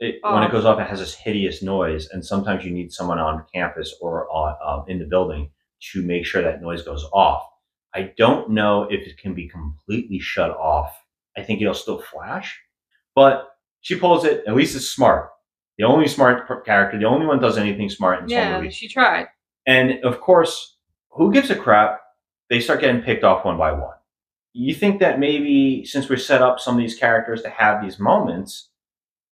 it, 0.00 0.16
when 0.24 0.42
it 0.42 0.50
goes 0.50 0.64
off, 0.64 0.80
it 0.80 0.88
has 0.88 0.98
this 0.98 1.14
hideous 1.14 1.62
noise, 1.62 2.08
and 2.08 2.24
sometimes 2.24 2.64
you 2.64 2.72
need 2.72 2.90
someone 2.92 3.20
on 3.20 3.44
campus 3.54 3.94
or 4.00 4.28
on, 4.32 4.56
um, 4.66 4.84
in 4.88 4.98
the 4.98 5.04
building 5.04 5.50
to 5.92 6.02
make 6.02 6.24
sure 6.26 6.42
that 6.42 6.62
noise 6.62 6.82
goes 6.82 7.04
off. 7.12 7.42
I 7.94 8.12
don't 8.16 8.50
know 8.50 8.84
if 8.90 9.06
it 9.06 9.18
can 9.18 9.34
be 9.34 9.48
completely 9.48 10.18
shut 10.18 10.50
off. 10.50 10.90
I 11.36 11.42
think 11.42 11.60
it'll 11.60 11.74
still 11.74 12.00
flash, 12.00 12.58
but 13.14 13.48
she 13.80 13.96
pulls 13.96 14.24
it. 14.24 14.44
At 14.46 14.54
least 14.56 14.74
it's 14.76 14.88
smart. 14.88 15.30
The 15.78 15.84
only 15.84 16.06
smart 16.08 16.46
character, 16.64 16.98
the 16.98 17.04
only 17.06 17.26
one 17.26 17.40
does 17.40 17.58
anything 17.58 17.88
smart 17.90 18.20
in 18.20 18.26
this 18.26 18.34
whole 18.36 18.42
Yeah, 18.44 18.56
movie. 18.58 18.70
she 18.70 18.88
tried. 18.88 19.26
And 19.66 20.04
of 20.04 20.20
course, 20.20 20.76
who 21.10 21.32
gives 21.32 21.50
a 21.50 21.56
crap? 21.56 22.00
They 22.50 22.60
start 22.60 22.80
getting 22.80 23.02
picked 23.02 23.24
off 23.24 23.44
one 23.44 23.56
by 23.58 23.72
one. 23.72 23.94
You 24.52 24.74
think 24.74 25.00
that 25.00 25.18
maybe 25.18 25.84
since 25.84 26.08
we 26.08 26.16
set 26.16 26.42
up 26.42 26.60
some 26.60 26.76
of 26.76 26.80
these 26.80 26.96
characters 26.96 27.42
to 27.42 27.50
have 27.50 27.82
these 27.82 27.98
moments, 27.98 28.68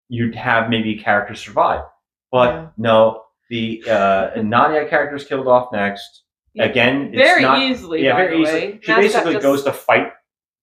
you'd 0.08 0.36
have 0.36 0.70
maybe 0.70 0.96
characters 0.98 1.42
survive. 1.42 1.84
But 2.32 2.72
no, 2.78 3.24
the 3.50 3.84
uh, 3.90 4.30
Nadia 4.42 4.88
character 4.88 5.16
is 5.18 5.26
killed 5.26 5.48
off 5.48 5.72
next. 5.74 6.24
Again, 6.58 7.12
it's 7.14 7.22
Very 7.22 7.42
not- 7.44 7.60
easily, 7.62 8.04
Yeah, 8.06 8.14
by 8.14 8.18
very 8.26 8.38
the 8.38 8.42
easily. 8.44 8.60
way. 8.72 8.80
She 8.82 8.92
Mascot 8.92 9.02
basically 9.04 9.34
just- 9.34 9.44
goes 9.44 9.64
to 9.66 9.74
fight 9.74 10.12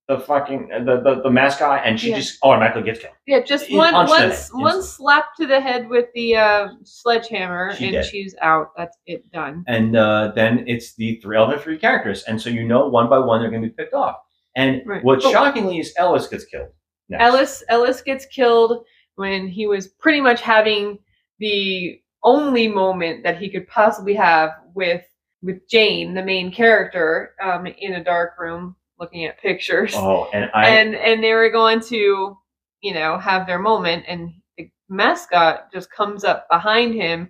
the 0.09 0.21
fucking 0.21 0.69
the 0.85 1.01
the, 1.01 1.21
the 1.23 1.31
mascot, 1.31 1.83
and 1.85 1.99
she 1.99 2.11
Yeah. 2.11 2.17
just 2.19 2.39
automatically 2.43 2.83
gets 2.85 3.01
killed. 3.01 3.15
Yeah, 3.27 3.41
just 3.41 3.73
one 3.73 3.93
one 3.93 4.23
in 4.23 4.29
it 4.31 4.33
s- 4.35 4.51
one 4.53 4.81
slap 4.83 5.35
to 5.37 5.47
the 5.49 5.61
head 5.61 5.89
with 5.89 6.07
the 6.15 6.37
uh, 6.37 6.69
sledgehammer, 6.85 7.75
She 7.75 7.87
and 7.87 7.93
did. 7.95 8.05
she's 8.05 8.35
out. 8.41 8.69
That's 8.77 8.97
it 9.07 9.31
done. 9.33 9.65
and 9.67 9.97
uh, 9.97 10.33
then 10.35 10.63
it's 10.69 10.95
the 10.95 11.17
three 11.23 11.37
other 11.37 11.59
three 11.59 11.77
characters, 11.79 12.23
and 12.25 12.41
so 12.41 12.51
you 12.51 12.65
know 12.65 12.89
one 12.89 13.09
by 13.09 13.19
one 13.19 13.41
they're 13.41 13.51
going 13.51 13.63
to 13.63 13.69
be 13.69 13.75
picked 13.75 13.95
off. 13.95 14.17
And 14.55 14.83
Right. 14.87 15.03
what 15.05 15.23
But- 15.23 15.33
shockingly 15.33 15.79
is 15.81 15.93
Ellis 15.99 16.29
gets 16.29 16.45
killed. 16.45 16.69
Next. 17.09 17.23
Ellis 17.25 17.65
Ellis 17.69 18.01
gets 18.01 18.27
killed 18.27 18.85
when 19.17 19.49
he 19.49 19.67
was 19.67 19.89
pretty 19.89 20.21
much 20.21 20.41
having 20.41 20.99
the 21.41 22.01
only 22.23 22.69
moment 22.69 23.23
that 23.25 23.39
he 23.39 23.49
could 23.51 23.67
possibly 23.69 24.15
have 24.15 24.51
with 24.75 25.03
with 25.43 25.69
Jane, 25.69 26.15
the 26.15 26.23
main 26.23 26.51
character, 26.51 27.35
um, 27.43 27.67
in 27.67 27.95
a 27.95 28.05
dark 28.05 28.39
room 28.39 28.77
looking 28.99 29.25
at 29.27 29.41
pictures. 29.41 29.95
Oh, 29.95 30.29
and 30.33 30.51
I 30.55 30.69
and 30.69 30.95
and 30.95 31.23
they 31.23 31.33
were 31.33 31.51
going 31.51 31.81
to, 31.81 32.37
you 32.81 32.95
know, 32.95 33.19
have 33.19 33.47
their 33.47 33.59
moment, 33.59 34.05
and 34.09 34.33
the 34.57 34.71
mascot 34.89 35.73
just 35.73 35.91
comes 35.91 36.25
up 36.25 36.49
behind 36.51 36.95
him, 36.95 37.29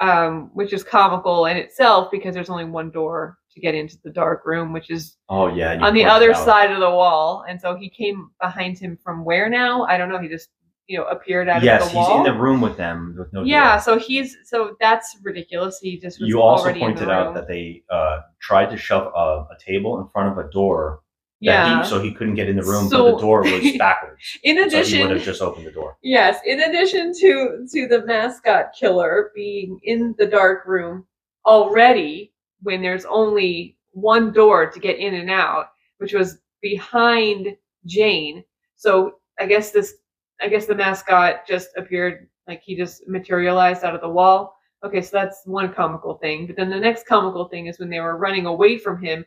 um, 0.00 0.50
which 0.54 0.72
is 0.72 0.82
comical 0.82 1.46
in 1.46 1.56
itself 1.56 2.10
because 2.10 2.34
there's 2.34 2.50
only 2.50 2.64
one 2.64 2.90
door 2.90 3.38
to 3.52 3.60
get 3.60 3.74
into 3.74 3.96
the 4.04 4.10
dark 4.10 4.44
room, 4.44 4.72
which 4.72 4.90
is 4.90 5.16
oh 5.28 5.54
yeah, 5.54 5.78
on 5.80 5.94
the 5.94 6.04
other 6.04 6.32
out. 6.32 6.44
side 6.44 6.70
of 6.70 6.80
the 6.80 6.90
wall, 6.90 7.44
and 7.48 7.60
so 7.60 7.76
he 7.76 7.88
came 7.88 8.30
behind 8.40 8.78
him 8.78 8.98
from 9.02 9.24
where 9.24 9.48
now? 9.48 9.84
I 9.84 9.96
don't 9.96 10.08
know. 10.08 10.18
He 10.18 10.28
just 10.28 10.48
you 10.88 10.96
know 10.98 11.04
appeared 11.04 11.48
out 11.48 11.62
Yes, 11.62 11.86
of 11.86 11.90
the 11.90 11.96
wall. 11.96 12.04
Yes, 12.08 12.12
he's 12.18 12.26
in 12.28 12.32
the 12.34 12.40
room 12.40 12.60
with 12.60 12.76
them 12.76 13.14
with 13.18 13.32
no 13.32 13.42
yeah, 13.42 13.72
door. 13.74 13.80
so 13.82 13.98
he's 13.98 14.36
so 14.44 14.76
that's 14.80 15.16
ridiculous. 15.22 15.78
He 15.80 15.98
just 15.98 16.20
was 16.20 16.28
You 16.28 16.40
also 16.42 16.72
pointed 16.72 17.08
out 17.10 17.34
that 17.34 17.48
they 17.48 17.82
uh, 17.90 18.20
tried 18.40 18.70
to 18.70 18.76
shove 18.76 19.12
a, 19.14 19.18
a 19.52 19.56
table 19.64 20.00
in 20.00 20.08
front 20.08 20.38
of 20.38 20.44
a 20.44 20.48
door. 20.50 21.00
that 21.42 21.44
Yeah. 21.52 21.82
he, 21.82 21.88
so 21.88 22.00
he 22.00 22.12
couldn't 22.14 22.34
get 22.36 22.48
in 22.48 22.56
the 22.56 22.62
room, 22.62 22.84
but 22.84 22.96
So- 22.96 23.12
the 23.12 23.18
door 23.18 23.42
was 23.42 23.76
backwards. 23.78 24.22
In 24.44 24.56
so 24.56 24.62
he 24.62 24.66
addition- 24.68 25.00
would 25.02 25.16
have 25.16 25.22
just 25.24 25.42
opened 25.42 25.66
the 25.66 25.72
door. 25.72 25.96
Yes, 26.02 26.38
in 26.46 26.60
addition 26.60 27.12
to 27.20 27.66
to 27.72 27.86
the 27.88 28.04
mascot 28.06 28.66
killer 28.78 29.32
being 29.34 29.78
in 29.82 30.14
the 30.18 30.26
dark 30.26 30.66
room 30.66 31.04
already 31.44 32.32
when 32.62 32.80
there's 32.82 33.04
only 33.06 33.76
one 33.92 34.32
door 34.32 34.70
to 34.70 34.78
get 34.80 34.98
in 34.98 35.14
and 35.14 35.30
out, 35.30 35.66
which 35.98 36.12
was 36.12 36.38
behind 36.62 37.56
Jane. 37.86 38.44
So 38.76 39.16
I 39.38 39.46
guess 39.46 39.70
this 39.70 39.94
I 40.40 40.48
guess 40.48 40.66
the 40.66 40.74
mascot 40.74 41.46
just 41.46 41.68
appeared 41.76 42.28
like 42.46 42.62
he 42.62 42.76
just 42.76 43.08
materialized 43.08 43.84
out 43.84 43.94
of 43.94 44.00
the 44.00 44.08
wall. 44.08 44.56
Okay, 44.84 45.00
so 45.02 45.10
that's 45.12 45.42
one 45.46 45.72
comical 45.72 46.16
thing. 46.18 46.46
But 46.46 46.56
then 46.56 46.70
the 46.70 46.78
next 46.78 47.06
comical 47.06 47.48
thing 47.48 47.66
is 47.66 47.78
when 47.78 47.88
they 47.90 48.00
were 48.00 48.16
running 48.18 48.46
away 48.46 48.78
from 48.78 49.00
him, 49.02 49.24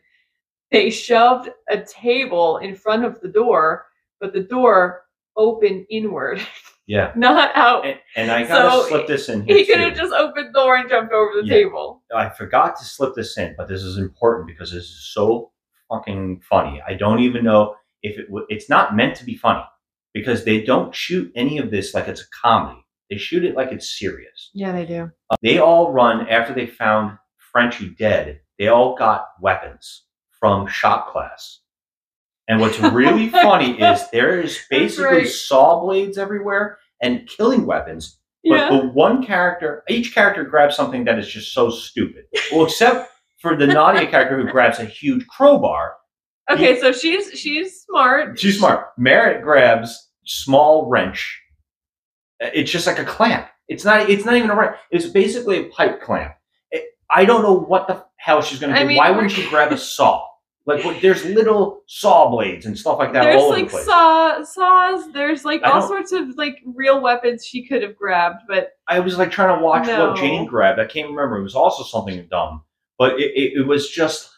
they 0.70 0.88
shoved 0.90 1.50
a 1.68 1.80
table 1.82 2.58
in 2.58 2.76
front 2.76 3.04
of 3.04 3.20
the 3.20 3.28
door, 3.28 3.86
but 4.20 4.32
the 4.32 4.40
door 4.44 5.02
opened 5.36 5.86
inward, 5.90 6.40
Yeah. 6.86 7.12
not 7.16 7.50
out. 7.56 7.84
And, 7.86 7.98
and 8.16 8.30
I 8.30 8.46
gotta 8.46 8.70
So 8.70 8.88
slip 8.88 9.06
this 9.06 9.28
in 9.28 9.42
here 9.44 9.56
He 9.56 9.66
could 9.66 9.80
have 9.80 9.94
just 9.96 10.12
opened 10.12 10.48
the 10.48 10.52
door 10.58 10.76
and 10.76 10.88
jumped 10.88 11.12
over 11.12 11.40
the 11.42 11.46
Yeah. 11.46 11.54
table. 11.54 12.02
I 12.14 12.28
forgot 12.30 12.76
to 12.76 12.84
slip 12.84 13.14
this 13.14 13.36
in, 13.36 13.54
but 13.58 13.68
this 13.68 13.82
is 13.82 13.98
important 13.98 14.46
because 14.46 14.70
this 14.72 14.84
is 14.84 15.10
so 15.12 15.50
fucking 15.88 16.40
funny. 16.48 16.80
I 16.86 16.94
don't 16.94 17.18
even 17.20 17.44
know 17.44 17.74
if 18.02 18.16
it 18.18 18.26
w- 18.26 18.46
it's 18.48 18.68
not 18.68 18.94
meant 18.96 19.16
to 19.16 19.24
be 19.24 19.36
funny 19.36 19.62
because 20.14 20.44
they 20.44 20.60
don't 20.62 20.94
shoot 20.94 21.30
any 21.34 21.58
of 21.58 21.70
this 21.70 21.94
like 21.94 22.08
it's 22.08 22.22
a 22.22 22.24
comedy. 22.42 22.80
They 23.10 23.16
shoot 23.16 23.44
it 23.44 23.56
like 23.56 23.72
it's 23.72 23.98
serious. 23.98 24.50
Yeah, 24.54 24.72
they 24.72 24.86
do. 24.86 25.10
Uh, 25.30 25.36
They 25.42 25.58
all 25.58 25.92
run 25.92 26.28
after 26.28 26.54
they 26.54 26.66
found 26.66 27.18
Frenchie 27.52 27.90
dead. 27.98 28.40
They 28.58 28.68
all 28.68 28.94
got 28.96 29.26
weapons 29.40 30.04
from 30.38 30.66
shop 30.68 31.12
class. 31.12 31.60
And 32.48 32.60
what's 32.60 32.78
really 32.80 33.28
funny 33.28 33.80
is 33.80 34.08
there 34.10 34.40
is 34.40 34.58
basically 34.70 35.04
right. 35.18 35.28
saw 35.28 35.80
blades 35.80 36.18
everywhere 36.18 36.78
and 37.02 37.28
killing 37.28 37.66
weapons. 37.66 38.18
But 38.44 38.56
Yeah. 38.56 38.70
the 38.70 38.86
one 38.88 39.24
character, 39.24 39.82
each 39.88 40.14
character 40.14 40.44
grabs 40.44 40.76
something 40.76 41.04
that 41.04 41.18
is 41.18 41.28
just 41.28 41.52
so 41.52 41.70
stupid. 41.70 42.24
Well, 42.52 42.64
except 42.64 43.10
for 43.40 43.56
the 43.56 43.66
Nadia 43.66 44.08
character 44.10 44.40
who 44.40 44.50
grabs 44.50 44.78
a 44.78 44.84
huge 44.84 45.26
crowbar. 45.26 45.94
Okay, 46.50 46.80
so 46.80 46.92
she's 46.92 47.30
she's 47.38 47.82
smart. 47.82 48.38
She's 48.38 48.58
smart. 48.58 48.88
Merritt 48.98 49.42
grabs 49.42 50.08
small 50.24 50.88
wrench. 50.88 51.40
Uh, 52.42 52.50
It's 52.54 52.70
just 52.70 52.86
like 52.86 52.98
a 52.98 53.04
clamp. 53.04 53.46
It's 53.68 53.84
not. 53.84 54.08
It's 54.10 54.24
not 54.24 54.34
even 54.36 54.50
a 54.50 54.56
wrench. 54.56 54.76
It's 54.90 55.06
basically 55.06 55.58
a 55.58 55.68
pipe 55.70 56.02
clamp. 56.02 56.32
It, 56.70 56.84
I 57.14 57.24
don't 57.24 57.42
know 57.42 57.54
what 57.54 57.86
the 57.88 58.04
hell 58.16 58.42
she's 58.42 58.58
gonna 58.58 58.74
do. 58.74 58.80
I 58.80 58.84
mean, 58.84 58.96
Why 58.96 59.10
wouldn't 59.10 59.32
she 59.32 59.48
grab 59.50 59.72
a 59.72 59.78
saw? 59.78 60.26
Like 60.66 60.84
what, 60.84 61.00
there's 61.00 61.24
little 61.24 61.82
saw 61.86 62.28
blades 62.30 62.66
and 62.66 62.78
stuff 62.78 62.98
like 62.98 63.12
that 63.14 63.22
There's 63.24 63.42
like 63.44 63.70
the 63.70 63.78
saw 63.78 64.42
saws. 64.44 65.10
There's 65.12 65.44
like 65.44 65.62
I 65.62 65.70
all 65.70 65.82
sorts 65.88 66.12
of 66.12 66.36
like 66.36 66.58
real 66.66 67.00
weapons 67.00 67.46
she 67.46 67.66
could 67.66 67.82
have 67.82 67.96
grabbed, 67.96 68.42
but 68.46 68.72
I 68.86 69.00
was 69.00 69.16
like 69.18 69.30
trying 69.30 69.56
to 69.58 69.64
watch 69.64 69.86
No. 69.86 70.08
what 70.10 70.16
Jane 70.18 70.44
grabbed. 70.46 70.78
I 70.78 70.84
can't 70.84 71.08
remember. 71.10 71.38
It 71.38 71.42
was 71.44 71.54
also 71.54 71.82
something 71.82 72.26
dumb, 72.30 72.62
but 72.98 73.18
it, 73.18 73.32
it, 73.34 73.52
it 73.60 73.66
was 73.66 73.88
just. 73.88 74.30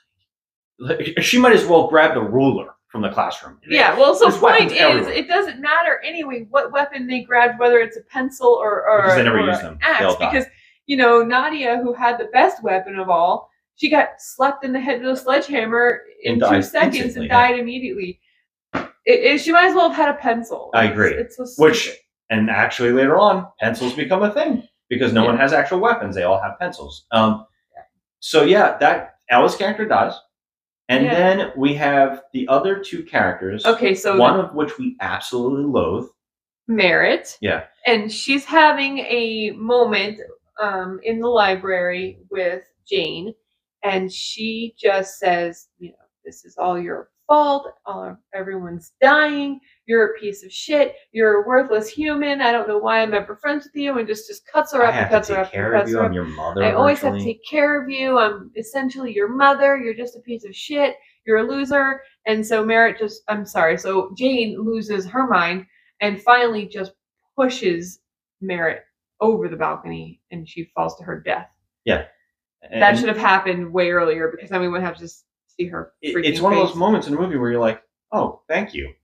Like, 0.83 1.19
She 1.23 1.39
might 1.39 1.53
as 1.53 1.65
well 1.67 1.87
grab 1.89 2.15
the 2.15 2.23
ruler 2.23 2.75
from 2.89 3.03
the 3.03 3.11
classroom. 3.11 3.59
yeah. 3.69 3.97
Well, 3.99 4.15
so 4.15 4.29
There's 4.29 4.39
point 4.39 4.73
is, 4.73 4.79
everywhere. 4.79 5.13
it 5.13 5.29
doesn't 5.29 5.61
matter 5.61 6.01
anyway 6.05 6.47
what 6.51 6.73
weapon 6.73 7.07
they 7.07 7.21
grabbed, 7.23 7.59
whether 7.59 7.79
it's 7.79 7.97
a 7.97 8.03
pencil 8.03 8.49
or 8.49 8.87
or, 8.89 9.03
Because 9.03 9.17
they 9.17 9.23
never 9.25 9.41
use 9.41 9.59
an 9.59 9.65
them. 9.65 9.79
axe, 9.83 10.17
because 10.17 10.45
you 10.87 10.97
know 10.97 11.23
Nadia, 11.23 11.79
who 11.83 11.95
had 11.95 12.19
the 12.19 12.27
best 12.33 12.63
weapon 12.63 12.99
of 12.99 13.09
all, 13.09 13.49
she 13.77 13.89
got 13.89 14.09
slapped 14.19 14.65
in 14.65 14.73
the 14.73 14.81
head 14.81 15.01
with 15.01 15.11
a 15.13 15.17
sledgehammer 15.17 16.03
in 16.25 16.43
And 16.43 16.43
two 16.53 16.63
seconds 16.63 17.17
and 17.17 17.27
yeah. 17.27 17.33
died 17.49 17.59
immediately. 17.59 18.21
It, 18.75 18.91
it- 19.07 19.41
she 19.41 19.53
might 19.53 19.67
as 19.67 19.75
well 19.75 19.89
have 19.89 19.97
had 19.97 20.15
a 20.15 20.19
pencil. 20.19 20.71
I 20.75 20.85
It's- 20.85 20.93
agree. 20.93 21.15
It's, 21.15 21.37
so 21.37 21.63
Which 21.63 21.91
and 22.31 22.51
actually 22.51 22.93
later 22.93 23.17
on, 23.19 23.47
pencils 23.61 23.95
become 23.95 24.23
a 24.23 24.33
thing 24.33 24.67
because 24.89 25.13
no 25.13 25.25
one 25.25 25.37
has 25.39 25.53
actual 25.53 25.79
weapons; 25.81 26.15
they 26.15 26.25
all 26.25 26.41
have 26.41 26.59
pencils. 26.59 27.07
Um, 27.13 27.47
so 28.21 28.43
yeah, 28.43 28.77
that 28.79 29.15
Ellis 29.31 29.57
character 29.57 29.87
dies, 29.87 30.15
and 30.89 31.05
Yeah. 31.05 31.15
then 31.15 31.53
we 31.57 31.75
have 31.75 32.23
the 32.33 32.47
other 32.49 32.79
two 32.83 33.03
characters. 33.05 33.65
Okay, 33.67 33.95
so 33.95 34.17
one 34.17 34.39
the- 34.39 34.45
of 34.45 34.55
which 34.55 34.79
we 34.79 34.97
absolutely 35.01 35.65
loathe. 35.65 36.09
Merritt. 36.69 37.37
Yeah, 37.41 37.65
and 37.87 38.11
she's 38.11 38.45
having 38.45 38.99
a 38.99 39.51
moment 39.53 40.21
um, 40.61 41.01
in 41.03 41.19
the 41.19 41.29
library 41.29 42.19
with 42.31 42.63
Jane, 42.87 43.35
and 43.83 44.13
she 44.13 44.75
just 44.79 45.19
says, 45.19 45.69
"You 45.79 45.91
know, 45.91 45.97
this 46.25 46.45
is 46.45 46.57
all 46.59 46.79
your 46.79 47.11
fault. 47.27 47.69
All, 47.87 48.17
everyone's 48.35 48.93
dying. 49.01 49.61
You're 49.93 50.07
a 50.07 50.19
piece 50.19 50.43
of 50.43 50.51
shit. 50.51 50.97
You're 51.13 51.43
a 51.43 51.47
worthless 51.47 51.87
human. 51.87 52.41
I 52.41 52.51
don't 52.51 52.67
know 52.67 52.79
why 52.79 53.03
I'm 53.03 53.13
ever 53.13 53.37
friends 53.37 53.65
with 53.65 53.77
you. 53.77 53.99
And 53.99 54.09
just 54.09 54.27
just 54.27 54.47
cuts 54.47 54.73
her 54.73 54.83
up 54.83 54.95
and 54.95 55.11
cuts 55.11 55.29
her 55.29 55.35
take 55.35 55.45
up 55.45 55.53
care 55.53 55.67
and 55.67 55.75
of 55.75 55.81
cuts 55.83 55.91
you. 55.91 55.99
her 55.99 56.05
I'm 56.05 56.11
up. 56.13 56.15
your 56.15 56.25
mother. 56.25 56.65
I 56.65 56.73
always 56.73 57.01
have 57.01 57.13
to 57.19 57.23
take 57.23 57.45
care 57.45 57.83
of 57.83 57.91
you. 57.91 58.19
I'm 58.19 58.51
essentially 58.57 59.13
your 59.15 59.29
mother. 59.29 59.77
You're 59.77 59.93
just 59.93 60.17
a 60.17 60.21
piece 60.21 60.47
of 60.47 60.57
shit. 60.57 60.97
You're 61.27 61.37
a 61.37 61.43
loser. 61.43 62.01
And 62.27 62.45
so 62.45 62.65
Merritt 62.65 62.99
just, 62.99 63.21
I'm 63.29 63.45
sorry. 63.45 63.77
So 63.77 64.15
Jane 64.17 64.65
loses 64.65 65.05
her 65.05 65.27
mind 65.27 65.67
and 66.01 66.23
finally 66.23 66.67
just 66.67 66.93
pushes 67.37 68.01
Merritt 68.41 68.85
over 69.21 69.47
the 69.47 69.57
balcony 69.57 70.23
and 70.31 70.49
she 70.49 70.71
falls 70.75 70.97
to 70.97 71.05
her 71.05 71.21
death. 71.21 71.51
Yeah. 71.85 72.07
that 72.71 72.97
should 72.97 73.09
have 73.09 73.19
happened 73.19 73.71
way 73.71 73.91
earlier 73.91 74.31
because 74.35 74.49
then 74.49 74.63
we 74.63 74.69
would 74.69 74.81
have 74.83 74.97
to 74.97 75.09
see 75.09 75.67
her. 75.67 75.93
it's 76.01 76.41
one 76.41 76.55
of 76.55 76.67
those 76.67 76.77
moments 76.77 77.09
in 77.09 77.15
the 77.15 77.21
movie 77.21 77.37
where 77.37 77.51
you're 77.51 77.61
like, 77.61 77.83
oh, 78.11 78.41
thank 78.49 78.73
you. 78.73 78.95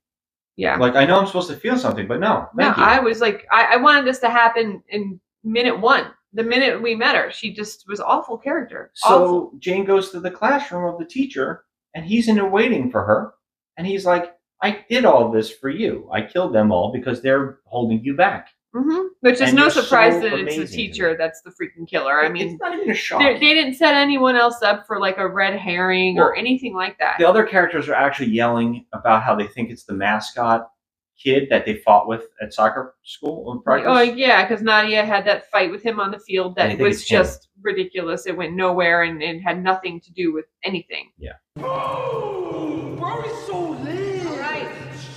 Yeah. 0.58 0.76
Like 0.76 0.96
I 0.96 1.06
know 1.06 1.20
I'm 1.20 1.26
supposed 1.28 1.48
to 1.50 1.56
feel 1.56 1.78
something, 1.78 2.08
but 2.08 2.18
no, 2.18 2.48
no, 2.56 2.66
you. 2.66 2.72
I 2.76 2.98
was 2.98 3.20
like, 3.20 3.46
I, 3.52 3.74
I 3.74 3.76
wanted 3.76 4.04
this 4.04 4.18
to 4.18 4.28
happen 4.28 4.82
in 4.88 5.20
minute 5.44 5.78
one. 5.78 6.08
The 6.32 6.42
minute 6.42 6.82
we 6.82 6.96
met 6.96 7.14
her, 7.14 7.30
she 7.30 7.54
just 7.54 7.84
was 7.86 8.00
awful 8.00 8.36
character. 8.36 8.90
So 8.94 9.08
Awful. 9.08 9.52
Jane 9.60 9.84
goes 9.84 10.10
to 10.10 10.20
the 10.20 10.32
classroom 10.32 10.92
of 10.92 10.98
the 10.98 11.06
teacher, 11.06 11.64
and 11.94 12.04
he's 12.04 12.28
in 12.28 12.34
there 12.34 12.50
waiting 12.50 12.90
for 12.90 13.04
her. 13.04 13.34
And 13.76 13.86
he's 13.86 14.04
like, 14.04 14.34
I 14.60 14.84
did 14.90 15.04
all 15.04 15.30
this 15.30 15.48
for 15.48 15.70
you. 15.70 16.10
I 16.12 16.22
killed 16.22 16.52
them 16.52 16.72
all 16.72 16.92
because 16.92 17.22
they're 17.22 17.60
holding 17.64 18.02
you 18.02 18.16
back. 18.16 18.48
Hmm 18.74 19.06
Which 19.20 19.34
is 19.34 19.40
And 19.40 19.56
no 19.56 19.68
surprise 19.68 20.14
so 20.14 20.20
that 20.20 20.34
it's 20.34 20.56
the 20.56 20.66
teacher 20.66 21.16
that's 21.16 21.40
the 21.42 21.50
freaking 21.50 21.88
killer. 21.88 22.20
I 22.20 22.28
mean, 22.28 22.50
it's 22.50 22.60
not 22.60 22.74
even 22.74 22.90
a 22.90 22.94
shock. 22.94 23.20
they, 23.20 23.34
they 23.34 23.54
didn't 23.54 23.74
set 23.74 23.94
anyone 23.94 24.36
else 24.36 24.62
up 24.62 24.86
for 24.86 25.00
like 25.00 25.18
a 25.18 25.26
red 25.28 25.58
herring 25.58 26.18
or 26.18 26.36
anything 26.36 26.74
like 26.74 26.98
that. 26.98 27.16
The 27.18 27.28
other 27.28 27.46
characters 27.46 27.88
are 27.88 27.94
actually 27.94 28.30
yelling 28.30 28.86
about 28.92 29.22
how 29.22 29.34
they 29.34 29.46
think 29.46 29.70
it's 29.70 29.84
the 29.84 29.94
mascot 29.94 30.70
kid 31.18 31.48
that 31.50 31.66
they 31.66 31.76
fought 31.76 32.06
with 32.06 32.26
at 32.40 32.54
soccer 32.54 32.94
school 33.02 33.52
in 33.52 33.60
practice. 33.62 33.88
Oh 33.90 34.00
yeah, 34.00 34.46
because 34.46 34.62
Nadia 34.62 35.04
had 35.04 35.26
that 35.26 35.50
fight 35.50 35.70
with 35.70 35.82
him 35.82 35.98
on 35.98 36.10
the 36.10 36.18
field 36.20 36.54
that 36.56 36.68
think 36.68 36.80
was 36.80 37.00
it's 37.00 37.10
him. 37.10 37.18
just 37.22 37.48
ridiculous. 37.60 38.26
It 38.26 38.36
went 38.36 38.54
nowhere 38.54 39.02
and, 39.02 39.22
and 39.22 39.42
had 39.42 39.62
nothing 39.62 40.00
to 40.02 40.12
do 40.12 40.32
with 40.32 40.44
anything. 40.62 41.10
Yeah. 41.18 41.32
Bro, 41.56 43.22
he's 43.22 43.46
so 43.46 43.70
lit. 43.82 44.24
Right, 44.38 44.68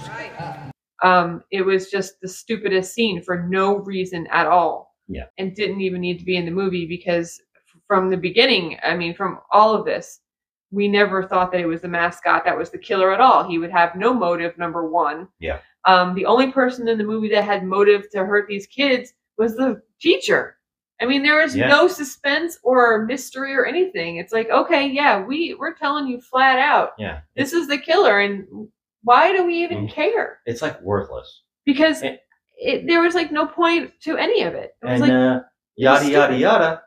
right. 0.07 0.71
Um, 1.03 1.43
it 1.51 1.61
was 1.63 1.89
just 1.89 2.19
the 2.21 2.27
stupidest 2.27 2.93
scene 2.93 3.21
for 3.23 3.43
no 3.43 3.77
reason 3.77 4.27
at 4.31 4.47
all. 4.47 4.95
Yeah. 5.07 5.25
And 5.37 5.55
didn't 5.55 5.81
even 5.81 6.01
need 6.01 6.19
to 6.19 6.25
be 6.25 6.37
in 6.37 6.45
the 6.45 6.51
movie 6.51 6.85
because 6.85 7.41
from 7.87 8.09
the 8.09 8.17
beginning, 8.17 8.77
I 8.83 8.95
mean, 8.95 9.13
from 9.13 9.39
all 9.51 9.73
of 9.75 9.85
this, 9.85 10.19
we 10.71 10.87
never 10.87 11.23
thought 11.27 11.51
that 11.51 11.59
it 11.59 11.65
was 11.65 11.81
the 11.81 11.87
mascot 11.87 12.45
that 12.45 12.57
was 12.57 12.69
the 12.69 12.77
killer 12.77 13.11
at 13.13 13.19
all. 13.19 13.43
He 13.47 13.57
would 13.57 13.71
have 13.71 13.95
no 13.95 14.13
motive, 14.13 14.57
number 14.57 14.89
one. 14.89 15.27
Yeah. 15.39 15.59
Um, 15.85 16.15
the 16.15 16.25
only 16.25 16.51
person 16.51 16.87
in 16.87 16.97
the 16.97 17.03
movie 17.03 17.29
that 17.29 17.43
had 17.43 17.65
motive 17.65 18.09
to 18.11 18.23
hurt 18.23 18.47
these 18.47 18.67
kids 18.67 19.11
was 19.37 19.55
the 19.55 19.81
teacher. 19.99 20.57
I 21.01 21.05
mean, 21.05 21.23
there 21.23 21.41
was 21.41 21.55
Yeah. 21.55 21.67
no 21.67 21.87
suspense 21.87 22.59
or 22.63 23.05
mystery 23.05 23.53
or 23.55 23.65
anything. 23.65 24.17
It's 24.17 24.31
like, 24.31 24.49
okay, 24.49 24.87
yeah, 24.87 25.19
we 25.25 25.55
we're 25.55 25.73
telling 25.73 26.07
you 26.07 26.21
flat 26.21 26.59
out, 26.59 26.91
Yeah. 26.99 27.21
this 27.35 27.51
is 27.51 27.67
the 27.67 27.79
killer, 27.79 28.19
and 28.21 28.69
why 29.03 29.35
do 29.35 29.45
we 29.45 29.63
even 29.63 29.87
Mm. 29.87 29.91
care? 29.91 30.39
It's 30.45 30.61
like 30.61 30.79
worthless. 30.81 31.43
Because 31.65 32.01
it, 32.03 32.21
there 32.87 33.01
was 33.01 33.15
like 33.15 33.31
no 33.31 33.45
point 33.47 33.91
to 34.03 34.17
any 34.17 34.43
of 34.43 34.53
it. 34.53 34.71
It 34.81 34.85
was 34.85 35.01
And 35.01 35.01
like, 35.01 35.11
uh, 35.11 35.39
yada 35.75 36.09
yada 36.09 36.37
yada. 36.37 36.81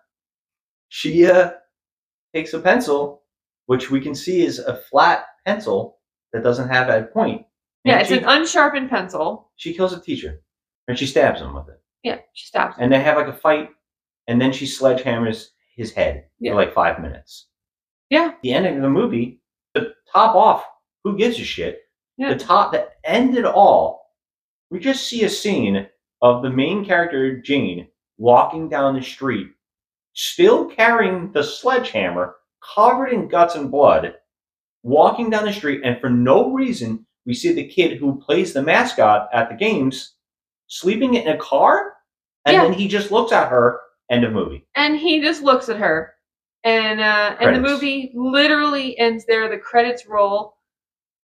She 0.89 1.27
uh, 1.27 1.53
takes 2.35 2.53
a 2.55 2.61
pencil, 2.61 3.23
which 3.67 3.91
we 3.91 4.01
can 4.01 4.15
see 4.15 4.43
is 4.43 4.59
a 4.59 4.77
flat 4.77 5.27
pencil 5.47 5.99
that 6.33 6.43
doesn't 6.43 6.69
have 6.69 6.89
a 6.89 7.05
point. 7.07 7.47
yeah, 7.85 7.99
it's 7.99 8.09
she, 8.09 8.19
an 8.19 8.25
unsharpened 8.25 8.91
pencil. 8.91 9.51
she 9.57 9.75
kills 9.75 9.93
a 9.93 10.01
teacher, 10.01 10.43
and 10.89 10.99
she 10.99 11.07
stabs 11.07 11.41
him 11.41 11.55
with 11.55 11.69
it. 11.69 11.81
Yeah, 12.03 12.19
she 12.35 12.47
stops. 12.47 12.77
And 12.79 12.93
they 12.93 13.01
have 13.01 13.17
like 13.17 13.29
a 13.29 13.33
fight, 13.33 13.71
and 14.29 14.41
then 14.41 14.53
she 14.53 14.67
sledgehammers 14.67 15.49
his 15.77 15.93
head 15.93 16.27
Yeah. 16.39 16.53
for 16.53 16.57
like 16.57 16.75
five 16.75 17.01
minutes. 17.01 17.49
Yeah. 18.11 18.33
The 18.43 18.53
ending 18.53 18.77
of 18.77 18.83
the 18.83 18.91
movie, 18.91 19.41
the 19.75 19.95
top 20.13 20.37
off, 20.37 20.65
who 21.03 21.17
gives 21.17 21.39
a 21.41 21.45
shit? 21.45 21.81
Yeah. 22.17 22.33
The 22.35 22.39
top 22.39 22.73
that 22.73 22.95
ended 23.05 23.45
all, 23.45 24.13
we 24.71 24.79
just 24.79 25.07
see 25.09 25.25
a 25.25 25.29
scene 25.29 25.87
of 26.23 26.43
the 26.43 26.51
main 26.51 26.85
character, 26.85 27.41
Jane, 27.41 27.89
walking 28.19 28.69
down 28.69 28.95
the 28.95 29.03
street, 29.03 29.49
still 30.13 30.67
carrying 30.67 31.33
the 31.33 31.43
sledgehammer, 31.43 32.37
covered 32.75 33.09
in 33.09 33.29
guts 33.29 33.57
and 33.57 33.71
blood, 33.71 34.15
walking 34.83 35.29
down 35.31 35.45
the 35.45 35.53
street, 35.53 35.81
and 35.85 36.01
for 36.01 36.09
no 36.11 36.53
reason, 36.53 37.05
we 37.27 37.35
see 37.35 37.53
the 37.53 37.67
kid 37.69 37.99
who 37.99 38.21
plays 38.21 38.53
the 38.53 38.63
mascot 38.63 39.29
at 39.33 39.49
the 39.49 39.55
games 39.57 40.15
sleeping 40.67 41.15
in 41.15 41.29
a 41.29 41.37
car, 41.37 41.95
and 42.47 42.55
Yeah. 42.55 42.63
then 42.65 42.73
he 42.75 42.89
just 42.89 43.11
looks 43.11 43.33
at 43.33 43.49
her. 43.49 43.81
End 44.11 44.23
of 44.23 44.33
movie. 44.35 44.67
and 44.77 44.99
he 44.99 45.19
just 45.23 45.43
looks 45.43 45.71
at 45.71 45.79
her 45.79 46.13
and 46.63 47.01
uh 47.01 47.37
and 47.41 47.57
the 47.57 47.61
movie 47.61 48.13
literally 48.15 48.97
ends 48.99 49.25
there 49.25 49.49
the 49.49 49.57
credits 49.57 50.07
roll 50.07 50.59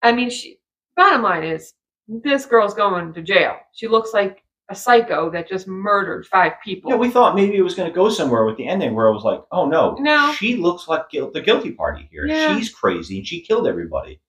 i 0.02 0.14
mean 0.14 0.30
she 0.30 0.59
bottom 1.00 1.22
line 1.24 1.44
is 1.44 1.74
this 2.08 2.46
girl's 2.46 2.74
going 2.74 3.14
to 3.14 3.22
jail 3.22 3.56
she 3.74 3.88
looks 3.88 4.14
like 4.14 4.44
a 4.72 4.76
psycho 4.76 5.32
that 5.32 5.50
just 5.50 5.68
murdered 5.68 6.28
five 6.28 6.54
people 6.64 6.92
Yeah, 6.92 6.98
we 6.98 7.10
thought 7.10 7.34
maybe 7.36 7.56
it 7.58 7.64
was 7.64 7.74
going 7.74 7.90
to 7.90 7.96
go 8.02 8.08
somewhere 8.10 8.46
with 8.46 8.56
the 8.58 8.68
ending 8.68 8.94
where 8.94 9.08
it 9.08 9.14
was 9.14 9.24
like, 9.24 9.42
oh 9.52 9.66
no, 9.68 9.96
No. 10.00 10.32
she 10.34 10.58
looks 10.58 10.88
like 10.88 11.06
the 11.10 11.42
guilty 11.44 11.72
party 11.72 12.08
here. 12.12 12.28
Yeah. 12.28 12.56
She's 12.56 12.70
crazy 12.72 13.18
and 13.18 13.26
she 13.26 13.42
killed 13.42 13.66
everybody. 13.68 14.22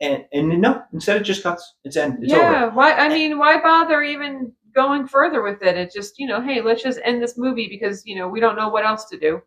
And 0.00 0.24
and 0.32 0.60
no, 0.60 0.82
instead 0.92 1.16
it 1.20 1.24
just 1.24 1.42
cuts. 1.42 1.74
It's 1.82 1.96
end. 1.96 2.22
It's 2.22 2.32
yeah 2.32 2.66
over. 2.66 2.76
why 2.76 2.92
i 2.92 3.08
mean 3.08 3.38
why 3.38 3.60
bother 3.60 4.00
even 4.02 4.52
going 4.72 5.08
further 5.08 5.42
with 5.42 5.60
it 5.62 5.76
it's 5.76 5.94
just 5.98 6.16
you 6.20 6.28
know 6.28 6.40
hey 6.40 6.60
let's 6.62 6.84
just 6.88 7.00
end 7.04 7.20
this 7.20 7.36
movie 7.36 7.66
because 7.68 8.06
you 8.06 8.14
know 8.16 8.28
we 8.28 8.38
don't 8.38 8.54
know 8.54 8.68
what 8.68 8.86
else 8.86 9.06
to 9.06 9.18
do 9.18 9.42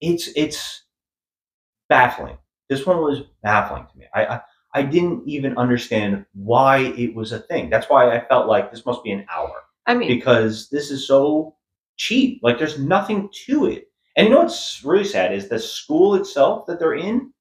It's 0.00 0.28
it's 0.36 0.84
baffling. 1.88 2.38
This 2.68 2.86
one 2.86 2.98
was 2.98 3.22
baffling 3.42 3.86
to 3.90 3.98
me. 3.98 4.06
I, 4.14 4.26
I 4.26 4.40
I 4.76 4.82
didn't 4.82 5.26
even 5.26 5.56
understand 5.56 6.26
why 6.34 6.92
it 6.98 7.14
was 7.14 7.32
a 7.32 7.38
thing. 7.38 7.70
That's 7.70 7.88
why 7.88 8.14
I 8.14 8.26
felt 8.26 8.46
like 8.46 8.70
this 8.70 8.84
must 8.84 9.02
be 9.02 9.10
an 9.10 9.26
hour 9.34 9.62
i 9.86 9.94
mean 9.94 10.08
because 10.08 10.68
this 10.70 10.90
is 10.90 11.06
so 11.06 11.54
cheap. 11.96 12.40
Like 12.42 12.58
there's 12.58 12.78
nothing 12.78 13.30
to 13.46 13.66
it. 13.66 13.88
And 14.16 14.28
you 14.28 14.34
know 14.34 14.40
what's 14.40 14.84
really 14.84 15.04
sad 15.04 15.34
is 15.34 15.48
the 15.48 15.58
school 15.58 16.14
itself 16.14 16.66
that 16.66 16.78
they're 16.78 16.94
in. 16.94 17.32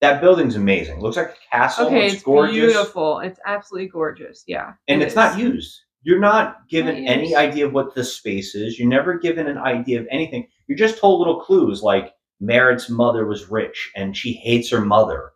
That 0.00 0.20
building's 0.20 0.56
amazing. 0.56 1.00
looks 1.00 1.16
like 1.16 1.30
a 1.30 1.56
castle. 1.56 1.86
okay 1.86 2.06
it's, 2.06 2.14
it's 2.14 2.22
gorgeous, 2.24 2.72
beautiful 2.72 3.20
it's 3.20 3.38
absolutely 3.46 3.88
gorgeous 3.88 4.42
yeah 4.48 4.72
and 4.88 5.00
it 5.00 5.06
it's 5.06 5.14
not 5.14 5.38
used. 5.38 5.80
You're 6.02 6.18
not 6.18 6.68
given 6.68 7.04
Not 7.04 7.12
any 7.12 7.36
idea 7.36 7.66
of 7.66 7.72
what 7.72 7.94
the 7.94 8.02
space 8.02 8.56
is. 8.56 8.76
You're 8.76 8.88
never 8.88 9.16
given 9.18 9.46
an 9.46 9.58
idea 9.58 10.00
of 10.00 10.08
anything. 10.10 10.48
You're 10.66 10.78
just 10.78 10.98
told 10.98 11.20
little 11.20 11.40
clues 11.40 11.80
like 11.80 12.12
Merritt's 12.40 12.90
mother 12.90 13.24
was 13.24 13.48
rich 13.48 13.92
and 13.94 14.16
she 14.16 14.32
hates 14.32 14.68
her 14.70 14.80
mother, 14.80 15.31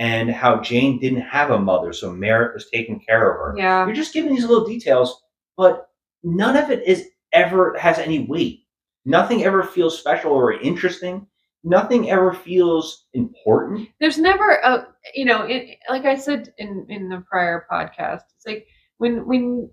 and 0.00 0.30
how 0.30 0.60
Jane 0.60 0.98
didn't 0.98 1.20
have 1.20 1.50
a 1.50 1.58
mother, 1.60 1.92
so 1.92 2.10
Merritt 2.10 2.54
was 2.54 2.68
taking 2.70 2.98
care 2.98 3.30
of 3.30 3.36
her. 3.36 3.54
yeah 3.56 3.84
You're 3.86 3.94
just 3.94 4.14
giving 4.14 4.34
these 4.34 4.46
little 4.46 4.66
details, 4.66 5.22
but 5.56 5.86
none 6.24 6.56
of 6.56 6.70
it 6.70 6.82
is 6.88 7.06
ever 7.32 7.76
has 7.78 7.98
any 7.98 8.20
weight. 8.26 8.60
Nothing 9.04 9.44
ever 9.44 9.62
feels 9.62 9.98
special 9.98 10.32
or 10.32 10.52
interesting. 10.54 11.26
Nothing 11.62 12.10
ever 12.10 12.32
feels 12.32 13.06
important. 13.12 13.88
there's 14.00 14.16
never 14.18 14.54
a 14.64 14.88
you 15.14 15.26
know 15.26 15.42
it, 15.42 15.76
like 15.90 16.06
i 16.06 16.16
said 16.16 16.52
in 16.56 16.86
in 16.88 17.08
the 17.10 17.22
prior 17.30 17.66
podcast 17.70 18.22
it's 18.34 18.46
like 18.46 18.66
when 18.96 19.26
when 19.26 19.70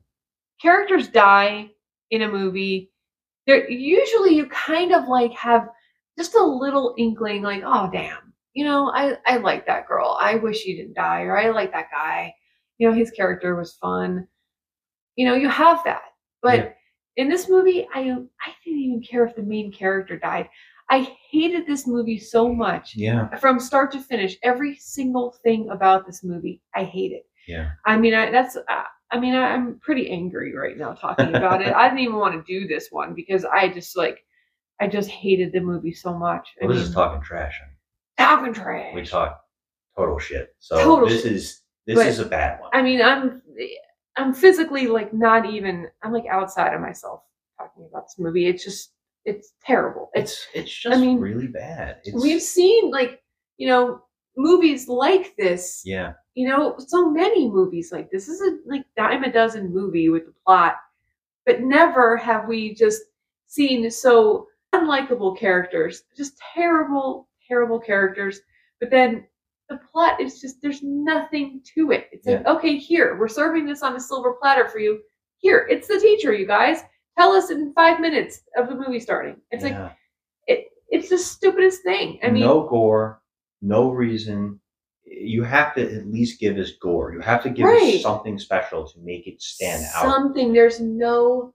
characters 0.62 1.08
die 1.08 1.70
in 2.12 2.22
a 2.24 2.28
movie 2.28 2.92
there 3.46 3.70
usually 3.70 4.36
you 4.36 4.46
kind 4.48 4.92
of 4.94 5.08
like 5.08 5.32
have 5.34 5.70
just 6.18 6.36
a 6.36 6.44
little 6.44 6.94
inkling 6.98 7.42
like 7.42 7.64
oh 7.66 7.90
damn 7.92 8.27
you 8.58 8.66
know 8.66 8.92
i 9.02 9.18
i 9.28 9.38
like 9.38 9.66
that 9.68 9.88
girl 9.88 10.18
i 10.22 10.36
wish 10.36 10.60
she 10.62 10.76
didn't 10.78 10.96
die 10.96 11.24
or 11.24 11.38
i 11.38 11.50
like 11.50 11.72
that 11.72 11.92
guy 11.92 12.34
you 12.80 12.88
know 12.88 12.94
his 12.96 13.12
character 13.12 13.56
was 13.56 13.76
fun 13.76 14.28
you 15.16 15.26
know 15.28 15.36
you 15.36 15.50
have 15.50 15.84
that 15.84 16.04
but 16.42 16.60
Yeah. 16.60 16.72
in 17.24 17.30
this 17.30 17.50
movie 17.50 17.88
i 17.94 18.02
i 18.02 18.50
didn't 18.64 18.80
even 18.88 19.02
care 19.02 19.26
if 19.26 19.36
the 19.36 19.44
main 19.44 19.72
character 19.72 20.18
died 20.18 20.50
i 20.90 21.00
hated 21.32 21.66
this 21.68 21.88
movie 21.88 22.20
so 22.20 22.54
much 22.54 22.96
Yeah. 22.96 23.28
from 23.38 23.60
start 23.60 23.92
to 23.94 24.00
finish 24.00 24.38
every 24.44 24.76
single 24.78 25.32
thing 25.44 25.70
about 25.70 26.06
this 26.06 26.24
movie 26.24 26.62
i 26.76 26.84
hate 26.84 27.12
it 27.12 27.26
Yeah. 27.48 27.72
i 27.86 27.98
mean 27.98 28.14
i 28.14 28.30
that's 28.32 28.56
uh, 28.58 28.84
i 29.12 29.20
mean 29.20 29.36
I, 29.36 29.54
i'm 29.54 29.80
pretty 29.80 30.10
angry 30.10 30.56
right 30.56 30.78
now 30.78 30.94
talking 30.94 31.36
about 31.36 31.62
it 31.62 31.74
i 31.82 31.88
didn't 31.90 32.00
even 32.06 32.16
want 32.18 32.34
to 32.36 32.54
do 32.60 32.68
this 32.68 32.90
one 32.92 33.14
because 33.16 33.46
i 33.46 33.68
just 33.70 33.98
like 33.98 34.20
i 34.82 34.88
just 34.88 35.10
hated 35.10 35.52
the 35.54 35.62
movie 35.62 35.94
so 35.94 36.14
much 36.18 36.48
I 36.62 36.66
Well, 36.66 36.76
this 36.76 36.84
mean, 36.84 36.90
is 36.90 36.96
talking 36.96 37.22
trash. 37.22 37.60
talking 37.60 37.77
trash 38.18 38.94
We 38.94 39.04
talk 39.06 39.42
total 39.96 40.20
shit. 40.20 40.56
So 40.60 40.78
Total 40.84 41.08
this 41.10 41.24
shit. 41.24 41.32
is 41.32 41.62
this 41.86 41.96
But- 41.96 42.08
is 42.08 42.20
a 42.20 42.26
bad 42.26 42.60
one. 42.60 42.70
i 42.74 42.82
mean 42.82 43.02
i'm 43.02 43.42
i'm 44.18 44.34
physically 44.34 44.88
like 44.88 45.14
not 45.14 45.46
even 45.46 45.88
i'm 46.04 46.12
like 46.12 46.26
outside 46.26 46.74
of 46.74 46.82
myself 46.82 47.22
talking 47.58 47.88
about 47.90 48.06
this 48.06 48.16
movie 48.20 48.46
it's 48.48 48.64
just 48.64 48.92
it's 49.26 49.54
terrible 49.66 50.10
it's 50.14 50.48
It's 50.54 50.70
it's 50.70 50.74
just 50.82 51.00
mean, 51.00 51.20
really 51.20 51.48
bad. 51.48 52.00
It's, 52.04 52.22
we've 52.22 52.42
seen 52.42 52.92
like 52.92 53.22
you 53.58 53.68
know 53.68 54.02
movies 54.36 54.88
like 54.88 55.36
this 55.38 55.82
yeah. 55.86 56.14
you 56.36 56.48
know, 56.48 56.76
so 56.78 57.10
many 57.10 57.50
movies 57.50 57.92
like 57.92 58.12
this. 58.12 58.28
This 58.28 58.40
is 58.40 58.42
a 58.54 58.58
like 58.70 58.86
dime 58.96 59.24
a 59.24 59.32
dozen 59.32 59.74
movie 59.74 60.10
with 60.10 60.26
the 60.28 60.34
plot, 60.46 60.76
but 61.48 61.62
never 61.62 62.16
have 62.18 62.48
we 62.48 62.76
just 62.76 63.02
seen 63.48 63.90
so 63.90 64.46
unlikable 64.76 65.36
characters, 65.38 66.04
just 66.16 66.38
terrible, 66.54 67.28
terrible 67.48 67.80
characters. 67.80 68.40
But 68.80 68.90
then 68.92 69.26
the 69.70 69.78
plot 69.92 70.22
is 70.22 70.40
just 70.40 70.62
there's 70.62 70.82
nothing 70.84 71.62
to 71.76 71.92
it. 71.92 72.08
It's 72.12 72.26
like, 72.28 72.46
okay, 72.46 72.78
here, 72.78 73.18
we're 73.18 73.28
serving 73.28 73.66
this 73.66 73.84
on 73.84 73.96
a 73.96 74.00
silver 74.00 74.34
platter 74.34 74.68
for 74.70 74.80
you. 74.80 75.02
Here, 75.40 75.68
it's 75.70 75.88
the 75.88 76.00
teacher, 76.00 76.34
you 76.34 76.46
guys. 76.48 76.82
Tell 77.18 77.32
us 77.32 77.50
in 77.50 77.74
five 77.74 78.00
minutes 78.00 78.42
of 78.58 78.70
the 78.70 78.76
movie 78.76 79.00
starting. 79.00 79.38
It's 79.52 79.64
like 79.64 79.74
it 80.46 80.68
it's 80.90 81.10
the 81.10 81.18
stupidest 81.18 81.84
thing. 81.84 82.20
I 82.24 82.30
mean 82.30 82.44
no 82.44 82.68
gore, 82.68 83.22
no 83.62 83.90
reason. 83.90 84.60
You 85.04 85.44
have 85.44 85.74
to 85.76 85.82
at 85.98 86.08
least 86.08 86.40
give 86.40 86.58
us 86.58 86.72
gore. 86.82 87.14
You 87.14 87.22
have 87.22 87.42
to 87.44 87.50
give 87.50 87.66
Right. 87.66 87.96
us 87.96 88.02
something 88.04 88.38
special 88.38 88.88
to 88.88 89.00
make 89.00 89.26
it 89.26 89.42
stand 89.42 89.84
out. 89.96 90.04
something. 90.04 90.54
There's 90.54 90.80
no 90.80 91.54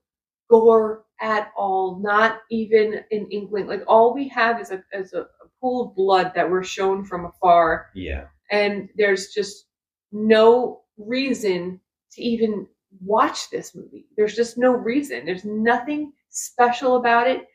gore 0.51 1.05
at 1.21 1.53
all, 1.57 2.01
not 2.01 2.41
even 2.51 3.05
an 3.13 3.29
inkling. 3.31 3.67
Like 3.69 3.85
all 3.87 4.13
we 4.13 4.27
have 4.29 4.61
is 4.61 4.71
a 4.73 4.83
is 4.93 5.13
a 5.13 5.27
pool 5.63 5.89
of 5.89 5.97
blood 5.97 6.33
that 6.35 6.51
we're 6.51 6.63
shown 6.65 7.05
from 7.07 7.25
afar, 7.25 7.87
Yeah. 7.95 8.27
and 8.51 8.91
there's 8.97 9.29
just 9.29 9.67
no 10.13 10.83
reason 10.99 11.81
to 12.13 12.23
even 12.23 12.67
watch 13.03 13.49
this 13.51 13.75
movie. 13.75 14.05
There's 14.17 14.37
just 14.37 14.59
no 14.59 14.73
reason. 14.73 15.25
There's 15.25 15.47
nothing 15.47 16.13
special 16.29 16.97
about 16.97 17.27
it. 17.29 17.47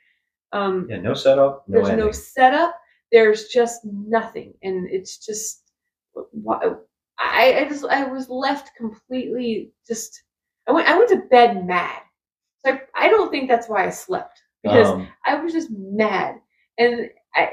Um, 0.53 0.87
Yeah. 0.89 1.01
No 1.01 1.13
setup. 1.13 1.67
No 1.67 1.75
there's 1.77 1.89
ending. 1.89 2.05
no 2.07 2.11
setup. 2.11 2.75
There's 3.11 3.47
just 3.49 3.85
nothing, 3.85 4.53
and 4.63 4.89
it's 4.89 5.17
just 5.25 5.63
I, 7.19 7.59
I 7.59 7.65
just 7.69 7.85
I 7.85 8.03
was 8.05 8.29
left 8.29 8.75
completely 8.75 9.71
just 9.87 10.23
I 10.67 10.71
went 10.71 10.87
I 10.87 10.97
went 10.97 11.09
to 11.09 11.23
bed 11.29 11.65
mad. 11.65 12.01
So 12.65 12.73
I, 12.73 12.81
I 12.95 13.09
don't 13.09 13.29
think 13.31 13.47
that's 13.49 13.69
why 13.69 13.85
I 13.85 13.89
slept 13.89 14.41
because 14.63 14.87
Um, 14.87 15.07
I 15.25 15.35
was 15.35 15.53
just 15.53 15.69
mad, 15.71 16.35
and 16.77 17.09
I 17.35 17.49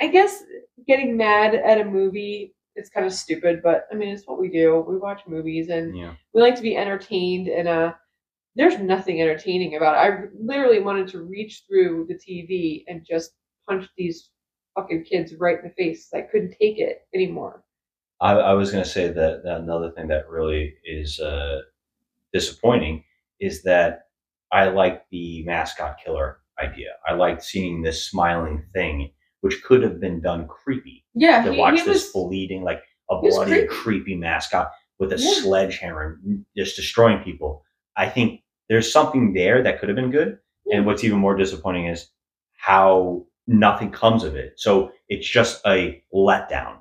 I 0.00 0.08
guess 0.08 0.42
getting 0.86 1.16
mad 1.16 1.54
at 1.54 1.80
a 1.80 1.84
movie 1.84 2.54
is 2.76 2.90
kind 2.90 3.06
of 3.06 3.12
stupid, 3.12 3.60
but 3.62 3.86
I 3.90 3.94
mean 3.94 4.10
it's 4.10 4.26
what 4.26 4.40
we 4.40 4.48
do. 4.48 4.84
We 4.86 4.98
watch 4.98 5.22
movies 5.26 5.68
and 5.68 5.96
yeah. 5.96 6.14
we 6.34 6.42
like 6.42 6.56
to 6.56 6.62
be 6.62 6.76
entertained 6.76 7.48
and 7.48 7.68
uh 7.68 7.92
there's 8.56 8.78
nothing 8.78 9.20
entertaining 9.20 9.76
about 9.76 9.94
it. 9.94 9.98
I 9.98 10.26
literally 10.40 10.80
wanted 10.80 11.08
to 11.08 11.20
reach 11.22 11.64
through 11.68 12.06
the 12.08 12.14
TV 12.14 12.84
and 12.88 13.04
just 13.04 13.32
punch 13.68 13.86
these 13.98 14.30
fucking 14.74 15.04
kids 15.04 15.34
right 15.38 15.58
in 15.58 15.68
the 15.68 15.74
face. 15.74 16.08
I 16.14 16.22
couldn't 16.22 16.56
take 16.58 16.78
it 16.78 17.06
anymore. 17.14 17.62
I, 18.20 18.32
I 18.32 18.52
was 18.54 18.72
going 18.72 18.82
to 18.82 18.88
say 18.88 19.08
that, 19.08 19.42
that 19.44 19.60
another 19.60 19.90
thing 19.90 20.08
that 20.08 20.30
really 20.30 20.74
is 20.84 21.20
uh, 21.20 21.60
disappointing 22.32 23.04
is 23.40 23.62
that 23.64 24.06
I 24.52 24.68
like 24.68 25.04
the 25.10 25.44
mascot 25.44 25.96
killer 26.02 26.38
idea. 26.58 26.92
I 27.06 27.12
like 27.12 27.42
seeing 27.42 27.82
this 27.82 28.04
smiling 28.04 28.64
thing, 28.72 29.10
which 29.40 29.62
could 29.62 29.82
have 29.82 30.00
been 30.00 30.20
done 30.20 30.46
creepy. 30.48 31.04
Yeah, 31.14 31.44
to 31.44 31.52
he- 31.52 31.58
watch 31.58 31.80
he 31.80 31.86
this 31.86 32.12
was- 32.12 32.12
bleeding, 32.12 32.62
like 32.62 32.82
a 33.10 33.20
bloody, 33.20 33.50
creepy. 33.52 33.66
creepy 33.68 34.14
mascot 34.16 34.70
with 34.98 35.12
a 35.12 35.18
Yeah. 35.18 35.30
sledgehammer 35.42 36.18
just 36.56 36.76
destroying 36.76 37.22
people. 37.22 37.62
I 37.96 38.08
think 38.08 38.42
there's 38.68 38.90
something 38.92 39.32
there 39.32 39.62
that 39.62 39.78
could 39.78 39.88
have 39.88 39.96
been 39.96 40.10
good. 40.10 40.38
And 40.72 40.84
what's 40.84 41.04
even 41.04 41.18
more 41.18 41.36
disappointing 41.36 41.86
is 41.86 42.08
how 42.56 43.24
nothing 43.46 43.92
comes 43.92 44.24
of 44.24 44.34
it. 44.34 44.54
So 44.56 44.90
it's 45.08 45.28
just 45.28 45.64
a 45.66 46.02
letdown. 46.12 46.78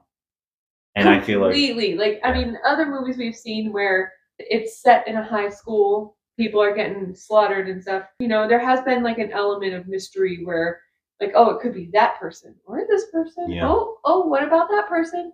And 0.96 1.08
I 1.10 1.20
feel 1.20 1.42
like 1.42 1.52
completely 1.52 1.96
like 1.96 2.20
I 2.24 2.32
mean 2.34 2.58
other 2.66 2.86
movies 2.86 3.18
we've 3.18 3.36
seen 3.36 3.72
where 3.74 4.12
it's 4.40 4.82
set 4.82 5.08
in 5.08 5.16
a 5.18 5.24
high 5.24 5.50
school, 5.50 6.18
people 6.38 6.62
are 6.62 6.74
getting 6.74 7.14
slaughtered 7.14 7.68
and 7.70 7.82
stuff. 7.82 8.06
You 8.20 8.28
know, 8.30 8.48
there 8.48 8.60
has 8.60 8.82
been 8.82 9.04
like 9.04 9.20
an 9.20 9.32
element 9.32 9.74
of 9.74 9.88
mystery 9.88 10.40
where 10.44 10.80
like 11.22 11.32
oh 11.36 11.50
it 11.52 11.62
could 11.62 11.74
be 11.74 11.90
that 11.94 12.20
person 12.20 12.56
or 12.66 12.86
this 12.90 13.06
person. 13.12 13.50
Yeah. 13.50 13.68
Oh 13.70 13.98
oh 14.04 14.26
what 14.28 14.44
about 14.44 14.70
that 14.70 14.88
person? 14.88 15.32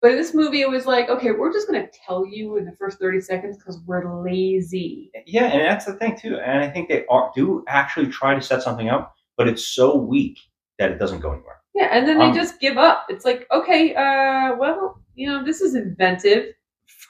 But 0.00 0.12
in 0.12 0.16
this 0.18 0.34
movie 0.34 0.60
it 0.60 0.70
was 0.70 0.86
like 0.86 1.08
okay 1.08 1.30
we're 1.32 1.52
just 1.52 1.66
gonna 1.66 1.88
tell 2.06 2.26
you 2.26 2.56
in 2.56 2.64
the 2.64 2.76
first 2.76 2.98
thirty 2.98 3.20
seconds 3.20 3.56
because 3.56 3.80
we're 3.86 4.22
lazy. 4.22 5.10
Yeah, 5.26 5.44
and 5.46 5.60
that's 5.62 5.86
the 5.86 5.94
thing 5.94 6.16
too. 6.16 6.36
And 6.36 6.60
I 6.62 6.68
think 6.68 6.88
they 6.88 7.06
are, 7.06 7.32
do 7.34 7.64
actually 7.68 8.06
try 8.08 8.34
to 8.34 8.42
set 8.42 8.62
something 8.62 8.88
up, 8.88 9.14
but 9.36 9.48
it's 9.48 9.66
so 9.66 9.96
weak 9.96 10.38
that 10.78 10.90
it 10.90 10.98
doesn't 10.98 11.20
go 11.20 11.32
anywhere. 11.32 11.60
Yeah, 11.74 11.88
and 11.90 12.06
then 12.06 12.18
they 12.18 12.26
Um, 12.26 12.34
just 12.34 12.60
give 12.60 12.76
up. 12.76 13.06
It's 13.08 13.24
like 13.24 13.46
okay 13.50 13.94
uh 13.94 14.56
well 14.56 15.00
you 15.14 15.28
know 15.28 15.44
this 15.44 15.60
is 15.60 15.74
inventive. 15.74 16.54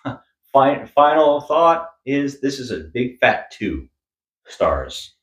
Fin- 0.52 0.86
final 0.86 1.40
thought 1.40 1.90
is 2.06 2.40
this 2.40 2.60
is 2.60 2.70
a 2.70 2.78
big 2.94 3.18
fat 3.18 3.50
two 3.50 3.88
stars. 4.46 5.13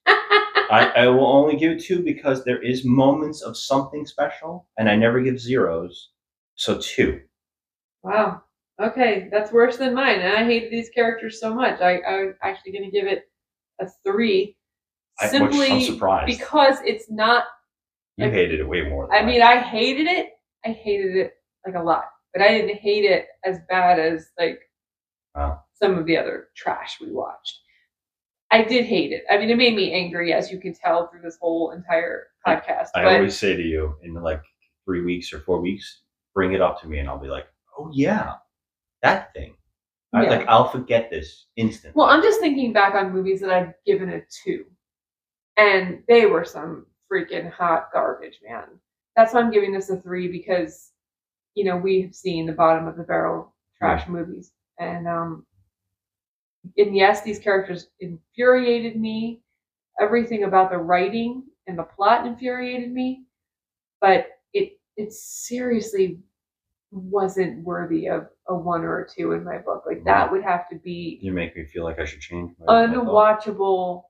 I, 0.72 0.86
I 1.04 1.08
will 1.08 1.28
only 1.28 1.58
give 1.58 1.80
two 1.84 2.02
because 2.02 2.44
there 2.44 2.62
is 2.62 2.86
moments 2.86 3.42
of 3.42 3.58
something 3.58 4.06
special, 4.06 4.68
and 4.78 4.90
I 4.90 4.96
never 4.96 5.20
give 5.22 5.40
zeros. 5.40 6.12
So 6.56 6.80
two. 6.80 7.22
Wow. 8.04 8.42
Okay, 8.82 9.28
that's 9.32 9.52
worse 9.52 9.78
than 9.78 9.94
mine. 9.94 10.20
And 10.22 10.34
I 10.34 10.44
hated 10.46 10.72
these 10.72 10.90
characters 10.90 11.40
so 11.40 11.54
much. 11.54 11.82
I, 11.82 12.02
I'm 12.02 12.36
actually 12.42 12.72
going 12.72 12.86
to 12.86 12.92
give 12.92 13.06
it 13.08 13.24
a 13.80 13.88
three, 14.06 14.56
I- 15.20 15.28
simply 15.28 16.00
because 16.26 16.78
it's 16.86 17.10
not. 17.10 17.46
You 18.18 18.30
hated 18.30 18.60
it 18.60 18.68
way 18.68 18.88
more. 18.88 19.08
Than 19.08 19.24
I 19.24 19.26
mean, 19.26 19.42
I 19.42 19.58
hated 19.58 20.08
it. 20.08 20.30
I 20.66 20.70
hated 20.70 21.16
it 21.16 21.34
like 21.66 21.76
a 21.76 21.82
lot, 21.84 22.06
but 22.34 22.42
I 22.44 22.50
didn't 22.50 22.78
hate 22.78 23.04
it 23.06 23.28
as 23.46 23.58
bad 23.70 24.00
as 24.00 24.30
like 24.40 24.60
Wow. 25.36 25.64
some 25.82 25.98
of 25.98 26.06
the 26.06 26.18
other 26.18 26.50
trash 26.56 27.00
we 27.02 27.12
watched. 27.12 27.60
I 28.52 28.64
did 28.64 28.86
hate 28.86 29.14
it. 29.14 29.24
I 29.30 29.38
mean, 29.38 29.50
it 29.50 29.58
made 29.58 29.76
me 29.76 29.94
angry, 29.94 30.34
as 30.34 30.52
you 30.52 30.60
can 30.60 30.74
tell 30.74 31.08
through 31.08 31.22
this 31.22 31.38
whole 31.40 31.72
entire 31.72 32.28
podcast. 32.46 32.90
I 32.96 33.04
but 33.04 33.14
always 33.16 33.38
say 33.38 33.56
to 33.56 33.62
you 33.64 33.96
in 34.04 34.14
like 34.14 34.42
three 34.86 35.02
weeks 35.04 35.32
or 35.32 35.40
four 35.40 35.62
weeks, 35.62 36.02
bring 36.34 36.54
it 36.54 36.62
up 36.62 36.82
to 36.82 36.88
me, 36.88 37.00
and 37.00 37.08
I'll 37.08 37.18
be 37.18 37.30
like, 37.30 37.48
"Oh 37.78 37.90
yeah, 37.94 38.36
that 39.02 39.34
thing." 39.34 39.56
I, 40.14 40.24
Yeah. 40.24 40.30
like 40.30 40.48
I'll 40.48 40.68
forget 40.68 41.10
this 41.10 41.48
instantly. 41.56 41.98
Well, 41.98 42.10
I'm 42.10 42.22
just 42.22 42.42
thinking 42.42 42.74
back 42.74 42.94
on 42.96 43.14
movies 43.14 43.40
that 43.40 43.52
I've 43.52 43.74
given 43.86 44.10
a 44.10 44.22
two, 44.44 44.66
and 45.56 46.04
they 46.10 46.26
were 46.26 46.44
some 46.44 46.86
freaking 47.10 47.50
hot 47.50 47.90
garbage, 47.94 48.40
man. 48.46 48.66
That's 49.16 49.34
why 49.34 49.40
I'm 49.42 49.52
giving 49.52 49.72
this 49.72 49.90
a 49.90 49.98
three 49.98 50.28
because, 50.30 50.92
you 51.56 51.64
know, 51.64 51.78
we've 51.78 52.14
seen 52.14 52.46
the 52.46 52.54
bottom 52.54 52.88
of 52.88 52.98
the 52.98 53.04
barrel 53.04 53.54
trash 53.78 54.08
movies, 54.10 54.52
and 54.80 55.08
um, 55.08 55.46
and 56.78 56.96
yes, 56.96 57.22
these 57.22 57.40
characters 57.40 57.88
infuriated 58.00 59.00
me. 59.00 59.42
Everything 60.00 60.44
about 60.44 60.72
the 60.72 60.78
writing 60.78 61.44
and 61.68 61.78
the 61.78 61.84
plot 61.84 62.26
infuriated 62.26 62.92
me, 62.92 63.26
but 64.00 64.28
it 64.54 64.80
it 64.98 65.14
seriously 65.14 66.20
wasn't 66.92 67.64
worthy 67.64 68.08
of 68.08 68.28
a 68.48 68.56
one 68.56 68.84
or 68.84 69.00
a 69.00 69.10
two 69.10 69.32
in 69.34 69.44
my 69.44 69.58
book. 69.58 69.84
Like 69.86 70.04
that 70.06 70.32
would 70.32 70.44
have 70.44 70.68
to 70.70 70.76
be 70.76 71.20
You 71.22 71.32
make 71.32 71.56
me 71.56 71.66
feel 71.66 71.84
like 71.84 72.00
I 72.00 72.06
should 72.06 72.22
change. 72.22 72.52
My, 72.60 72.86
my 72.86 72.94
unwatchable. 72.94 74.04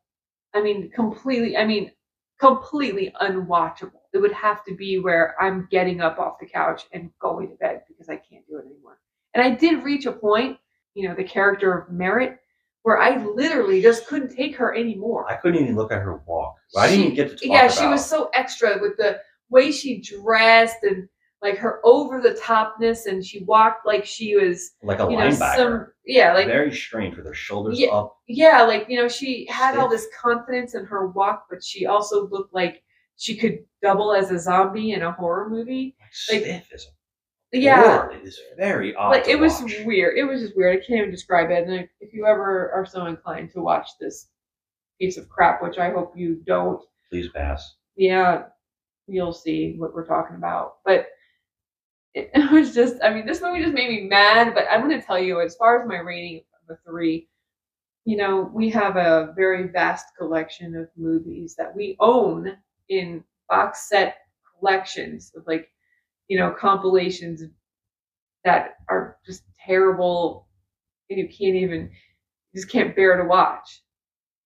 I 0.53 0.61
mean, 0.61 0.89
completely. 0.91 1.57
I 1.57 1.65
mean, 1.65 1.91
completely 2.39 3.13
unwatchable. 3.21 4.01
It 4.13 4.17
would 4.17 4.33
have 4.33 4.65
to 4.65 4.75
be 4.75 4.99
where 4.99 5.35
I'm 5.39 5.67
getting 5.71 6.01
up 6.01 6.19
off 6.19 6.39
the 6.39 6.47
couch 6.47 6.83
and 6.91 7.11
going 7.19 7.49
to 7.49 7.55
bed 7.55 7.83
because 7.87 8.09
I 8.09 8.15
can't 8.15 8.45
do 8.47 8.57
it 8.57 8.65
anymore. 8.65 8.99
And 9.33 9.43
I 9.43 9.51
did 9.51 9.83
reach 9.83 10.05
a 10.05 10.11
point, 10.11 10.57
you 10.95 11.07
know, 11.07 11.15
the 11.15 11.23
character 11.23 11.77
of 11.77 11.91
Merritt, 11.93 12.39
where 12.83 12.99
I 12.99 13.23
literally 13.23 13.81
just 13.81 14.07
couldn't 14.07 14.35
take 14.35 14.55
her 14.55 14.75
anymore. 14.75 15.29
I 15.29 15.35
couldn't 15.35 15.61
even 15.61 15.75
look 15.75 15.91
at 15.91 16.01
her 16.01 16.21
walk. 16.25 16.55
I 16.77 16.87
didn't 16.87 17.05
even 17.05 17.15
get 17.15 17.29
to 17.29 17.35
talk 17.35 17.43
about. 17.45 17.53
yeah, 17.53 17.65
about. 17.65 17.77
she 17.77 17.87
was 17.87 18.05
so 18.05 18.29
extra 18.33 18.79
with 18.81 18.97
the 18.97 19.19
way 19.49 19.71
she 19.71 20.01
dressed 20.01 20.77
and 20.83 21.07
like 21.43 21.57
her 21.57 21.79
over 21.83 22.21
the 22.21 22.39
topness, 22.41 23.07
and 23.07 23.25
she 23.25 23.43
walked 23.45 23.85
like 23.85 24.05
she 24.05 24.35
was 24.35 24.71
like 24.83 24.99
a 24.99 25.03
you 25.09 25.17
know, 25.17 25.27
linebacker. 25.29 25.55
some- 25.55 25.87
yeah, 26.05 26.33
like 26.33 26.45
very 26.47 26.73
strange 26.73 27.15
with 27.17 27.25
her 27.25 27.33
shoulders 27.33 27.79
Yeah. 27.79 27.89
up. 27.89 28.17
yeah, 28.27 28.61
like 28.63 28.85
you 28.89 28.97
know, 28.99 29.07
she 29.07 29.47
had 29.49 29.75
all 29.77 29.87
this 29.89 30.07
confidence 30.19 30.75
in 30.75 30.85
her 30.85 31.07
walk, 31.07 31.45
but 31.49 31.63
she 31.63 31.85
also 31.87 32.27
looked 32.29 32.53
like 32.53 32.83
she 33.17 33.35
could 33.35 33.59
double 33.81 34.13
as 34.13 34.31
a 34.31 34.39
zombie 34.39 34.93
in 34.93 35.01
a 35.03 35.11
horror 35.11 35.49
movie. 35.49 35.95
Like, 35.99 36.11
Stiff 36.43 36.65
as 36.73 36.87
yeah, 37.53 38.09
it 38.11 38.23
is 38.23 38.39
very 38.57 38.95
odd. 38.95 39.09
like 39.09 39.27
it 39.27 39.39
was 39.39 39.61
watch. 39.61 39.75
weird. 39.85 40.17
It 40.17 40.23
was 40.23 40.41
just 40.41 40.55
weird. 40.55 40.77
I 40.77 40.85
can't 40.85 40.99
even 40.99 41.11
describe 41.11 41.51
it. 41.51 41.63
And 41.67 41.75
like, 41.77 41.89
if 41.99 42.13
you 42.13 42.25
ever 42.25 42.71
are 42.71 42.85
so 42.85 43.05
inclined 43.07 43.51
to 43.51 43.61
watch 43.61 43.89
this 43.99 44.27
piece 44.99 45.17
of 45.17 45.27
crap, 45.29 45.61
which 45.61 45.77
I 45.77 45.89
hope 45.91 46.13
you 46.15 46.41
don't, 46.45 46.81
Please 47.09 47.27
pass. 47.29 47.75
yeah, 47.97 48.43
you'll 49.07 49.33
see 49.33 49.75
what 49.77 49.93
we're 49.93 50.07
talking 50.07 50.37
about. 50.37 50.75
But 50.85 51.07
it, 52.13 52.31
it 52.35 52.51
was 52.51 52.73
just, 52.73 52.95
I 53.03 53.13
mean, 53.13 53.25
this 53.25 53.41
movie 53.41 53.61
just 53.61 53.73
made 53.73 53.89
me 53.89 54.07
mad. 54.07 54.53
But 54.53 54.65
I'm 54.71 54.87
going 54.87 54.99
to 54.99 55.05
tell 55.05 55.19
you, 55.19 55.41
as 55.41 55.55
far 55.55 55.81
as 55.81 55.87
my 55.87 55.97
rating 55.97 56.41
of 56.69 56.75
a 56.75 56.79
three, 56.89 57.27
you 58.05 58.17
know, 58.17 58.49
we 58.53 58.69
have 58.69 58.95
a 58.95 59.33
very 59.35 59.67
vast 59.67 60.05
collection 60.17 60.75
of 60.75 60.87
movies 60.97 61.55
that 61.57 61.75
we 61.75 61.95
own 61.99 62.55
in 62.89 63.23
box 63.49 63.89
set 63.89 64.17
collections 64.57 65.31
of 65.35 65.43
like, 65.45 65.69
you 66.31 66.37
know, 66.39 66.49
compilations 66.67 67.37
that 68.43 68.75
are 68.89 69.17
just 69.25 69.43
terrible 69.65 70.47
and 71.09 71.19
you 71.19 71.27
can't 71.27 71.55
even 71.65 71.81
you 72.53 72.61
just 72.61 72.69
can't 72.71 72.95
bear 72.95 73.17
to 73.21 73.25
watch. 73.27 73.83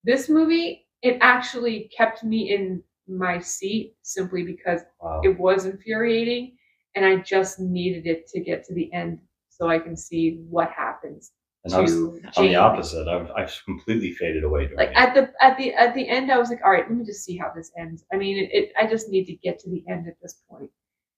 This 0.04 0.30
movie, 0.30 0.88
it 1.02 1.18
actually 1.22 1.90
kept 1.96 2.24
me 2.24 2.54
in 2.56 2.84
my 3.08 3.40
seat 3.40 3.96
simply 4.02 4.44
because 4.44 4.82
Wow. 5.02 5.22
it 5.24 5.38
was 5.40 5.66
infuriating 5.66 6.58
and 6.96 7.06
I 7.06 7.18
just 7.18 7.60
needed 7.60 8.08
it 8.08 8.28
to 8.30 8.40
get 8.40 8.64
to 8.66 8.74
the 8.74 8.92
end 8.94 9.20
so 9.50 9.68
I 9.70 9.80
can 9.80 9.96
see 9.96 10.24
what 10.50 10.70
happens 10.72 11.32
And 11.66 11.74
I 11.74 11.82
was 11.82 11.94
on 11.96 12.46
the 12.48 12.56
opposite. 12.56 13.08
I've, 13.08 13.30
I've 13.38 13.54
completely 13.66 14.12
faded 14.14 14.44
away 14.44 14.64
during 14.68 14.78
Like 14.78 14.90
it. 14.90 14.98
at 15.04 15.14
the 15.16 15.24
at 15.42 15.58
the 15.58 15.74
at 15.74 15.94
the 15.96 16.08
end, 16.10 16.32
I 16.32 16.38
was 16.40 16.50
like, 16.50 16.62
all 16.66 16.72
right, 16.72 16.88
let 16.90 16.98
me 16.98 17.06
just 17.06 17.24
see 17.26 17.38
how 17.38 17.52
this 17.56 17.72
ends. 17.78 18.04
I 18.14 18.18
mean, 18.18 18.38
it, 18.44 18.50
it 18.58 18.66
I 18.82 18.88
just 18.88 19.10
need 19.10 19.26
to 19.26 19.36
get 19.36 19.60
to 19.62 19.70
the 19.70 19.84
end 19.90 20.08
at 20.08 20.18
this 20.22 20.36
point. 20.50 20.72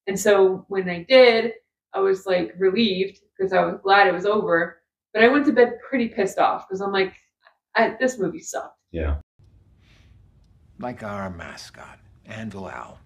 And 0.07 0.19
so 0.19 0.65
when 0.69 0.89
I 0.89 1.05
did, 1.07 1.53
I 1.93 1.99
was 1.99 2.25
like 2.25 2.53
relieved 2.57 3.19
because 3.37 3.53
I 3.53 3.65
was 3.65 3.79
glad 3.83 4.07
it 4.07 4.13
was 4.13 4.25
over. 4.25 4.81
But 5.13 5.23
I 5.23 5.27
went 5.27 5.45
to 5.47 5.51
bed 5.51 5.77
pretty 5.87 6.07
pissed 6.07 6.37
off 6.37 6.67
because 6.67 6.81
I'm 6.81 6.91
like, 6.91 7.13
I, 7.75 7.95
this 7.99 8.17
movie 8.17 8.39
sucked. 8.39 8.79
Yeah. 8.91 9.17
Like 10.79 11.03
our 11.03 11.29
mascot, 11.29 11.99
Anvil 12.25 12.69
Al. 12.69 12.99